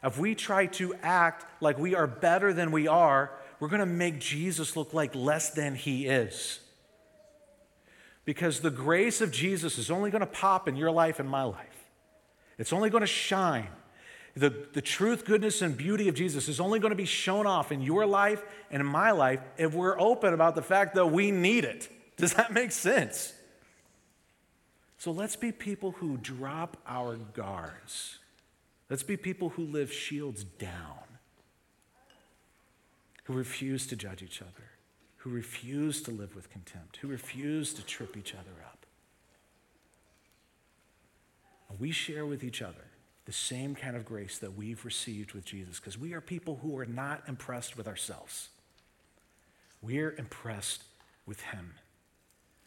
if 0.03 0.19
we 0.19 0.35
try 0.35 0.67
to 0.67 0.97
act 1.01 1.47
like 1.62 1.79
we 1.79 1.95
are 1.95 2.09
better 2.09 2.53
than 2.53 2.73
we 2.73 2.89
are, 2.89 3.31
we're 3.61 3.69
going 3.69 3.79
to 3.79 3.87
make 3.87 4.19
Jesus 4.19 4.77
look 4.77 4.93
like 4.93 5.14
less 5.14 5.51
than 5.51 5.77
he 5.77 6.09
is 6.09 6.59
because 8.27 8.61
the 8.61 8.70
grace 8.70 9.22
of 9.22 9.31
Jesus 9.31 9.79
is 9.79 9.91
only 9.91 10.11
going 10.11 10.20
to 10.20 10.27
pop 10.27 10.68
in 10.68 10.77
your 10.77 10.91
life 10.91 11.18
and 11.20 11.31
my 11.31 11.45
life. 11.45 11.87
It's 12.59 12.72
only 12.72 12.91
going 12.91 13.03
to 13.03 13.07
shine. 13.07 13.68
The, 14.35 14.66
the 14.74 14.83
truth, 14.83 15.24
goodness, 15.24 15.62
and 15.62 15.74
beauty 15.74 16.09
of 16.09 16.14
Jesus 16.14 16.49
is 16.49 16.61
only 16.61 16.79
going 16.79 16.91
to 16.91 16.97
be 16.97 17.07
shown 17.07 17.47
off 17.47 17.72
in 17.72 17.81
your 17.81 18.05
life 18.05 18.43
and 18.70 18.81
in 18.81 18.87
my 18.87 19.12
life 19.12 19.41
if 19.57 19.72
we're 19.72 19.99
open 19.99 20.35
about 20.35 20.57
the 20.57 20.62
fact 20.62 20.95
that 20.97 21.07
we 21.07 21.31
need 21.31 21.64
it. 21.64 21.89
Does 22.18 22.35
that 22.35 22.53
make 22.53 22.72
sense? 22.72 23.33
So 24.99 25.12
let's 25.12 25.37
be 25.37 25.53
people 25.53 25.93
who 25.93 26.16
drop 26.16 26.77
our 26.87 27.16
guards. 27.16 28.18
Let's 28.91 29.05
be 29.05 29.16
people 29.16 29.51
who 29.51 29.64
live 29.64 29.93
shields 29.93 30.43
down, 30.43 31.05
who 33.24 33.35
refuse 33.35 33.87
to 33.89 33.97
judge 33.97 34.22
each 34.22 34.43
other 34.43 34.76
who 35.27 35.33
refuse 35.33 36.01
to 36.03 36.12
live 36.12 36.37
with 36.37 36.49
contempt, 36.51 36.99
who 36.99 37.09
refuse 37.09 37.74
to 37.74 37.85
trip 37.85 38.16
each 38.16 38.33
other 38.33 38.62
up. 38.64 38.87
And 41.68 41.81
we 41.81 41.91
share 41.91 42.24
with 42.24 42.45
each 42.45 42.62
other 42.62 42.93
the 43.24 43.33
same 43.33 43.74
kind 43.74 43.97
of 43.97 44.05
grace 44.05 44.39
that 44.39 44.57
we've 44.57 44.85
received 44.85 45.33
with 45.33 45.45
Jesus 45.45 45.81
because 45.81 45.99
we 45.99 46.12
are 46.12 46.20
people 46.20 46.61
who 46.62 46.79
are 46.79 46.87
not 46.87 47.24
impressed 47.27 47.77
with 47.77 47.89
ourselves. 47.89 48.51
We're 49.83 50.12
impressed 50.12 50.85
with 51.27 51.41
Him. 51.41 51.74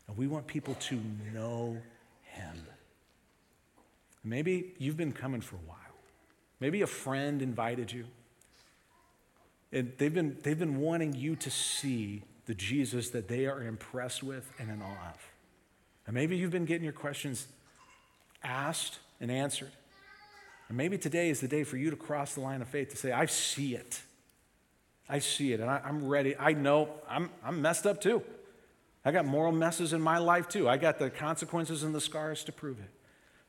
And 0.10 0.18
we 0.18 0.28
want 0.28 0.46
people 0.46 0.76
to 0.82 1.00
know 1.34 1.78
Him. 2.24 2.68
Maybe 4.22 4.74
you've 4.80 4.98
been 4.98 5.14
coming 5.14 5.40
for 5.40 5.56
a 5.56 5.66
while. 5.66 5.78
Maybe 6.60 6.82
a 6.82 6.88
friend 6.88 7.42
invited 7.42 7.94
you. 7.94 8.04
And 9.72 9.94
they've 9.98 10.14
been, 10.14 10.36
they've 10.44 10.60
been 10.60 10.82
wanting 10.82 11.14
you 11.14 11.38
to 11.38 11.50
see 11.50 12.24
the 12.50 12.56
Jesus 12.56 13.12
that 13.12 13.28
they 13.28 13.46
are 13.46 13.62
impressed 13.62 14.24
with 14.24 14.52
and 14.58 14.72
in 14.72 14.82
awe 14.82 15.10
of. 15.14 15.32
And 16.08 16.16
maybe 16.16 16.36
you've 16.36 16.50
been 16.50 16.66
getting 16.66 16.84
your 16.84 16.94
questions 16.94 17.48
asked 18.44 18.98
and 19.22 19.30
answered. 19.30 19.70
And 20.68 20.76
maybe 20.76 20.98
today 20.98 21.30
is 21.30 21.42
the 21.42 21.48
day 21.48 21.64
for 21.64 21.78
you 21.78 21.92
to 21.92 21.96
cross 21.96 22.34
the 22.34 22.40
line 22.40 22.64
of 22.64 22.68
faith 22.68 22.90
to 22.90 22.98
say, 22.98 23.12
I 23.12 23.28
see 23.28 23.76
it. 23.76 24.02
I 25.08 25.20
see 25.20 25.54
it, 25.54 25.60
and 25.60 25.70
I, 25.70 25.80
am 25.86 26.08
ready. 26.08 26.36
I 26.40 26.54
know 26.54 26.90
I'm, 27.08 27.30
I'm 27.46 27.62
messed 27.62 27.86
up 27.86 28.02
too. 28.02 28.24
I 29.06 29.12
got 29.12 29.26
moral 29.26 29.52
messes 29.52 29.94
in 29.94 30.02
my 30.02 30.18
life 30.18 30.50
too. 30.50 30.68
I 30.68 30.78
got 30.78 30.98
the 30.98 31.12
consequences 31.12 31.84
and 31.84 31.94
the 31.94 32.02
scars 32.02 32.44
to 32.46 32.52
prove 32.52 32.80
it. 32.80 32.90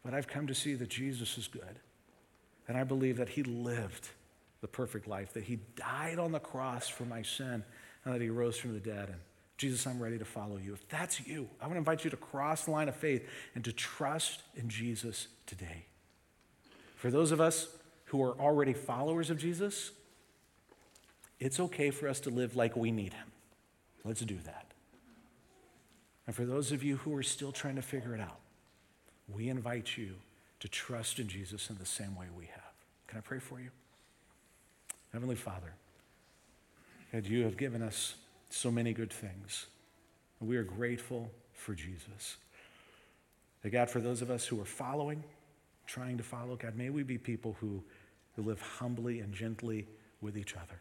But 0.04 0.12
I've 0.12 0.28
come 0.28 0.46
to 0.46 0.54
see 0.54 0.74
that 0.74 0.90
Jesus 0.90 1.38
is 1.38 1.48
good. 1.48 1.80
And 2.68 2.76
I 2.76 2.84
believe 2.84 3.16
that 3.16 3.30
he 3.30 3.44
lived 3.44 4.10
the 4.60 4.68
perfect 4.68 5.08
life, 5.08 5.32
that 5.32 5.44
he 5.44 5.60
died 5.74 6.18
on 6.18 6.32
the 6.32 6.38
cross 6.38 6.86
for 6.86 7.04
my 7.06 7.22
sin, 7.22 7.64
and 8.04 8.14
that 8.14 8.20
he 8.20 8.30
rose 8.30 8.56
from 8.56 8.72
the 8.72 8.80
dead. 8.80 9.08
And 9.08 9.18
Jesus, 9.56 9.86
I'm 9.86 10.02
ready 10.02 10.18
to 10.18 10.24
follow 10.24 10.56
you. 10.56 10.72
If 10.72 10.88
that's 10.88 11.26
you, 11.26 11.48
I 11.60 11.64
want 11.64 11.74
to 11.74 11.78
invite 11.78 12.04
you 12.04 12.10
to 12.10 12.16
cross 12.16 12.64
the 12.64 12.70
line 12.70 12.88
of 12.88 12.96
faith 12.96 13.28
and 13.54 13.64
to 13.64 13.72
trust 13.72 14.42
in 14.56 14.68
Jesus 14.68 15.28
today. 15.46 15.84
For 16.96 17.10
those 17.10 17.30
of 17.30 17.40
us 17.40 17.68
who 18.06 18.22
are 18.22 18.32
already 18.40 18.72
followers 18.72 19.30
of 19.30 19.38
Jesus, 19.38 19.92
it's 21.38 21.60
okay 21.60 21.90
for 21.90 22.08
us 22.08 22.20
to 22.20 22.30
live 22.30 22.56
like 22.56 22.76
we 22.76 22.90
need 22.90 23.12
him. 23.12 23.28
Let's 24.04 24.20
do 24.20 24.38
that. 24.44 24.66
And 26.26 26.34
for 26.34 26.44
those 26.44 26.72
of 26.72 26.82
you 26.82 26.96
who 26.98 27.14
are 27.16 27.22
still 27.22 27.52
trying 27.52 27.76
to 27.76 27.82
figure 27.82 28.14
it 28.14 28.20
out, 28.20 28.38
we 29.28 29.48
invite 29.48 29.96
you 29.96 30.14
to 30.60 30.68
trust 30.68 31.18
in 31.18 31.28
Jesus 31.28 31.70
in 31.70 31.76
the 31.78 31.86
same 31.86 32.14
way 32.16 32.26
we 32.36 32.46
have. 32.46 32.72
Can 33.06 33.18
I 33.18 33.20
pray 33.20 33.38
for 33.38 33.60
you? 33.60 33.70
Heavenly 35.12 35.34
Father, 35.34 35.74
God, 37.12 37.26
you 37.26 37.44
have 37.44 37.56
given 37.56 37.82
us 37.82 38.14
so 38.50 38.70
many 38.70 38.92
good 38.92 39.12
things. 39.12 39.66
And 40.38 40.48
we 40.48 40.56
are 40.56 40.64
grateful 40.64 41.30
for 41.52 41.74
Jesus. 41.74 42.36
That 43.62 43.70
God, 43.70 43.90
for 43.90 44.00
those 44.00 44.22
of 44.22 44.30
us 44.30 44.46
who 44.46 44.60
are 44.60 44.66
following, 44.66 45.22
trying 45.86 46.16
to 46.18 46.22
follow, 46.22 46.56
God, 46.56 46.76
may 46.76 46.90
we 46.90 47.02
be 47.02 47.18
people 47.18 47.56
who, 47.60 47.82
who 48.36 48.42
live 48.42 48.60
humbly 48.60 49.20
and 49.20 49.34
gently 49.34 49.86
with 50.20 50.38
each 50.38 50.54
other. 50.54 50.80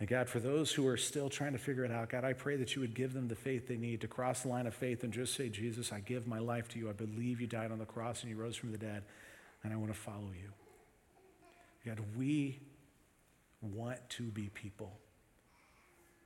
And 0.00 0.08
God, 0.08 0.28
for 0.28 0.40
those 0.40 0.72
who 0.72 0.86
are 0.88 0.96
still 0.96 1.30
trying 1.30 1.52
to 1.52 1.58
figure 1.58 1.84
it 1.84 1.90
out, 1.90 2.10
God, 2.10 2.24
I 2.24 2.32
pray 2.32 2.56
that 2.56 2.74
you 2.74 2.80
would 2.80 2.94
give 2.94 3.14
them 3.14 3.28
the 3.28 3.36
faith 3.36 3.68
they 3.68 3.76
need 3.76 4.00
to 4.00 4.08
cross 4.08 4.42
the 4.42 4.48
line 4.48 4.66
of 4.66 4.74
faith 4.74 5.04
and 5.04 5.12
just 5.12 5.34
say, 5.34 5.48
Jesus, 5.48 5.92
I 5.92 6.00
give 6.00 6.26
my 6.26 6.40
life 6.40 6.68
to 6.70 6.78
you. 6.78 6.90
I 6.90 6.92
believe 6.92 7.40
you 7.40 7.46
died 7.46 7.70
on 7.70 7.78
the 7.78 7.84
cross 7.84 8.22
and 8.22 8.30
you 8.30 8.36
rose 8.36 8.56
from 8.56 8.72
the 8.72 8.78
dead, 8.78 9.04
and 9.62 9.72
I 9.72 9.76
want 9.76 9.92
to 9.92 9.98
follow 9.98 10.30
you. 10.34 10.50
God, 11.86 12.00
we 12.16 12.58
want 13.72 13.98
to 14.10 14.24
be 14.24 14.50
people 14.52 14.98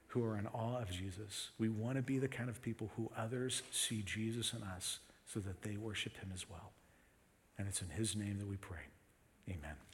who 0.09 0.25
are 0.25 0.39
in 0.39 0.47
awe 0.49 0.81
of 0.81 0.91
Jesus. 0.91 1.51
We 1.59 1.69
want 1.69 1.97
to 1.97 2.03
be 2.03 2.19
the 2.19 2.29
kind 2.29 2.49
of 2.49 2.63
people 2.63 2.91
who 2.97 3.11
others 3.17 3.63
see 3.71 4.03
Jesus 4.03 4.53
in 4.53 4.63
us 4.63 4.99
so 5.27 5.41
that 5.41 5.63
they 5.63 5.77
worship 5.77 6.17
him 6.17 6.31
as 6.35 6.49
well. 6.49 6.73
And 7.59 7.69
it's 7.69 7.83
in 7.83 7.91
his 7.91 8.17
name 8.17 8.39
that 8.39 8.49
we 8.49 8.57
pray. 8.57 8.87
Amen. 9.49 9.88